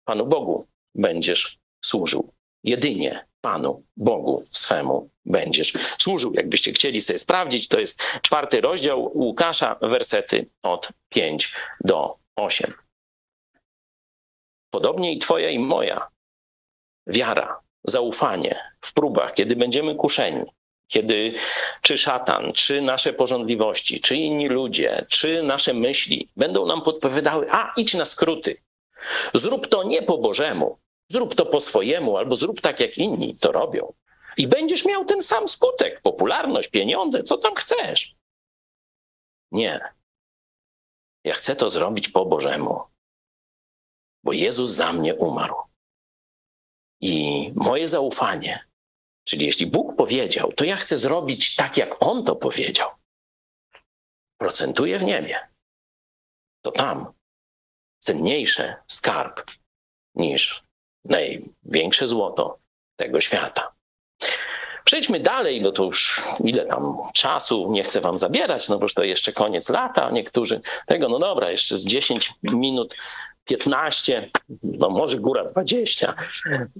Panu 0.05 0.27
Bogu 0.27 0.67
będziesz 0.95 1.59
służył. 1.85 2.33
Jedynie 2.65 3.27
Panu 3.41 3.85
Bogu 3.97 4.45
swemu 4.51 5.11
będziesz 5.25 5.73
służył. 5.99 6.35
Jakbyście 6.35 6.73
chcieli 6.73 7.01
sobie 7.01 7.19
sprawdzić, 7.19 7.69
to 7.69 7.81
jest 7.81 8.03
czwarty 8.23 8.61
rozdział 8.61 9.19
Łukasza, 9.19 9.77
wersety 9.83 10.47
od 10.63 10.89
5 11.09 11.55
do 11.81 12.15
8. 12.37 12.73
Podobnie 14.71 15.13
i 15.13 15.19
Twoja 15.19 15.51
i 15.51 15.59
moja 15.59 16.09
wiara, 17.07 17.61
zaufanie 17.85 18.73
w 18.81 18.93
próbach, 18.93 19.35
kiedy 19.35 19.57
będziemy 19.57 19.95
kuszeni, 19.95 20.45
kiedy 20.93 21.35
czy 21.83 21.99
szatan, 21.99 22.53
czy 22.53 22.83
nasze 22.83 23.13
porządliwości, 23.13 24.01
czy 24.01 24.17
inni 24.17 24.49
ludzie, 24.49 25.07
czy 25.09 25.43
nasze 25.43 25.75
myśli 25.75 26.29
będą 26.37 26.67
nam 26.67 26.83
podpowiadały, 26.83 27.47
a 27.51 27.73
idź 27.77 27.95
na 27.95 28.05
skróty. 28.05 28.57
Zrób 29.35 29.67
to 29.67 29.83
nie 29.83 30.03
po 30.03 30.19
Bożemu, 30.19 30.79
zrób 31.09 31.35
to 31.35 31.47
po 31.47 31.61
swojemu, 31.61 32.17
albo 32.17 32.37
zrób 32.37 32.61
tak, 32.61 32.81
jak 32.81 32.99
inni 32.99 33.37
to 33.37 33.53
robią. 33.53 33.93
I 34.37 34.47
będziesz 34.47 34.85
miał 34.85 35.05
ten 35.05 35.23
sam 35.23 35.49
skutek 35.49 36.01
popularność, 36.01 36.69
pieniądze, 36.69 37.23
co 37.23 37.39
tam 37.39 37.55
chcesz. 37.55 38.15
Nie. 39.53 39.81
Ja 41.25 41.35
chcę 41.35 41.57
to 41.57 41.71
zrobić 41.71 42.09
po 42.09 42.27
Bożemu, 42.27 42.81
bo 44.25 44.33
Jezus 44.33 44.71
za 44.71 44.93
mnie 44.93 45.15
umarł. 45.15 45.57
I 47.01 47.53
moje 47.57 47.89
zaufanie, 47.89 48.72
czyli 49.25 49.47
jeśli 49.47 49.67
Bóg 49.67 49.97
powiedział, 49.97 50.53
to 50.53 50.65
ja 50.65 50.77
chcę 50.77 50.99
zrobić 50.99 51.57
tak, 51.57 51.77
jak 51.77 52.03
On 52.03 52.25
to 52.25 52.37
powiedział. 52.37 52.91
Procentuje 54.39 54.99
w 54.99 55.03
niebie. 55.03 55.49
To 56.65 56.71
tam 56.71 57.13
cenniejszy 57.99 58.75
skarb 58.87 59.51
niż 60.15 60.63
największe 61.05 62.09
złoto 62.09 62.59
tego 62.97 63.21
świata. 63.21 63.73
Przejdźmy 64.85 65.21
dalej, 65.21 65.61
no 65.61 65.73
to 65.73 65.85
już 65.85 66.23
ile 66.45 66.67
tam 66.67 66.97
czasu 67.15 67.71
nie 67.71 67.83
chcę 67.83 68.01
wam 68.01 68.19
zabierać, 68.19 68.69
no 68.69 68.79
bo 68.79 68.87
to 68.89 69.05
jeszcze 69.05 69.33
koniec 69.33 69.69
lata, 69.69 70.11
niektórzy 70.11 70.61
tego, 70.87 71.09
no 71.09 71.19
dobra, 71.19 71.51
jeszcze 71.51 71.79
z 71.79 71.85
10 71.85 72.35
minut 72.43 72.95
15, 73.45 74.31
no 74.63 74.91
może 74.91 75.19
góra 75.19 75.45
20, 75.45 76.15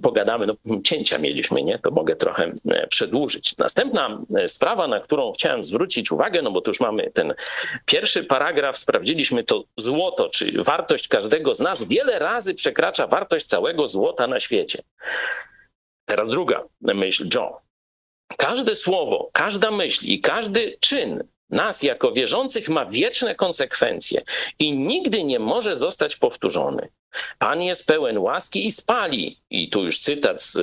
pogadamy, 0.01 0.47
no 0.47 0.81
cięcia 0.83 1.17
mieliśmy, 1.17 1.63
nie? 1.63 1.79
To 1.79 1.91
mogę 1.91 2.15
trochę 2.15 2.51
e, 2.71 2.87
przedłużyć. 2.87 3.57
Następna 3.57 4.21
e, 4.35 4.47
sprawa, 4.47 4.87
na 4.87 4.99
którą 4.99 5.31
chciałem 5.31 5.63
zwrócić 5.63 6.11
uwagę, 6.11 6.41
no 6.41 6.51
bo 6.51 6.61
tu 6.61 6.69
już 6.69 6.79
mamy 6.79 7.11
ten 7.11 7.33
pierwszy 7.85 8.23
paragraf, 8.23 8.77
sprawdziliśmy 8.77 9.43
to 9.43 9.63
złoto, 9.77 10.29
czy 10.29 10.63
wartość 10.63 11.07
każdego 11.07 11.55
z 11.55 11.59
nas 11.59 11.83
wiele 11.83 12.19
razy 12.19 12.53
przekracza 12.53 13.07
wartość 13.07 13.45
całego 13.45 13.87
złota 13.87 14.27
na 14.27 14.39
świecie. 14.39 14.81
Teraz 16.05 16.27
druga 16.27 16.63
myśl, 16.81 17.27
Joe. 17.35 17.61
każde 18.37 18.75
słowo, 18.75 19.29
każda 19.33 19.71
myśl 19.71 20.05
i 20.05 20.21
każdy 20.21 20.77
czyn 20.79 21.23
nas 21.49 21.83
jako 21.83 22.11
wierzących 22.11 22.69
ma 22.69 22.85
wieczne 22.85 23.35
konsekwencje 23.35 24.21
i 24.59 24.73
nigdy 24.73 25.23
nie 25.23 25.39
może 25.39 25.75
zostać 25.75 26.15
powtórzony. 26.15 26.89
Pan 27.39 27.61
jest 27.61 27.87
pełen 27.87 28.17
łaski 28.17 28.65
i 28.65 28.71
spali, 28.71 29.37
i 29.49 29.69
tu 29.69 29.83
już 29.83 29.99
cytat 29.99 30.41
z 30.41 30.57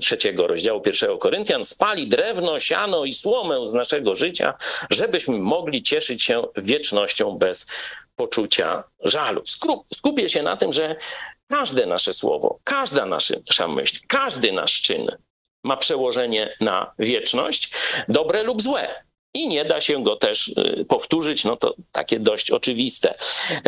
trzeciego 0.00 0.46
rozdziału 0.46 0.80
pierwszego 0.80 1.18
Koryntian, 1.18 1.64
spali 1.64 2.08
drewno, 2.08 2.60
siano 2.60 3.04
i 3.04 3.12
słomę 3.12 3.66
z 3.66 3.72
naszego 3.72 4.14
życia, 4.14 4.54
żebyśmy 4.90 5.38
mogli 5.38 5.82
cieszyć 5.82 6.22
się 6.22 6.42
wiecznością 6.56 7.38
bez 7.38 7.66
poczucia 8.16 8.84
żalu. 9.00 9.42
Skupię 9.94 10.28
się 10.28 10.42
na 10.42 10.56
tym, 10.56 10.72
że 10.72 10.96
każde 11.48 11.86
nasze 11.86 12.12
słowo, 12.12 12.58
każda 12.64 13.06
nasza 13.06 13.68
myśl, 13.68 14.00
każdy 14.08 14.52
nasz 14.52 14.82
czyn 14.82 15.16
ma 15.64 15.76
przełożenie 15.76 16.56
na 16.60 16.94
wieczność, 16.98 17.70
dobre 18.08 18.42
lub 18.42 18.62
złe. 18.62 19.04
I 19.34 19.48
nie 19.48 19.64
da 19.64 19.80
się 19.80 20.04
go 20.04 20.16
też 20.16 20.48
y, 20.48 20.84
powtórzyć, 20.88 21.44
no 21.44 21.56
to 21.56 21.74
takie 21.92 22.20
dość 22.20 22.50
oczywiste. 22.50 23.14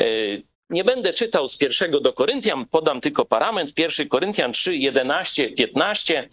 Y, 0.01 0.43
nie 0.71 0.85
będę 0.85 1.13
czytał 1.13 1.49
z 1.49 1.57
pierwszego 1.57 2.01
do 2.01 2.13
Koryntian, 2.13 2.67
podam 2.67 3.01
tylko 3.01 3.25
parament. 3.25 3.75
Pierwszy 3.75 4.07
Koryntian 4.07 4.53
3, 4.53 4.77
11, 4.77 5.51
15. 5.51 6.29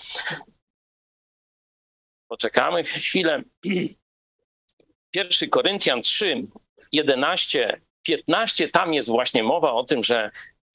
Poczekamy 2.28 2.84
chwilę. 2.84 3.44
Pierwszy 5.12 5.48
Koryntian 5.48 6.02
3, 6.02 6.48
11, 6.92 7.82
15. 8.04 8.68
Tam 8.70 8.94
jest 8.94 9.10
właśnie 9.10 9.44
mowa 9.44 9.74
o 9.74 9.84
tym, 9.84 10.04
że 10.04 10.32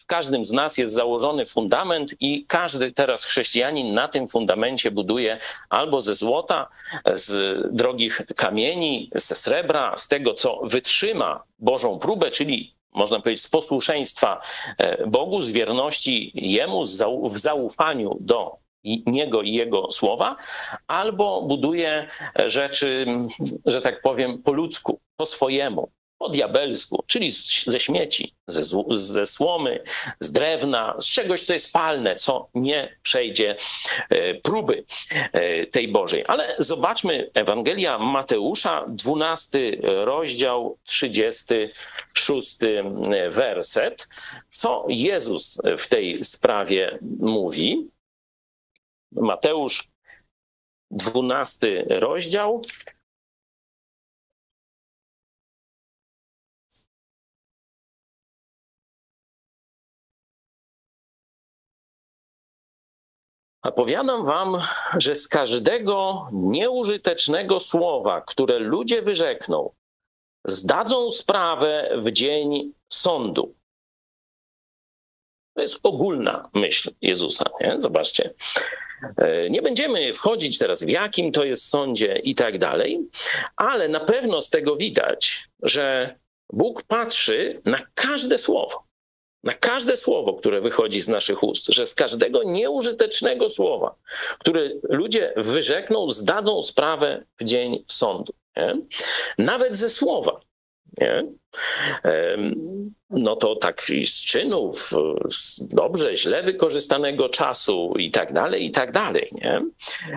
każdym 0.08 0.44
z 0.44 0.52
nas 0.52 0.78
jest 0.78 0.92
założony 0.92 1.46
fundament 1.46 2.14
i 2.20 2.44
każdy 2.46 2.92
teraz 2.92 3.24
chrześcijanin 3.24 3.94
na 3.94 4.08
tym 4.08 4.28
fundamencie 4.28 4.90
buduje 4.90 5.38
albo 5.70 6.00
ze 6.00 6.14
złota, 6.14 6.68
z 7.14 7.58
drogich 7.76 8.22
kamieni, 8.36 9.10
ze 9.14 9.34
srebra, 9.34 9.96
z 9.96 10.08
tego, 10.08 10.34
co 10.34 10.60
wytrzyma 10.64 11.42
Bożą 11.58 11.98
próbę, 11.98 12.30
czyli 12.30 12.74
można 12.94 13.20
powiedzieć, 13.20 13.44
z 13.44 13.48
posłuszeństwa 13.48 14.40
e, 14.78 15.06
Bogu, 15.06 15.42
z 15.42 15.50
wierności 15.50 16.32
Jemu, 16.34 16.84
w 17.24 17.38
zaufaniu 17.38 18.16
do 18.20 18.56
Niego 19.06 19.42
i 19.42 19.52
Jego 19.52 19.92
słowa, 19.92 20.36
albo 20.86 21.42
buduje 21.42 22.08
rzeczy, 22.46 23.06
że 23.66 23.80
tak 23.80 24.02
powiem, 24.02 24.42
po 24.42 24.52
ludzku, 24.52 25.00
po 25.16 25.26
swojemu, 25.26 25.90
po 26.18 26.28
diabelsku, 26.28 27.04
czyli 27.06 27.30
ze 27.66 27.80
śmieci, 27.80 28.34
ze, 28.46 28.62
ze 28.90 29.26
słomy, 29.26 29.84
z 30.20 30.32
drewna, 30.32 30.94
z 30.98 31.06
czegoś, 31.06 31.42
co 31.42 31.52
jest 31.52 31.72
palne, 31.72 32.14
co 32.14 32.48
nie 32.54 32.98
przejdzie 33.02 33.56
e, 34.10 34.34
próby 34.34 34.84
e, 35.32 35.66
tej 35.66 35.88
Bożej. 35.88 36.24
Ale 36.26 36.56
zobaczmy 36.58 37.30
Ewangelia 37.34 37.98
Mateusza, 37.98 38.84
12 38.88 39.76
rozdział, 39.82 40.78
36 40.84 42.58
werset. 43.30 44.08
Co 44.50 44.84
Jezus 44.88 45.62
w 45.78 45.86
tej 45.86 46.24
sprawie 46.24 46.98
mówi? 47.18 47.90
Mateusz, 49.12 49.88
12 50.90 51.86
rozdział, 51.88 52.62
A 63.62 63.72
powiadam 63.72 64.24
wam, 64.24 64.62
że 64.98 65.14
z 65.14 65.28
każdego 65.28 66.28
nieużytecznego 66.32 67.60
słowa, 67.60 68.20
które 68.20 68.58
ludzie 68.58 69.02
wyrzekną, 69.02 69.70
zdadzą 70.46 71.12
sprawę 71.12 71.90
w 72.04 72.12
dzień 72.12 72.72
sądu. 72.92 73.54
To 75.54 75.62
jest 75.62 75.80
ogólna 75.82 76.50
myśl 76.54 76.90
Jezusa. 77.02 77.44
Nie? 77.60 77.80
Zobaczcie. 77.80 78.34
E, 79.16 79.50
nie 79.50 79.62
będziemy 79.62 80.14
wchodzić 80.14 80.58
teraz 80.58 80.82
w 80.82 80.88
jakim 80.88 81.32
to 81.32 81.44
jest 81.44 81.68
sądzie 81.68 82.18
i 82.18 82.34
tak 82.34 82.58
dalej, 82.58 83.08
ale 83.56 83.88
na 83.88 84.00
pewno 84.00 84.42
z 84.42 84.50
tego 84.50 84.76
widać, 84.76 85.48
że 85.62 86.16
Bóg 86.52 86.82
patrzy 86.82 87.60
na 87.64 87.78
każde 87.94 88.38
słowo 88.38 88.87
na 89.44 89.54
każde 89.54 89.96
słowo, 89.96 90.34
które 90.34 90.60
wychodzi 90.60 91.00
z 91.00 91.08
naszych 91.08 91.42
ust, 91.42 91.66
że 91.66 91.86
z 91.86 91.94
każdego 91.94 92.42
nieużytecznego 92.42 93.50
słowa, 93.50 93.94
które 94.38 94.70
ludzie 94.82 95.32
wyrzekną, 95.36 96.10
zdadzą 96.10 96.62
sprawę 96.62 97.24
w 97.40 97.44
dzień 97.44 97.84
sądu. 97.86 98.32
Nie? 98.56 98.76
Nawet 99.38 99.76
ze 99.76 99.88
słowa. 99.88 100.40
Nie? 101.00 101.24
No 103.10 103.36
to 103.36 103.56
tak 103.56 103.86
z 104.04 104.24
czynów, 104.24 104.90
z 105.30 105.66
dobrze, 105.66 106.16
źle 106.16 106.42
wykorzystanego 106.42 107.28
czasu 107.28 107.94
i 107.98 108.10
tak 108.10 108.32
dalej, 108.32 108.64
i 108.64 108.70
tak 108.70 108.92
dalej. 108.92 109.28
Nie? 109.32 109.60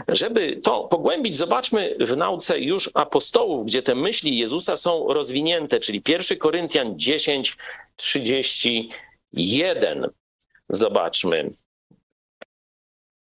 Żeby 0.08 0.60
to 0.64 0.84
pogłębić, 0.84 1.36
zobaczmy 1.38 1.96
w 2.00 2.18
nauce 2.18 2.60
już 2.60 2.90
apostołów, 2.94 3.66
gdzie 3.66 3.84
te 3.84 3.96
myśli 3.96 4.38
Jezusa 4.38 4.76
są 4.76 5.14
rozwinięte, 5.14 5.80
czyli 5.80 6.02
1 6.08 6.38
Koryntian 6.38 7.00
10, 7.00 7.58
30 7.96 8.90
jeden. 9.34 10.08
Zobaczmy. 10.70 11.52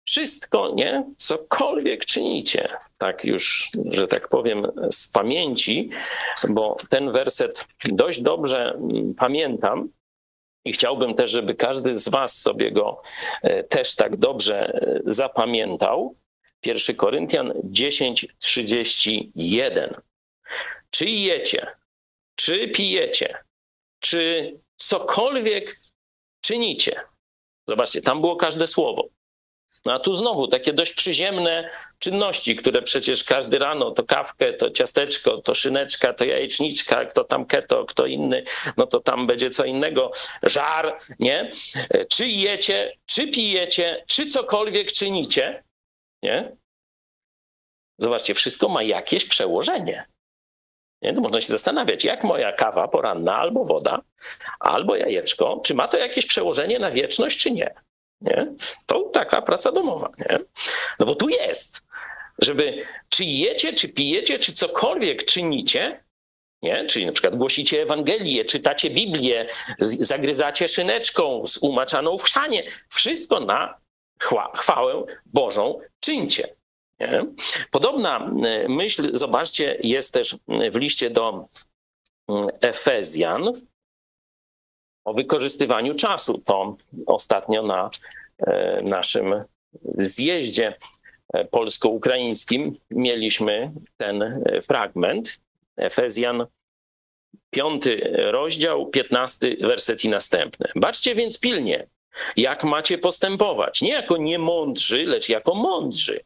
Wszystko, 0.06 0.74
nie? 0.76 1.06
Cokolwiek 1.18 2.06
czynicie, 2.06 2.68
tak 2.98 3.26
już, 3.26 3.72
że 3.86 4.08
tak 4.08 4.30
powiem, 4.30 4.68
z 4.92 5.08
pamięci, 5.08 5.90
bo 6.50 6.78
ten 6.90 7.12
werset 7.12 7.68
dość 7.86 8.22
dobrze 8.22 8.74
mm, 8.74 9.14
pamiętam 9.14 9.90
i 10.66 10.74
chciałbym 10.74 11.16
też, 11.16 11.32
żeby 11.32 11.56
każdy 11.56 12.00
z 12.00 12.10
Was 12.10 12.38
sobie 12.38 12.72
go 12.72 13.02
e, 13.42 13.64
też 13.64 13.96
tak 13.96 14.18
dobrze 14.18 14.74
e, 14.74 15.00
zapamiętał. 15.06 16.16
1 16.66 16.96
Koryntian 16.96 17.52
10:31. 17.52 20.02
Czy 20.90 21.06
jecie, 21.06 21.68
czy 22.36 22.68
pijecie, 22.68 23.38
czy 24.00 24.54
cokolwiek 24.78 25.81
czynicie. 26.42 27.02
Zobaczcie, 27.70 28.02
tam 28.02 28.22
było 28.22 28.36
każde 28.36 28.68
słowo. 28.68 29.08
No 29.86 29.94
a 29.94 30.00
tu 30.00 30.14
znowu 30.14 30.48
takie 30.48 30.74
dość 30.74 30.94
przyziemne 30.94 31.70
czynności, 32.00 32.56
które 32.56 32.82
przecież 32.82 33.24
każdy 33.24 33.60
rano 33.60 33.92
to 33.92 34.04
kawkę, 34.04 34.54
to 34.54 34.72
ciasteczko, 34.72 35.38
to 35.38 35.56
szyneczka, 35.56 36.14
to 36.14 36.26
jajeczniczka, 36.26 37.06
kto 37.06 37.24
tam 37.24 37.46
keto, 37.46 37.86
kto 37.86 38.06
inny, 38.06 38.44
no 38.78 38.88
to 38.88 39.00
tam 39.00 39.28
będzie 39.28 39.50
co 39.50 39.66
innego, 39.66 40.12
żar, 40.44 41.00
nie? 41.20 41.52
Czy 42.10 42.28
jecie, 42.28 42.98
czy 43.06 43.28
pijecie, 43.28 44.04
czy 44.08 44.28
cokolwiek 44.28 44.92
czynicie, 44.92 45.64
nie? 46.24 46.56
Zobaczcie, 47.98 48.34
wszystko 48.34 48.70
ma 48.70 48.84
jakieś 48.84 49.26
przełożenie. 49.26 50.06
Nie? 51.02 51.14
To 51.14 51.22
można 51.22 51.40
się 51.40 51.48
zastanawiać, 51.48 52.04
jak 52.04 52.24
moja 52.24 52.52
kawa 52.52 52.88
poranna, 52.88 53.38
albo 53.38 53.66
woda, 53.66 54.02
albo 54.60 54.96
jajeczko, 54.96 55.62
czy 55.66 55.76
ma 55.76 55.88
to 55.88 55.98
jakieś 55.98 56.26
przełożenie 56.26 56.80
na 56.80 56.92
wieczność, 56.92 57.40
czy 57.40 57.52
nie. 57.52 57.74
nie? 58.22 58.54
To 58.86 59.00
taka 59.00 59.42
praca 59.42 59.72
domowa. 59.72 60.10
Nie? 60.18 60.40
No 61.00 61.06
bo 61.06 61.16
tu 61.16 61.30
jest, 61.30 61.82
żeby 62.40 62.86
czy 63.10 63.24
jecie, 63.24 63.74
czy 63.74 63.90
pijecie, 63.90 64.40
czy 64.40 64.54
cokolwiek 64.54 65.26
czynicie, 65.26 66.04
nie? 66.62 66.86
Czyli 66.86 67.06
na 67.06 67.12
przykład 67.12 67.36
głosicie 67.36 67.82
Ewangelię, 67.82 68.46
czytacie 68.46 68.90
Biblię, 68.90 69.46
zagryzacie 69.80 70.68
szyneczką 70.68 71.48
z 71.48 71.58
umaczaną 71.58 72.18
w 72.18 72.24
chrzanie. 72.24 72.64
Wszystko 72.90 73.40
na 73.40 73.78
chwałę 74.56 75.04
Bożą 75.26 75.80
czyńcie. 76.00 76.56
Nie? 77.02 77.26
Podobna 77.72 78.32
e, 78.46 78.68
myśl, 78.70 79.10
zobaczcie, 79.14 79.78
jest 79.84 80.14
też 80.14 80.36
w 80.72 80.76
liście 80.76 81.10
do 81.10 81.46
mm, 82.30 82.48
Efezjan 82.62 83.54
o 85.06 85.14
wykorzystywaniu 85.14 85.96
czasu. 85.96 86.38
To 86.46 86.78
ostatnio 87.06 87.64
na 87.64 87.90
naszym 88.84 89.44
zjeździe 89.98 90.78
polsko-ukraińskim 91.52 92.78
mieliśmy 92.92 93.72
ten 93.98 94.44
fragment. 94.68 95.42
Efezjan, 95.78 96.46
piąty 97.50 98.14
rozdział, 98.16 98.88
piętnasty 98.88 99.58
werset 99.62 100.06
i 100.06 100.10
następny. 100.10 100.70
Baczcie 100.76 101.16
więc 101.16 101.40
pilnie, 101.40 101.88
jak 102.38 102.64
macie 102.64 102.98
postępować. 102.98 103.82
Nie 103.82 103.92
jako 103.92 104.18
niemądrzy, 104.18 105.06
lecz 105.06 105.30
jako 105.30 105.56
mądrzy 105.56 106.20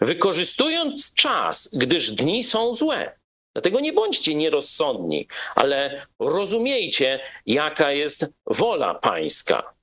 wykorzystując 0.00 1.14
czas, 1.14 1.70
gdyż 1.72 2.10
dni 2.10 2.44
są 2.44 2.74
złe. 2.74 3.12
Dlatego 3.54 3.80
nie 3.80 3.92
bądźcie 3.92 4.34
nierozsądni, 4.34 5.28
ale 5.54 6.06
rozumiejcie, 6.18 7.20
jaka 7.46 7.92
jest 7.92 8.32
wola 8.46 8.94
Pańska. 8.94 9.74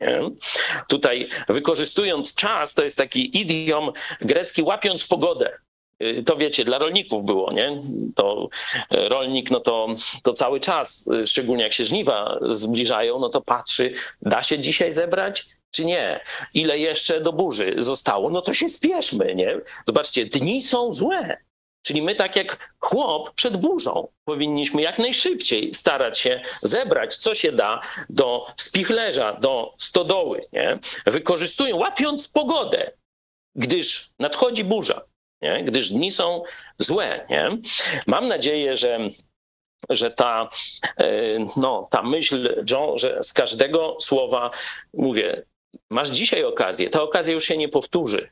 Nie? 0.00 0.20
Tutaj 0.88 1.28
wykorzystując 1.48 2.34
czas, 2.34 2.74
to 2.74 2.82
jest 2.82 2.98
taki 2.98 3.38
idiom 3.38 3.92
grecki, 4.20 4.62
łapiąc 4.62 5.06
pogodę. 5.06 5.58
Y, 6.02 6.22
to 6.26 6.36
wiecie, 6.36 6.64
dla 6.64 6.78
rolników 6.78 7.24
było, 7.24 7.52
nie? 7.52 7.80
To 8.14 8.48
y, 8.94 9.08
rolnik, 9.08 9.50
no 9.50 9.60
to, 9.60 9.88
to 10.22 10.32
cały 10.32 10.60
czas, 10.60 11.06
y, 11.22 11.26
szczególnie 11.26 11.62
jak 11.62 11.72
się 11.72 11.84
żniwa 11.84 12.38
zbliżają, 12.42 13.18
no 13.18 13.28
to 13.28 13.40
patrzy, 13.40 13.94
da 14.22 14.42
się 14.42 14.58
dzisiaj 14.58 14.92
zebrać, 14.92 15.46
czy 15.74 15.84
nie? 15.84 16.20
Ile 16.54 16.78
jeszcze 16.78 17.20
do 17.20 17.32
burzy 17.32 17.74
zostało? 17.78 18.30
No 18.30 18.42
to 18.42 18.54
się 18.54 18.68
spieszmy, 18.68 19.34
nie? 19.34 19.60
Zobaczcie, 19.86 20.26
dni 20.26 20.62
są 20.62 20.92
złe. 20.92 21.36
Czyli 21.86 22.02
my, 22.02 22.14
tak 22.14 22.36
jak 22.36 22.74
chłop 22.78 23.34
przed 23.34 23.56
burzą, 23.56 24.08
powinniśmy 24.24 24.82
jak 24.82 24.98
najszybciej 24.98 25.74
starać 25.74 26.18
się 26.18 26.40
zebrać, 26.62 27.16
co 27.16 27.34
się 27.34 27.52
da 27.52 27.80
do 28.10 28.46
spichlerza, 28.56 29.32
do 29.32 29.74
stodoły, 29.78 30.44
nie? 30.52 30.78
Wykorzystują, 31.06 31.76
łapiąc 31.76 32.28
pogodę, 32.28 32.90
gdyż 33.56 34.10
nadchodzi 34.18 34.64
burza 34.64 35.02
nie? 35.42 35.64
gdyż 35.64 35.90
dni 35.90 36.10
są 36.10 36.42
złe. 36.78 37.26
Nie? 37.30 37.50
Mam 38.06 38.28
nadzieję, 38.28 38.76
że 38.76 38.98
że 39.90 40.10
ta, 40.10 40.50
e, 40.96 41.38
no, 41.56 41.88
ta 41.90 42.02
myśl, 42.02 42.64
John, 42.70 42.98
że 42.98 43.22
z 43.22 43.32
każdego 43.32 43.96
słowa 44.00 44.50
mówię, 44.94 45.42
masz 45.90 46.10
dzisiaj 46.10 46.44
okazję, 46.44 46.90
ta 46.90 47.02
okazja 47.02 47.34
już 47.34 47.44
się 47.44 47.56
nie 47.56 47.68
powtórzy, 47.68 48.30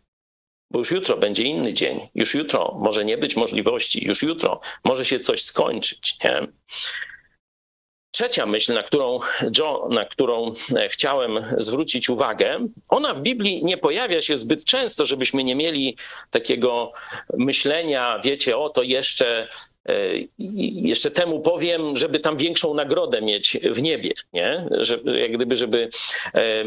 bo 0.70 0.78
już 0.78 0.91
jutro 0.91 1.16
będzie 1.16 1.43
inny 1.43 1.72
dzień, 1.72 2.09
już 2.14 2.34
jutro 2.34 2.76
może 2.78 3.05
nie 3.05 3.18
być 3.18 3.36
możliwości, 3.36 4.07
już 4.07 4.22
jutro 4.22 4.61
może 4.84 5.05
się 5.05 5.20
coś 5.20 5.43
skończyć. 5.43 6.16
Nie? 6.24 6.47
Trzecia 8.12 8.47
myśl, 8.47 8.74
na 8.74 8.82
którą, 8.82 9.20
na 9.91 10.05
którą 10.05 10.55
e, 10.76 10.88
chciałem 10.88 11.45
zwrócić 11.59 12.11
uwagę, 12.11 12.66
ona 12.88 13.14
w 13.14 13.20
Biblii 13.20 13.64
nie 13.64 13.76
pojawia 13.76 14.20
się 14.20 14.38
zbyt 14.38 14.64
często, 14.64 15.07
żebyśmy 15.07 15.45
nie 15.45 15.55
mieli 15.55 15.97
takiego 16.30 16.93
myślenia, 17.34 18.20
wiecie, 18.24 18.59
o 18.59 18.70
to 18.70 18.82
jeszcze 18.82 19.49
E, 19.88 19.92
jeszcze 20.82 21.10
temu 21.10 21.40
powiem, 21.40 21.96
żeby 21.96 22.20
tam 22.20 22.36
większą 22.36 22.74
nagrodę 22.74 23.22
mieć 23.22 23.58
w 23.70 23.82
niebie, 23.82 24.12
nie? 24.32 24.68
Żeby, 24.70 25.20
jak 25.20 25.32
gdyby, 25.32 25.56
żeby 25.56 25.88
e, 26.34 26.64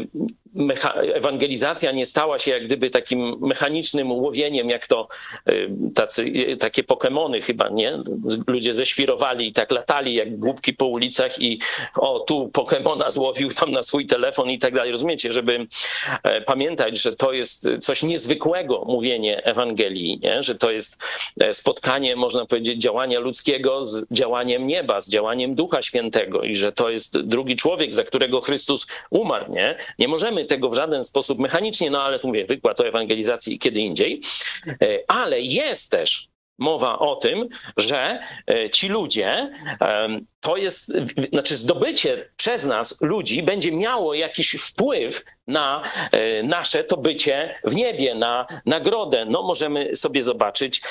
ewangelizacja 1.14 1.92
nie 1.92 2.06
stała 2.06 2.38
się 2.38 2.50
jak 2.50 2.64
gdyby 2.64 2.90
takim 2.90 3.36
mechanicznym 3.40 4.12
łowieniem, 4.12 4.70
jak 4.70 4.86
to 4.86 5.08
e, 5.46 5.52
tacy, 5.94 6.32
takie 6.60 6.84
Pokemony 6.84 7.40
chyba, 7.40 7.68
nie? 7.68 7.98
Ludzie 8.46 8.74
ześwirowali 8.74 9.48
i 9.48 9.52
tak 9.52 9.70
latali 9.70 10.14
jak 10.14 10.36
głupki 10.36 10.72
po 10.72 10.86
ulicach 10.86 11.40
i 11.42 11.60
o, 11.96 12.20
tu 12.20 12.48
Pokemona 12.48 13.10
złowił 13.10 13.50
tam 13.52 13.70
na 13.70 13.82
swój 13.82 14.06
telefon 14.06 14.50
i 14.50 14.58
tak 14.58 14.74
dalej. 14.74 14.90
Rozumiecie, 14.90 15.32
żeby 15.32 15.66
pamiętać, 16.46 16.98
że 16.98 17.16
to 17.16 17.32
jest 17.32 17.68
coś 17.80 18.02
niezwykłego 18.02 18.84
mówienie 18.86 19.44
Ewangelii, 19.44 20.20
nie? 20.22 20.42
Że 20.42 20.54
to 20.54 20.70
jest 20.70 21.02
spotkanie, 21.52 22.16
można 22.16 22.46
powiedzieć, 22.46 22.82
działania 22.82 23.03
działania 23.04 23.20
ludzkiego 23.20 23.84
z 23.84 24.06
działaniem 24.10 24.66
nieba, 24.66 25.00
z 25.00 25.10
działaniem 25.10 25.54
Ducha 25.54 25.82
Świętego 25.82 26.42
i 26.42 26.54
że 26.54 26.72
to 26.72 26.90
jest 26.90 27.20
drugi 27.20 27.56
człowiek, 27.56 27.94
za 27.94 28.04
którego 28.04 28.40
Chrystus 28.40 28.86
umarł, 29.10 29.52
nie? 29.52 29.76
Nie 29.98 30.08
możemy 30.08 30.44
tego 30.44 30.70
w 30.70 30.74
żaden 30.74 31.04
sposób 31.04 31.38
mechanicznie, 31.38 31.90
no 31.90 32.02
ale 32.02 32.18
tu 32.18 32.26
mówię, 32.26 32.44
wykład 32.44 32.80
o 32.80 32.86
ewangelizacji 32.86 33.58
kiedy 33.58 33.80
indziej, 33.80 34.20
e, 34.66 34.98
ale 35.08 35.40
jest 35.40 35.90
też 35.90 36.28
mowa 36.58 36.98
o 36.98 37.16
tym, 37.16 37.48
że 37.76 38.20
e, 38.46 38.70
ci 38.70 38.88
ludzie, 38.88 39.50
to 40.40 40.56
jest, 40.56 40.92
znaczy 41.32 41.56
zdobycie 41.56 42.30
przez 42.36 42.64
nas 42.64 43.00
ludzi 43.00 43.42
będzie 43.42 43.72
miało 43.72 44.14
jakiś 44.14 44.50
wpływ 44.50 45.24
na 45.46 45.82
e, 46.12 46.42
nasze 46.42 46.84
to 46.84 46.96
bycie 46.96 47.60
w 47.64 47.74
niebie, 47.74 48.14
na 48.14 48.46
nagrodę. 48.66 49.24
No 49.24 49.42
możemy 49.42 49.96
sobie 49.96 50.22
zobaczyć 50.22 50.82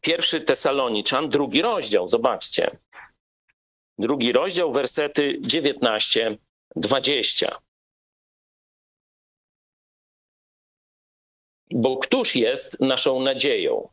pierwszy 0.00 0.40
Tesaloniczan, 0.40 1.28
drugi 1.28 1.62
rozdział, 1.62 2.08
zobaczcie. 2.08 2.70
Drugi 3.98 4.32
rozdział, 4.32 4.72
wersety 4.72 5.36
19, 5.40 6.38
20. 6.76 7.58
Bo 11.70 11.96
któż 11.96 12.36
jest 12.36 12.80
naszą 12.80 13.20
nadzieją? 13.20 13.88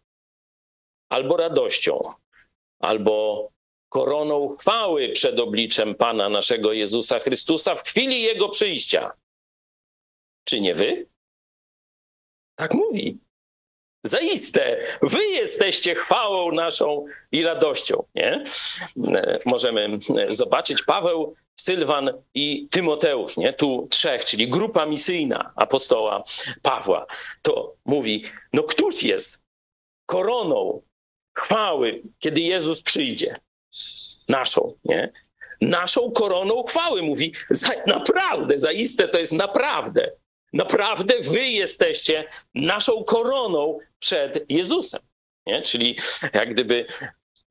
albo 1.09 1.37
radością, 1.37 2.13
albo 2.79 3.47
koroną 3.89 4.57
chwały 4.59 5.09
przed 5.09 5.39
obliczem 5.39 5.95
Pana 5.95 6.29
naszego 6.29 6.73
Jezusa 6.73 7.19
Chrystusa 7.19 7.75
w 7.75 7.83
chwili 7.83 8.21
Jego 8.21 8.49
przyjścia. 8.49 9.11
Czy 10.49 10.61
nie 10.61 10.75
wy? 10.75 11.05
Tak 12.55 12.73
mówi. 12.73 13.19
Zaiste, 14.03 14.77
wy 15.01 15.25
jesteście 15.25 15.95
chwałą 15.95 16.51
naszą 16.51 17.05
i 17.31 17.43
radością. 17.43 18.03
Nie? 18.15 18.43
Możemy 19.45 19.99
zobaczyć 20.29 20.83
Paweł, 20.83 21.35
Sylwan 21.59 22.23
i 22.33 22.67
Tymoteusz, 22.71 23.37
nie? 23.37 23.53
tu 23.53 23.87
trzech, 23.91 24.25
czyli 24.25 24.49
grupa 24.49 24.85
misyjna 24.85 25.51
apostoła 25.55 26.23
Pawła. 26.61 27.05
To 27.41 27.75
mówi, 27.85 28.23
no 28.53 28.63
któż 28.63 29.03
jest 29.03 29.41
koroną 30.05 30.81
chwały, 31.37 32.01
kiedy 32.19 32.41
Jezus 32.41 32.81
przyjdzie. 32.81 33.39
Naszą, 34.29 34.73
nie? 34.85 35.11
Naszą 35.61 36.11
koroną 36.11 36.63
chwały, 36.63 37.01
mówi, 37.01 37.33
za, 37.49 37.69
naprawdę, 37.87 38.59
zaiste 38.59 39.07
to 39.07 39.19
jest 39.19 39.33
naprawdę. 39.33 40.11
Naprawdę 40.53 41.13
wy 41.21 41.47
jesteście 41.47 42.25
naszą 42.55 43.03
koroną 43.03 43.77
przed 43.99 44.45
Jezusem. 44.49 45.01
Nie? 45.47 45.61
Czyli 45.61 45.97
jak 46.33 46.53
gdyby 46.53 46.85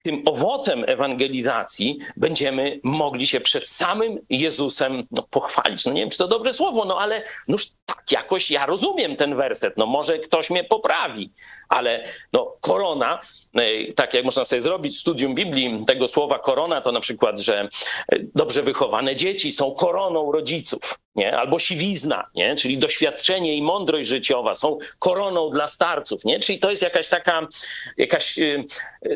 tym 0.02 0.22
owocem 0.26 0.84
ewangelizacji 0.86 1.98
będziemy 2.16 2.80
mogli 2.82 3.26
się 3.26 3.40
przed 3.40 3.68
samym 3.68 4.18
Jezusem 4.30 5.06
no, 5.10 5.26
pochwalić. 5.30 5.84
No 5.84 5.92
nie 5.92 6.00
wiem, 6.00 6.10
czy 6.10 6.18
to 6.18 6.28
dobre 6.28 6.52
słowo, 6.52 6.84
no 6.84 7.00
ale 7.00 7.22
noż 7.48 7.66
tak 7.86 8.12
jakoś 8.12 8.50
ja 8.50 8.66
rozumiem 8.66 9.16
ten 9.16 9.36
werset. 9.36 9.76
No 9.76 9.86
może 9.86 10.18
ktoś 10.18 10.50
mnie 10.50 10.64
poprawi, 10.64 11.32
ale 11.68 12.04
no, 12.32 12.56
korona, 12.60 13.20
e, 13.54 13.92
tak 13.92 14.14
jak 14.14 14.24
można 14.24 14.44
sobie 14.44 14.60
zrobić 14.60 14.98
studium 14.98 15.34
Biblii 15.34 15.84
tego 15.86 16.08
słowa 16.08 16.38
korona, 16.38 16.80
to 16.80 16.92
na 16.92 17.00
przykład, 17.00 17.40
że 17.40 17.68
e, 18.12 18.18
dobrze 18.34 18.62
wychowane 18.62 19.16
dzieci 19.16 19.52
są 19.52 19.74
koroną 19.74 20.32
rodziców, 20.32 20.98
nie? 21.16 21.38
albo 21.38 21.58
siwizna, 21.58 22.26
nie? 22.34 22.56
czyli 22.56 22.78
doświadczenie 22.78 23.56
i 23.56 23.62
mądrość 23.62 24.08
życiowa 24.08 24.54
są 24.54 24.78
koroną 24.98 25.50
dla 25.50 25.66
starców, 25.66 26.24
nie? 26.24 26.40
czyli 26.40 26.58
to 26.58 26.70
jest 26.70 26.82
jakaś 26.82 27.08
taka, 27.08 27.48
jakaś 27.96 28.38
e, 28.38 28.64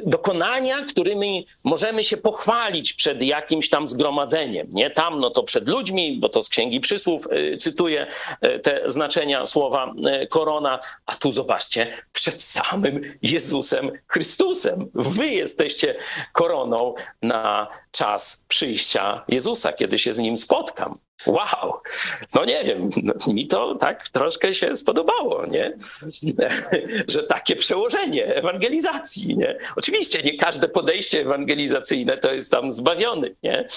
dokonania, 0.06 0.84
którymi 0.84 1.46
możemy 1.64 2.04
się 2.04 2.16
pochwalić 2.16 2.92
przed 2.92 3.22
jakimś 3.22 3.68
tam 3.68 3.88
zgromadzeniem, 3.88 4.66
nie? 4.70 4.90
Tam, 4.90 5.20
no 5.20 5.30
to 5.30 5.42
przed 5.42 5.68
ludźmi, 5.68 6.18
bo 6.20 6.28
to 6.28 6.42
z 6.42 6.48
Księgi 6.48 6.80
Przysłów 6.80 7.28
cytuję 7.58 8.06
te 8.62 8.82
znaczenia 8.86 9.46
słowa 9.46 9.94
korona, 10.30 10.78
a 11.06 11.14
tu 11.14 11.32
zobaczcie, 11.32 11.86
przed 12.12 12.41
samym 12.42 13.00
Jezusem 13.22 13.90
Chrystusem. 14.06 14.90
Wy 14.94 15.26
jesteście 15.26 15.94
koroną 16.32 16.94
na 17.22 17.68
czas 17.90 18.44
przyjścia 18.48 19.24
Jezusa, 19.28 19.72
kiedy 19.72 19.98
się 19.98 20.12
z 20.12 20.18
nim 20.18 20.36
spotkam. 20.36 20.98
Wow, 21.26 21.80
no 22.34 22.44
nie 22.44 22.64
wiem, 22.64 22.90
no, 23.02 23.32
mi 23.32 23.46
to 23.46 23.74
tak 23.74 24.08
troszkę 24.08 24.54
się 24.54 24.76
spodobało, 24.76 25.46
nie? 25.46 25.72
Że 27.08 27.22
takie 27.22 27.56
przełożenie 27.56 28.34
ewangelizacji, 28.34 29.36
nie? 29.36 29.58
Oczywiście 29.76 30.22
nie 30.22 30.36
każde 30.36 30.68
podejście 30.68 31.20
ewangelizacyjne 31.20 32.18
to 32.18 32.32
jest 32.32 32.50
tam 32.50 32.72
zbawiony, 32.72 33.34
nie? 33.42 33.68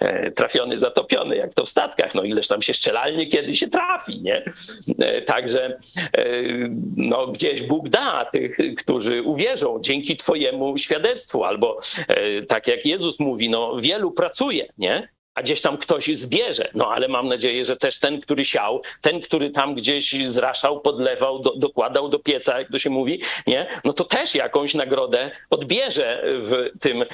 E, 0.00 0.30
trafiony, 0.30 0.78
zatopiony, 0.78 1.36
jak 1.36 1.54
to 1.54 1.64
w 1.64 1.68
statkach, 1.68 2.14
no 2.14 2.22
ileż 2.22 2.48
tam 2.48 2.62
się 2.62 2.74
szczelalnie 2.74 3.26
kiedy 3.26 3.54
się 3.54 3.68
trafi, 3.68 4.22
nie? 4.22 4.44
E, 4.98 5.22
także 5.22 5.78
e, 6.18 6.24
no 6.96 7.26
gdzieś 7.26 7.62
Bóg 7.62 7.88
da 7.88 8.24
tych, 8.24 8.56
którzy 8.78 9.22
uwierzą 9.22 9.80
dzięki 9.80 10.16
twojemu 10.16 10.78
świadectwu, 10.78 11.44
albo 11.44 11.80
tak 12.48 12.66
jak 12.66 12.86
Jezus 12.86 13.20
mówi, 13.20 13.50
no 13.50 13.80
wielu 13.80 14.10
pracuje, 14.10 14.72
nie? 14.78 15.15
A 15.36 15.42
gdzieś 15.42 15.60
tam 15.60 15.78
ktoś 15.78 16.06
zbierze. 16.06 16.68
No 16.74 16.88
ale 16.92 17.08
mam 17.08 17.28
nadzieję, 17.28 17.64
że 17.64 17.76
też 17.76 17.98
ten, 17.98 18.20
który 18.20 18.44
siał, 18.44 18.82
ten, 19.00 19.20
który 19.20 19.50
tam 19.50 19.74
gdzieś 19.74 20.26
zraszał, 20.26 20.80
podlewał, 20.80 21.38
do, 21.38 21.56
dokładał 21.56 22.08
do 22.08 22.18
pieca, 22.18 22.58
jak 22.58 22.70
to 22.70 22.78
się 22.78 22.90
mówi, 22.90 23.20
nie? 23.46 23.66
No 23.84 23.92
to 23.92 24.04
też 24.04 24.34
jakąś 24.34 24.74
nagrodę 24.74 25.30
odbierze 25.50 26.22
w 26.24 26.70
tym, 26.80 27.02
e, 27.02 27.06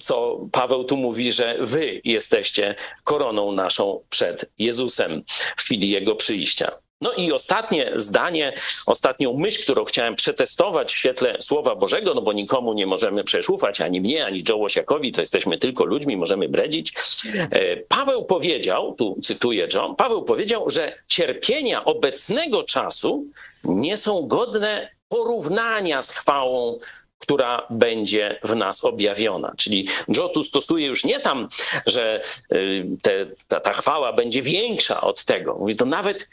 co 0.00 0.40
Paweł 0.52 0.84
tu 0.84 0.96
mówi, 0.96 1.32
że 1.32 1.56
wy 1.60 2.00
jesteście 2.04 2.74
koroną 3.04 3.52
naszą 3.52 4.00
przed 4.10 4.50
Jezusem 4.58 5.22
w 5.56 5.60
chwili 5.60 5.90
Jego 5.90 6.14
przyjścia. 6.16 6.87
No 7.00 7.12
i 7.12 7.32
ostatnie 7.32 7.92
zdanie, 7.96 8.52
ostatnią 8.86 9.34
myśl, 9.36 9.62
którą 9.62 9.84
chciałem 9.84 10.16
przetestować 10.16 10.92
w 10.92 10.96
świetle 10.96 11.36
Słowa 11.40 11.74
Bożego, 11.74 12.14
no 12.14 12.22
bo 12.22 12.32
nikomu 12.32 12.72
nie 12.72 12.86
możemy 12.86 13.24
przecież 13.24 13.48
ufać, 13.48 13.80
ani 13.80 14.00
mnie, 14.00 14.26
ani 14.26 14.44
Joe 14.48 14.56
Łosiakowi, 14.56 15.12
to 15.12 15.20
jesteśmy 15.20 15.58
tylko 15.58 15.84
ludźmi, 15.84 16.16
możemy 16.16 16.48
bredzić. 16.48 16.92
E, 17.34 17.76
Paweł 17.76 18.24
powiedział, 18.24 18.94
tu 18.98 19.18
cytuję 19.22 19.68
John, 19.74 19.96
Paweł 19.96 20.24
powiedział, 20.24 20.70
że 20.70 20.94
cierpienia 21.08 21.84
obecnego 21.84 22.64
czasu 22.64 23.24
nie 23.64 23.96
są 23.96 24.26
godne 24.26 24.90
porównania 25.08 26.02
z 26.02 26.10
chwałą, 26.10 26.78
która 27.18 27.66
będzie 27.70 28.38
w 28.44 28.56
nas 28.56 28.84
objawiona. 28.84 29.52
Czyli 29.56 29.88
Joe 30.16 30.28
tu 30.28 30.44
stosuje 30.44 30.86
już 30.86 31.04
nie 31.04 31.20
tam, 31.20 31.48
że 31.86 32.22
y, 32.52 32.86
te, 33.02 33.26
ta, 33.48 33.60
ta 33.60 33.72
chwała 33.72 34.12
będzie 34.12 34.42
większa 34.42 35.00
od 35.00 35.24
tego. 35.24 35.54
Mówi, 35.54 35.76
to 35.76 35.84
nawet 35.84 36.28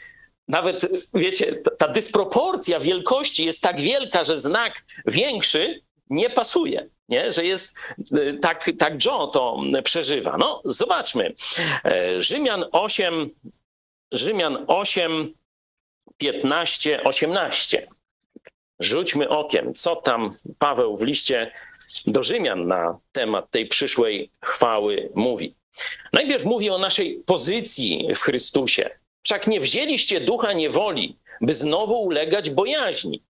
nawet, 0.48 0.88
wiecie, 1.14 1.62
ta, 1.78 1.88
dysproporcja 1.88 2.80
wielkości 2.80 3.44
jest 3.44 3.62
tak 3.62 3.80
wielka, 3.80 4.24
że 4.24 4.38
znak 4.38 4.84
większy 5.06 5.80
nie 6.10 6.30
pasuje, 6.30 6.88
nie? 7.08 7.32
że 7.32 7.44
jest 7.44 7.76
y, 8.12 8.38
tak, 8.42 8.70
tak 8.78 9.04
Joe 9.04 9.26
to 9.26 9.60
przeżywa. 9.84 10.36
No, 10.38 10.62
zobaczmy. 10.64 11.34
E, 11.84 12.20
Rzymian 12.22 12.64
8, 12.72 13.30
Rzymian 14.12 14.64
8, 14.66 15.34
15, 16.18 17.04
18. 17.04 17.86
Rzućmy 18.80 19.28
okiem, 19.28 19.74
co 19.74 19.96
tam 19.96 20.36
Paweł 20.58 20.96
w 20.96 21.02
liście 21.02 21.52
do 22.06 22.22
Rzymian 22.22 22.66
na 22.66 22.98
temat 23.12 23.50
tej 23.50 23.68
przyszłej 23.68 24.30
chwały 24.42 25.10
mówi. 25.14 25.54
Najpierw 26.12 26.44
mówi 26.44 26.70
o 26.70 26.78
naszej 26.78 27.22
pozycji 27.26 28.08
w 28.16 28.20
Chrystusie. 28.20 28.90
Wszak 29.26 29.46
nie 29.46 29.60
wzięliście 29.60 30.20
ducha 30.20 30.52
niewoli, 30.52 31.18
by 31.40 31.54
znowu 31.54 32.02
ulegać 32.02 32.50
bojaźni, 32.50 33.22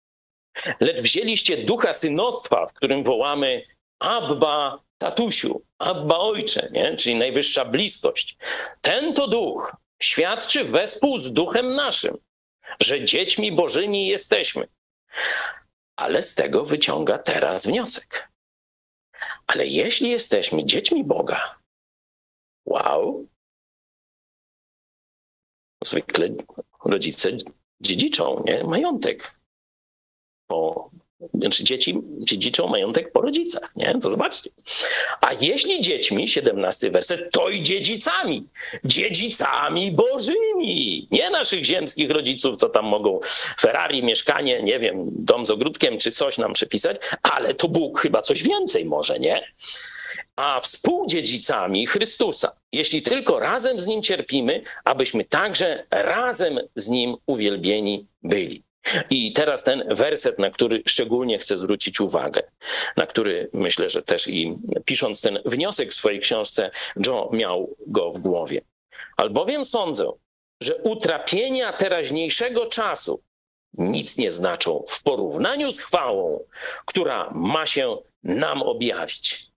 lecz 0.81 1.01
wzięliście 1.03 1.57
ducha 1.65 1.93
synostwa, 1.93 2.67
w 2.67 2.73
którym 2.73 3.05
wołamy 3.05 3.67
Abba 3.99 4.83
tatusiu, 4.99 5.63
Abba 5.79 6.19
ojcze, 6.19 6.69
nie? 6.73 6.97
czyli 6.97 7.17
najwyższa 7.17 7.65
bliskość. 7.65 8.37
Ten 8.81 9.15
to 9.15 9.29
duch 9.29 9.77
świadczy 10.03 10.65
wespół 10.65 11.19
z 11.19 11.33
duchem 11.33 11.75
naszym, 11.75 12.19
że 12.83 13.05
dziećmi 13.05 13.53
bożymi 13.53 14.07
jesteśmy. 14.07 14.69
Ale 15.97 16.23
z 16.23 16.35
tego 16.35 16.65
wyciąga 16.65 17.19
teraz 17.19 17.67
wniosek. 17.67 18.29
Ale 19.47 19.67
jeśli 19.67 20.11
jesteśmy 20.11 20.65
dziećmi 20.65 21.05
Boga, 21.05 21.59
wow, 22.67 23.27
zwykle 25.85 26.29
rodzice 26.85 27.31
dziedziczą 27.81 28.43
nie? 28.47 28.65
majątek 28.65 29.35
po 30.47 30.91
znaczy 31.35 31.65
dzieci 31.65 32.01
dziedziczą 32.19 32.69
majątek 32.69 33.13
po 33.13 33.21
rodzicach, 33.21 33.73
nie? 33.77 33.99
To 34.03 34.11
zobaczcie. 34.11 34.51
A 35.21 35.33
jeśli 35.33 35.81
dziećmi, 35.81 36.29
17 36.29 36.91
werset, 36.91 37.33
to 37.33 37.49
i 37.49 37.63
dziedzicami. 37.63 38.47
Dziedzicami 38.85 39.93
bożymi. 39.93 41.09
Nie 41.11 41.31
naszych 41.31 41.65
ziemskich 41.65 42.11
rodziców, 42.11 42.57
co 42.57 42.69
tam 42.69 42.85
mogą 42.85 43.21
Ferrari, 43.61 44.03
mieszkanie, 44.03 44.63
nie 44.63 44.79
wiem, 44.79 45.07
dom 45.11 45.47
z 45.47 45.51
ogródkiem 45.51 45.99
czy 45.99 46.13
coś 46.13 46.39
nam 46.39 46.53
przepisać, 46.53 46.97
ale 47.23 47.55
to 47.55 47.69
Bóg 47.69 48.01
chyba 48.01 48.23
coś 48.23 48.43
więcej 48.43 48.85
może, 48.85 49.19
nie? 49.19 49.45
A 50.37 50.61
współdziedzicami 50.61 51.87
Chrystusa, 51.87 52.57
jeśli 52.73 53.03
tylko 53.03 53.39
razem 53.39 53.81
z 53.81 53.87
Nim 53.87 54.03
cierpimy, 54.03 54.63
abyśmy 54.85 55.25
także 55.25 55.87
razem 55.91 56.61
z 56.77 56.89
Nim 56.89 57.17
uwielbieni 57.27 58.07
byli. 58.23 58.63
I 59.11 59.33
teraz 59.33 59.65
ten 59.65 59.85
werset, 59.95 60.39
na 60.39 60.51
który 60.51 60.83
szczególnie 60.87 61.39
chcę 61.39 61.59
zwrócić 61.59 62.01
uwagę, 62.01 62.43
na 62.97 63.07
który 63.07 63.51
myślę, 63.53 63.91
że 63.91 64.03
też 64.03 64.29
i 64.29 64.57
pisząc 64.85 65.21
ten 65.21 65.39
wniosek 65.45 65.91
w 65.91 65.95
swojej 65.95 66.21
książce, 66.21 66.71
Joe 67.07 67.31
miał 67.33 67.77
go 67.87 68.13
w 68.13 68.19
głowie. 68.19 68.61
Albowiem 69.17 69.65
sądzę, 69.65 70.13
że 70.63 70.77
utrapienia 70.77 71.73
teraźniejszego 71.73 72.67
czasu 72.67 73.21
nic 73.79 74.19
nie 74.19 74.33
znaczą 74.33 74.85
w 74.89 75.03
porównaniu 75.03 75.73
z 75.73 75.81
chwałą, 75.81 76.41
która 76.85 77.31
ma 77.35 77.67
się 77.67 77.99
nam 78.23 78.63
objawić. 78.63 79.54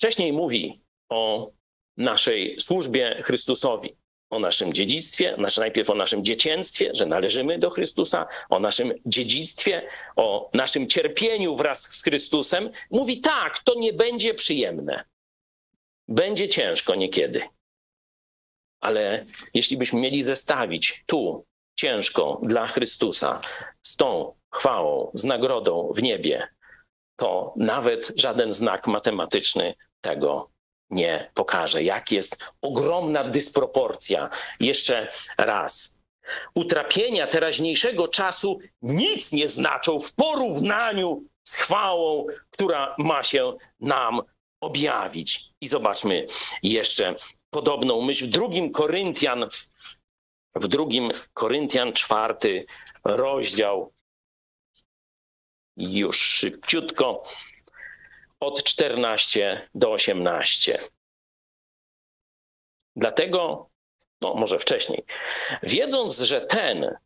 Wcześniej 0.00 0.32
mówi 0.32 0.80
o 1.08 1.50
naszej 1.96 2.60
służbie 2.60 3.22
Chrystusowi, 3.24 3.96
o 4.30 4.38
naszym 4.38 4.72
dziedzictwie, 4.72 5.34
znaczy 5.38 5.60
najpierw 5.60 5.90
o 5.90 5.94
naszym 5.94 6.24
dziecięctwie, 6.24 6.90
że 6.94 7.06
należymy 7.06 7.58
do 7.58 7.70
Chrystusa, 7.70 8.26
o 8.50 8.58
naszym 8.60 8.92
dziedzictwie, 9.06 9.88
o 10.16 10.50
naszym 10.54 10.88
cierpieniu 10.88 11.56
wraz 11.56 11.82
z 11.82 12.02
Chrystusem. 12.02 12.70
Mówi 12.90 13.20
tak, 13.20 13.58
to 13.58 13.74
nie 13.74 13.92
będzie 13.92 14.34
przyjemne. 14.34 15.04
Będzie 16.08 16.48
ciężko 16.48 16.94
niekiedy. 16.94 17.42
Ale 18.80 19.24
jeśli 19.54 19.76
byśmy 19.76 20.00
mieli 20.00 20.22
zestawić 20.22 21.04
tu 21.06 21.46
ciężko 21.76 22.40
dla 22.42 22.66
Chrystusa 22.66 23.40
z 23.82 23.96
tą 23.96 24.34
chwałą, 24.54 25.10
z 25.14 25.24
nagrodą 25.24 25.92
w 25.94 26.02
niebie, 26.02 26.48
to 27.16 27.54
nawet 27.56 28.12
żaden 28.16 28.52
znak 28.52 28.86
matematyczny 28.86 29.74
tego 30.00 30.50
nie 30.90 31.30
pokaże. 31.34 31.82
Jak 31.82 32.12
jest 32.12 32.54
ogromna 32.62 33.24
dysproporcja. 33.24 34.30
Jeszcze 34.60 35.12
raz. 35.38 36.00
Utrapienia 36.54 37.26
teraźniejszego 37.26 38.08
czasu 38.08 38.58
nic 38.82 39.32
nie 39.32 39.48
znaczą 39.48 40.00
w 40.00 40.14
porównaniu 40.14 41.24
z 41.44 41.54
chwałą, 41.54 42.26
która 42.50 42.94
ma 42.98 43.22
się 43.22 43.56
nam 43.80 44.20
objawić. 44.60 45.44
I 45.60 45.68
zobaczmy 45.68 46.26
jeszcze 46.62 47.14
podobną 47.50 48.02
myśl 48.02 48.26
w 48.26 48.28
drugim 48.28 48.72
Koryntian, 48.72 49.48
w 50.54 50.68
drugim 50.68 51.10
Koryntian 51.34 51.92
czwarty 51.92 52.66
rozdział. 53.04 53.92
Już 55.76 56.20
szybciutko 56.20 57.22
od 58.40 58.64
14 58.64 59.68
do 59.74 59.92
18. 59.92 60.78
Dlatego, 62.96 63.70
no 64.20 64.34
może 64.34 64.58
wcześniej, 64.58 65.04
wiedząc, 65.62 66.18
że 66.18 66.40
ten, 66.40 66.96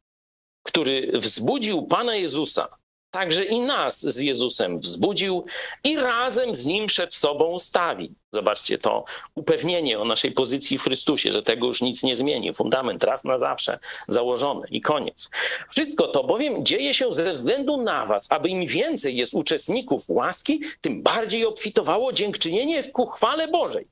który 0.63 1.13
wzbudził 1.15 1.87
Pana 1.87 2.17
Jezusa, 2.17 2.77
także 3.15 3.45
i 3.45 3.61
nas 3.61 4.01
z 4.01 4.19
Jezusem 4.19 4.81
wzbudził 4.81 5.45
i 5.85 5.97
razem 5.97 6.55
z 6.55 6.67
Nim 6.67 6.87
przed 6.87 7.15
sobą 7.15 7.59
stawi. 7.59 8.15
Zobaczcie 8.33 8.79
to 8.79 9.05
upewnienie 9.35 10.01
o 10.01 10.05
naszej 10.05 10.33
pozycji 10.33 10.79
w 10.79 10.83
Chrystusie, 10.83 11.33
że 11.33 11.43
tego 11.43 11.67
już 11.67 11.83
nic 11.83 12.03
nie 12.03 12.17
zmieni. 12.17 12.53
Fundament 12.53 13.05
raz 13.05 13.25
na 13.25 13.39
zawsze 13.39 13.79
założony 14.09 14.67
i 14.71 14.81
koniec. 14.81 15.31
Wszystko 15.71 16.09
to 16.09 16.25
bowiem 16.25 16.65
dzieje 16.65 16.95
się 16.95 17.15
ze 17.15 17.33
względu 17.33 17.77
na 17.77 18.07
Was, 18.07 18.33
aby 18.33 18.49
im 18.49 18.67
więcej 18.67 19.17
jest 19.17 19.35
uczestników 19.35 20.05
łaski, 20.09 20.61
tym 20.81 21.03
bardziej 21.03 21.47
obfitowało 21.47 22.13
dziękczynienie 22.13 22.85
ku 22.85 23.07
chwale 23.07 23.49
Bożej. 23.49 23.89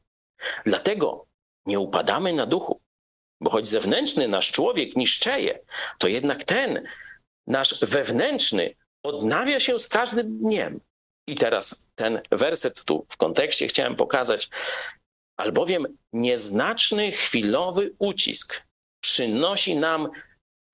Dlatego 0.66 1.26
nie 1.66 1.78
upadamy 1.80 2.32
na 2.32 2.46
duchu, 2.46 2.80
bo 3.40 3.50
choć 3.50 3.68
zewnętrzny 3.68 4.28
nasz 4.28 4.50
człowiek 4.50 4.96
niszczeje, 4.96 5.58
to 5.98 6.08
jednak 6.08 6.44
ten 6.44 6.82
nasz 7.46 7.80
wewnętrzny 7.80 8.74
odnawia 9.02 9.60
się 9.60 9.78
z 9.78 9.88
każdym 9.88 10.38
dniem. 10.38 10.80
I 11.28 11.34
teraz 11.34 11.90
ten 11.94 12.20
werset 12.30 12.84
tu 12.84 13.06
w 13.08 13.16
kontekście 13.16 13.68
chciałem 13.68 13.96
pokazać, 13.96 14.48
albowiem 15.36 15.98
nieznaczny 16.12 17.12
chwilowy 17.12 17.94
ucisk 17.98 18.62
przynosi 19.04 19.76
nam 19.76 20.10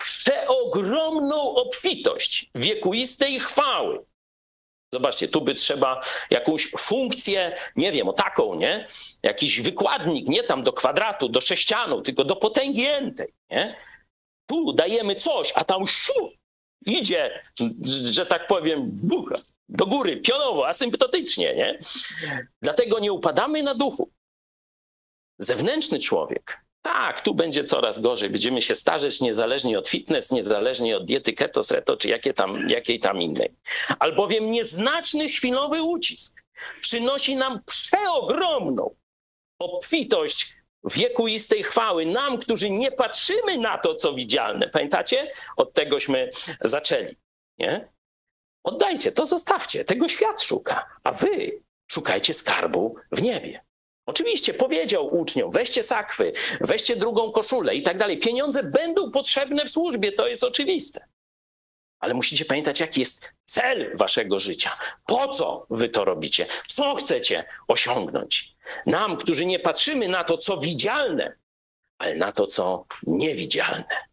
przeogromną 0.01 1.55
obfitość 1.55 2.51
wiekuistej 2.55 3.41
chwały. 3.41 4.05
Zobaczcie, 4.95 5.29
tu 5.29 5.41
by 5.41 5.55
trzeba 5.55 6.01
jakąś 6.31 6.71
funkcję, 6.79 7.57
nie 7.77 7.93
wiem, 7.93 8.09
o 8.09 8.13
taką, 8.13 8.55
nie? 8.55 8.87
Jakiś 9.23 9.61
wykładnik, 9.61 10.29
nie 10.29 10.43
tam 10.43 10.63
do 10.63 10.73
kwadratu, 10.73 11.29
do 11.29 11.41
sześcianu, 11.41 12.03
tylko 12.03 12.25
do 12.25 12.37
potęgi 12.37 12.87
entej, 12.87 13.35
nie? 13.51 13.77
Tu 14.51 14.73
dajemy 14.73 15.15
coś, 15.15 15.53
a 15.55 15.65
tam 15.65 15.87
szu, 15.87 16.33
idzie, 16.87 17.43
że 18.11 18.27
tak 18.27 18.47
powiem, 18.47 18.91
bucha, 18.91 19.35
do 19.69 19.87
góry, 19.87 20.17
pionowo, 20.17 20.69
asymptotycznie, 20.69 21.55
nie? 21.55 21.79
Dlatego 22.63 22.99
nie 22.99 23.13
upadamy 23.13 23.63
na 23.63 23.75
duchu. 23.75 24.11
Zewnętrzny 25.39 25.99
człowiek, 25.99 26.61
tak, 26.83 27.21
tu 27.21 27.35
będzie 27.35 27.65
coraz 27.65 27.99
gorzej. 27.99 28.31
Będziemy 28.31 28.63
się 28.63 28.75
starzeć 28.75 29.21
niezależnie 29.21 29.79
od 29.79 29.89
fitness, 29.89 30.31
niezależnie 30.31 30.97
od 30.97 31.05
diety 31.05 31.33
keto, 31.33 31.61
reto, 31.71 31.97
czy 31.97 32.09
jakie 32.09 32.35
tam, 32.35 32.69
jakiej 32.69 33.01
tam 33.01 33.23
innej. 33.23 33.51
Albowiem 33.99 34.47
nieznaczny 34.47 35.29
chwilowy 35.29 35.83
ucisk 35.83 36.43
przynosi 36.81 37.37
nam 37.37 37.61
przeogromną 37.67 38.95
obfitość 39.59 40.58
wiekuistej 40.85 41.63
chwały 41.63 42.07
nam, 42.07 42.39
którzy 42.39 42.71
nie 42.71 42.93
patrzymy 42.93 43.59
na 43.59 43.79
to, 43.79 43.95
co 43.95 44.15
widzialne. 44.15 44.69
Pamiętacie? 44.69 45.33
Od 45.57 45.73
tegośmy 45.73 46.31
zaczęli. 46.61 47.17
Nie? 47.59 47.89
Oddajcie, 48.65 49.13
to 49.13 49.27
zostawcie, 49.27 49.85
tego 49.85 50.09
świat 50.09 50.43
szuka, 50.43 50.87
a 51.05 51.13
wy 51.13 51.63
szukajcie 51.87 52.35
skarbu 52.35 52.97
w 53.13 53.23
niebie. 53.23 53.65
Oczywiście 54.07 54.55
powiedział 54.55 55.17
uczniom, 55.17 55.51
weźcie 55.51 55.83
sakwy, 55.83 56.33
weźcie 56.61 56.97
drugą 56.97 57.33
koszulę 57.33 57.75
i 57.75 57.83
tak 57.83 57.99
dalej. 57.99 58.19
Pieniądze 58.19 58.63
będą 58.63 59.11
potrzebne 59.11 59.65
w 59.65 59.71
służbie, 59.71 60.13
to 60.13 60.29
jest 60.29 60.45
oczywiste. 60.45 61.09
Ale 62.01 62.15
musicie 62.15 62.45
pamiętać, 62.45 62.81
jaki 62.81 63.01
jest 63.01 63.33
cel 63.45 63.97
waszego 63.97 64.39
życia. 64.39 64.77
Po 65.07 65.29
co 65.29 65.67
wy 65.71 65.89
to 65.89 66.05
robicie? 66.05 66.47
Co 66.69 66.95
chcecie 66.95 67.45
osiągnąć? 67.69 68.58
Nam, 68.87 69.17
którzy 69.17 69.47
nie 69.47 69.59
patrzymy 69.59 70.09
na 70.09 70.25
to, 70.25 70.39
co 70.39 70.59
widzialne, 70.59 71.37
ale 71.99 72.17
na 72.17 72.33
to, 72.33 72.47
co 72.47 72.87
niewidzialne. 73.03 74.09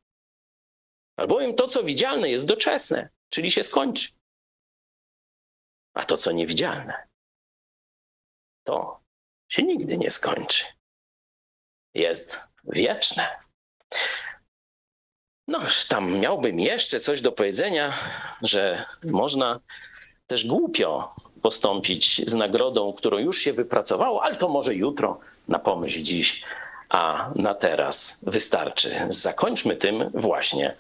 Albowiem 1.18 1.56
to, 1.56 1.68
co 1.68 1.84
widzialne, 1.84 2.30
jest 2.30 2.46
doczesne, 2.46 3.10
czyli 3.30 3.52
się 3.52 3.64
skończy. 3.64 4.12
A 5.94 6.06
to, 6.06 6.18
co 6.18 6.32
niewidzialne, 6.32 7.08
to 8.64 9.04
się 9.52 9.64
nigdy 9.64 9.98
nie 9.98 10.12
skończy. 10.12 10.66
Jest 11.94 12.42
wieczne. 12.64 13.46
No, 15.48 15.60
tam 15.90 16.20
miałbym 16.20 16.60
jeszcze 16.60 17.00
coś 17.00 17.22
do 17.22 17.32
powiedzenia, 17.32 17.94
że 18.42 18.86
można 19.04 19.60
też 20.28 20.46
głupio 20.46 21.16
postąpić 21.46 22.22
z 22.28 22.34
nagrodą, 22.34 22.94
którą 22.94 23.18
już 23.18 23.38
się 23.38 23.54
wypracowało, 23.54 24.24
ale 24.24 24.36
to 24.36 24.50
może 24.50 24.76
jutro, 24.76 25.20
na 25.48 25.60
pomyśl 25.60 26.02
dziś, 26.02 26.44
a 26.90 27.30
na 27.36 27.54
teraz 27.54 28.20
wystarczy. 28.24 28.90
Zakończmy 29.08 29.76
tym 29.76 30.10
właśnie 30.14 30.76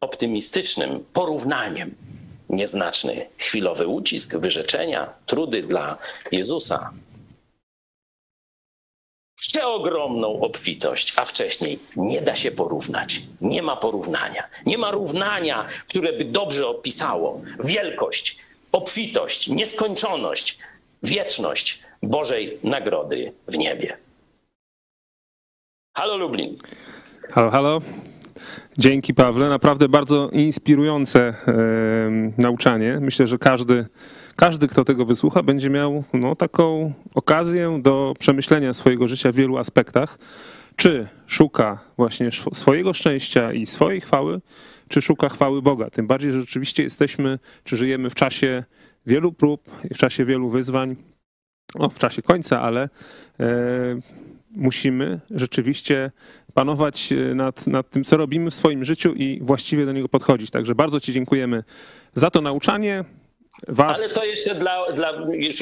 optymistycznym 0.00 1.04
porównaniem. 1.12 1.94
Nieznaczny 2.48 3.26
chwilowy 3.38 3.86
ucisk, 3.86 4.36
wyrzeczenia, 4.36 5.12
trudy 5.26 5.62
dla 5.62 5.98
Jezusa, 6.32 6.90
przeogromną 9.36 10.40
obfitość, 10.40 11.12
a 11.16 11.24
wcześniej 11.24 11.78
nie 11.96 12.22
da 12.22 12.36
się 12.36 12.50
porównać. 12.50 13.20
Nie 13.40 13.62
ma 13.62 13.76
porównania. 13.76 14.44
Nie 14.66 14.78
ma 14.78 14.90
równania, 14.90 15.66
które 15.88 16.12
by 16.12 16.24
dobrze 16.24 16.68
opisało 16.68 17.40
wielkość, 17.64 18.49
obfitość, 18.72 19.48
nieskończoność, 19.48 20.58
wieczność 21.02 21.82
Bożej 22.02 22.58
nagrody 22.64 23.32
w 23.48 23.58
niebie. 23.58 23.96
Halo 25.96 26.16
Lublin. 26.16 26.56
Halo, 27.32 27.50
halo. 27.50 27.80
Dzięki 28.78 29.14
Pawle, 29.14 29.48
naprawdę 29.48 29.88
bardzo 29.88 30.28
inspirujące 30.32 31.20
e, 31.20 31.34
nauczanie. 32.38 32.98
Myślę, 33.00 33.26
że 33.26 33.38
każdy 33.38 33.86
każdy, 34.40 34.68
kto 34.68 34.84
tego 34.84 35.04
wysłucha, 35.04 35.42
będzie 35.42 35.70
miał 35.70 36.04
no, 36.12 36.36
taką 36.36 36.92
okazję 37.14 37.78
do 37.82 38.14
przemyślenia 38.18 38.72
swojego 38.72 39.08
życia 39.08 39.32
w 39.32 39.34
wielu 39.34 39.58
aspektach. 39.58 40.18
Czy 40.76 41.08
szuka 41.26 41.78
właśnie 41.96 42.30
swojego 42.52 42.92
szczęścia 42.92 43.52
i 43.52 43.66
swojej 43.66 44.00
chwały, 44.00 44.40
czy 44.90 45.02
szuka 45.02 45.28
chwały 45.28 45.62
Boga? 45.62 45.90
Tym 45.90 46.06
bardziej, 46.06 46.32
że 46.32 46.40
rzeczywiście 46.40 46.82
jesteśmy, 46.82 47.38
czy 47.64 47.76
żyjemy 47.76 48.10
w 48.10 48.14
czasie 48.14 48.64
wielu 49.06 49.32
prób, 49.32 49.70
w 49.94 49.98
czasie 49.98 50.24
wielu 50.24 50.50
wyzwań, 50.50 50.96
no, 51.78 51.88
w 51.88 51.98
czasie 51.98 52.22
końca, 52.22 52.60
ale 52.60 52.88
e, 53.40 53.48
musimy 54.56 55.20
rzeczywiście 55.30 56.10
panować 56.54 57.12
e, 57.12 57.34
nad, 57.34 57.66
nad 57.66 57.90
tym, 57.90 58.04
co 58.04 58.16
robimy 58.16 58.50
w 58.50 58.54
swoim 58.54 58.84
życiu 58.84 59.14
i 59.14 59.38
właściwie 59.42 59.86
do 59.86 59.92
niego 59.92 60.08
podchodzić. 60.08 60.50
Także 60.50 60.74
bardzo 60.74 61.00
Ci 61.00 61.12
dziękujemy 61.12 61.64
za 62.14 62.30
to 62.30 62.40
nauczanie. 62.40 63.04
Was... 63.68 63.98
Ale 63.98 64.08
to 64.08 64.24
jeszcze 64.24 64.54
dla, 64.54 64.92
dla, 64.92 65.12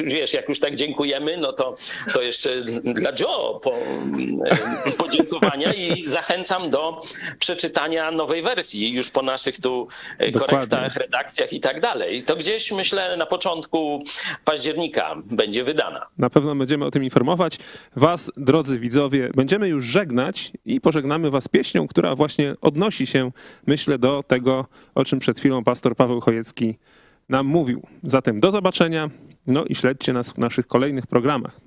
wiesz, 0.05 0.33
jak 0.33 0.49
już 0.49 0.59
tak 0.59 0.75
dziękujemy, 0.75 1.37
no 1.37 1.53
to, 1.53 1.75
to 2.13 2.21
jeszcze 2.21 2.63
dla 2.83 3.11
Joe 3.19 3.59
po, 3.63 3.73
e, 3.75 4.91
podziękowania 4.97 5.73
i 5.73 6.05
zachęcam 6.05 6.69
do 6.69 6.99
przeczytania 7.39 8.11
nowej 8.11 8.41
wersji 8.41 8.93
już 8.93 9.09
po 9.09 9.21
naszych 9.21 9.61
tu 9.61 9.87
e, 10.17 10.31
Dokładnie. 10.31 10.57
korektach, 10.57 10.95
redakcjach 10.95 11.53
i 11.53 11.59
tak 11.59 11.81
dalej. 11.81 12.23
To 12.23 12.35
gdzieś 12.35 12.71
myślę 12.71 13.17
na 13.17 13.25
początku 13.25 14.03
października 14.45 15.15
będzie 15.25 15.63
wydana. 15.63 16.05
Na 16.17 16.29
pewno 16.29 16.55
będziemy 16.55 16.85
o 16.85 16.91
tym 16.91 17.03
informować. 17.03 17.57
Was, 17.95 18.31
drodzy 18.37 18.79
widzowie, 18.79 19.29
będziemy 19.35 19.67
już 19.67 19.85
żegnać 19.85 20.51
i 20.65 20.81
pożegnamy 20.81 21.29
was 21.29 21.47
pieśnią, 21.47 21.87
która 21.87 22.15
właśnie 22.15 22.55
odnosi 22.61 23.07
się, 23.07 23.31
myślę, 23.67 23.97
do 23.97 24.23
tego, 24.23 24.65
o 24.95 25.05
czym 25.05 25.19
przed 25.19 25.39
chwilą 25.39 25.63
pastor 25.63 25.95
Paweł 25.95 26.21
Chojecki 26.21 26.77
nam 27.29 27.47
mówił. 27.47 27.81
Zatem 28.03 28.39
do 28.39 28.51
zobaczenia, 28.51 29.09
no 29.47 29.65
i 29.65 29.75
śledźcie 29.75 30.13
nas 30.13 30.31
w 30.31 30.37
naszych 30.37 30.67
kolejnych 30.67 31.07
programach. 31.07 31.59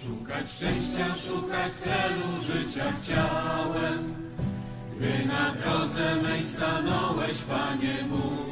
Szukać 0.00 0.50
szczęścia, 0.50 1.14
szukać 1.14 1.72
celu 1.72 2.40
życia 2.40 2.92
chciałem, 3.02 4.04
gdy 4.96 5.28
na 5.28 5.52
drodze 5.52 6.22
mej 6.22 6.44
stanąłeś, 6.44 7.42
Panie 7.42 8.06
mój. 8.10 8.47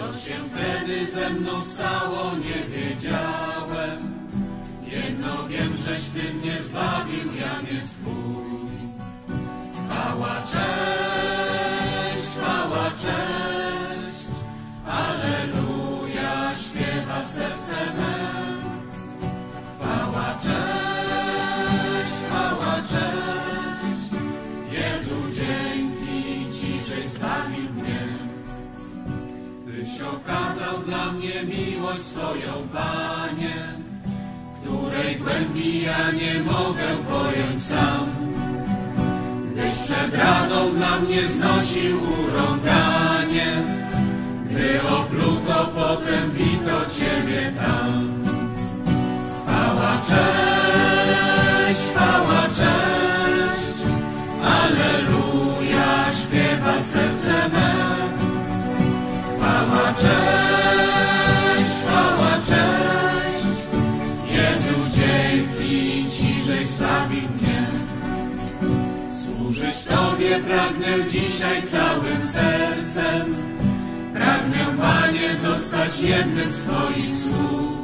Co 0.00 0.06
się 0.06 0.34
wtedy 0.34 1.06
ze 1.06 1.30
mną 1.30 1.64
stało, 1.64 2.30
nie 2.36 2.76
wiedziałem. 2.76 4.28
Jedno 4.86 5.48
wiem, 5.48 5.76
żeś 5.76 6.04
Ty 6.04 6.34
mnie 6.34 6.62
zbawił, 6.62 7.34
ja 7.40 7.60
nie 7.60 7.80
Twój. 7.80 8.70
Chwała, 9.90 10.42
cześć, 10.42 12.26
chwała, 12.26 12.90
cześć, 12.90 14.28
Aleluja, 14.86 16.50
śpiewa 16.56 17.24
serce 17.24 17.94
me. 17.94 18.19
Tyś 29.80 30.00
okazał 30.00 30.78
dla 30.86 31.12
mnie 31.12 31.44
miłość 31.44 32.02
swoją, 32.02 32.68
Panie, 32.72 33.56
której 34.60 35.16
głębi 35.16 35.82
ja 35.82 36.10
nie 36.10 36.40
mogę 36.42 36.88
pojąć 37.10 37.64
sam. 37.64 38.06
Gdyś 39.52 39.74
przed 39.74 40.14
radą 40.14 40.74
dla 40.74 41.00
mnie 41.00 41.26
znosił 41.28 41.98
urąganie, 42.02 43.62
gdy 44.50 44.82
opluto 44.82 45.72
potem 45.74 46.30
bito 46.30 46.80
Ciebie 46.98 47.52
tam. 47.62 48.24
Chwała, 49.42 49.92
cześć, 50.06 51.80
chwała, 51.80 52.42
cześć, 52.42 53.84
Aleluja, 54.44 56.12
śpiewa 56.12 56.82
serce 56.82 57.48
me. 57.48 58.09
Cześć, 60.00 61.70
chwała, 61.86 62.32
cześć. 62.46 63.44
Jezu, 64.32 64.74
dzięki 64.90 66.10
Ci, 66.10 66.42
żeś 66.46 66.66
zbawił 66.66 67.22
mnie. 67.40 67.66
Służyć 69.14 69.84
Tobie 69.84 70.40
pragnę 70.40 71.10
dzisiaj 71.10 71.62
całym 71.62 72.26
sercem. 72.26 73.26
Pragnę, 74.14 74.66
Panie, 74.80 75.36
zostać 75.36 76.00
jednym 76.00 76.48
z 76.48 76.62
Twoich 76.62 77.14
słów. 77.14 77.80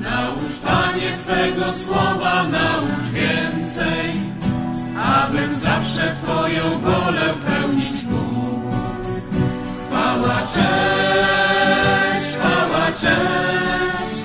Naucz, 0.00 0.58
Panie, 0.64 1.16
Twego 1.16 1.72
słowa, 1.72 2.44
naucz 2.44 3.04
więcej, 3.12 4.20
abym 4.98 5.54
zawsze 5.54 6.14
Twoją 6.22 6.78
wolę 6.78 7.34
pełnić 7.46 8.04
mógł. 8.04 8.27
Chwała, 10.18 10.40
cześć, 10.40 12.36
chwała, 12.36 12.86
cześć, 12.92 14.22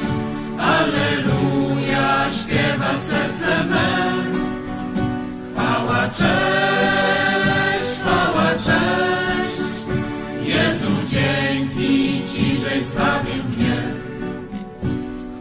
Alleluja, 0.59 2.25
śpiewa 2.31 2.99
serce 2.99 3.63
me. 3.63 4.13
Chwała, 5.51 6.09
cześć, 6.09 7.99
chwała, 7.99 8.49
cześć, 8.53 9.69
Jezu, 10.43 10.91
dzięki 11.07 12.21
Ci, 12.33 12.55
żeś 12.55 12.83
zbawił 12.83 13.43
mnie. 13.43 13.77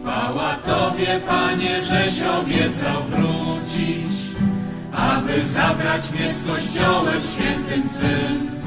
Chwała 0.01 0.55
Tobie, 0.55 1.19
Panie, 1.27 1.81
żeś 1.81 2.21
obiecał 2.21 3.03
wrócić, 3.03 4.35
aby 4.91 5.33
by 5.33 5.45
zabrać 5.45 6.11
mnie 6.11 6.33
z 6.33 6.47
Kościołem 6.47 7.21
świętym 7.27 7.89
Twym. 7.89 8.62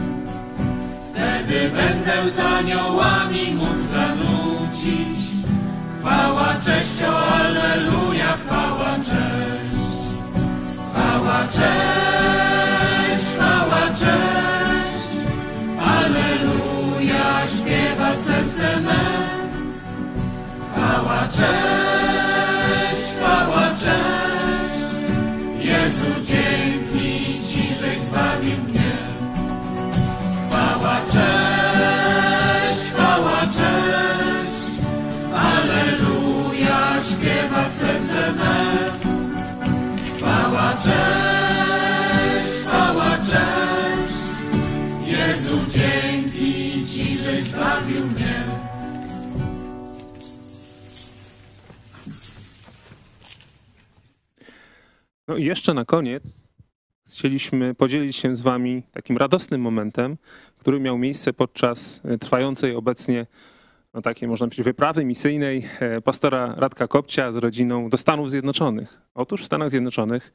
Wtedy 1.46 1.70
będę 1.70 2.30
z 2.30 2.38
aniołami 2.38 3.54
mógł 3.54 3.82
zanucić. 3.82 5.18
Chwała, 6.00 6.54
cześć, 6.64 7.02
o 7.02 7.18
Alleluja, 7.34 8.36
chwała, 8.46 8.96
cześć. 8.96 9.86
Chwała, 10.90 11.46
cześć, 11.46 13.24
chwała, 13.34 13.88
cześć. 13.90 15.16
Alleluja, 15.80 17.48
śpiewa 17.48 18.14
serce 18.14 18.80
me. 18.80 19.04
Chwała, 20.72 21.28
cześć, 21.28 23.02
chwała, 23.16 23.68
cześć. 23.70 24.94
Jezu, 25.64 26.10
dzięki 26.24 27.40
Ci, 27.48 27.74
żeś 27.80 28.00
zbawił 28.00 28.64
mnie. 28.68 28.75
Serce 37.76 38.32
me. 38.32 38.56
Chwała, 40.16 40.76
cześć, 40.76 42.50
chwała, 42.60 43.18
cześć. 43.18 44.16
Jezu, 45.06 45.58
dzięki 45.68 46.86
Ci, 46.86 47.16
żeś 47.16 47.44
zbawił 47.44 48.06
mnie. 48.06 48.44
No 55.28 55.36
i 55.36 55.44
jeszcze 55.44 55.74
na 55.74 55.84
koniec 55.84 56.46
chcieliśmy 57.08 57.74
podzielić 57.74 58.16
się 58.16 58.36
z 58.36 58.40
Wami 58.40 58.82
takim 58.92 59.16
radosnym 59.16 59.60
momentem, 59.60 60.16
który 60.58 60.80
miał 60.80 60.98
miejsce 60.98 61.32
podczas 61.32 62.00
e, 62.04 62.18
trwającej 62.18 62.74
obecnie 62.74 63.26
no 63.96 64.02
takiej, 64.02 64.28
można 64.28 64.46
powiedzieć, 64.46 64.64
wyprawy 64.64 65.04
misyjnej 65.04 65.68
e, 65.80 66.00
pastora 66.00 66.54
Radka 66.56 66.88
Kopcia 66.88 67.32
z 67.32 67.36
rodziną 67.36 67.88
do 67.88 67.96
Stanów 67.96 68.30
Zjednoczonych. 68.30 69.00
Otóż 69.14 69.42
w 69.42 69.44
Stanach 69.44 69.70
Zjednoczonych 69.70 70.32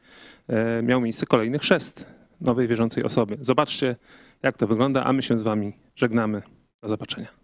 e, 0.47 0.82
miał 0.82 1.01
miejsce 1.01 1.26
kolejny 1.26 1.59
chrzest 1.59 2.05
nowej 2.41 2.68
wierzącej 2.68 3.03
osoby. 3.03 3.38
Zobaczcie, 3.41 3.95
jak 4.43 4.57
to 4.57 4.68
wygląda, 4.68 5.03
a 5.03 5.14
my 5.14 5.22
się 5.22 5.38
z 5.38 5.41
Wami 5.41 5.74
żegnamy. 5.95 6.41
Do 6.82 6.89
zobaczenia. 6.89 7.41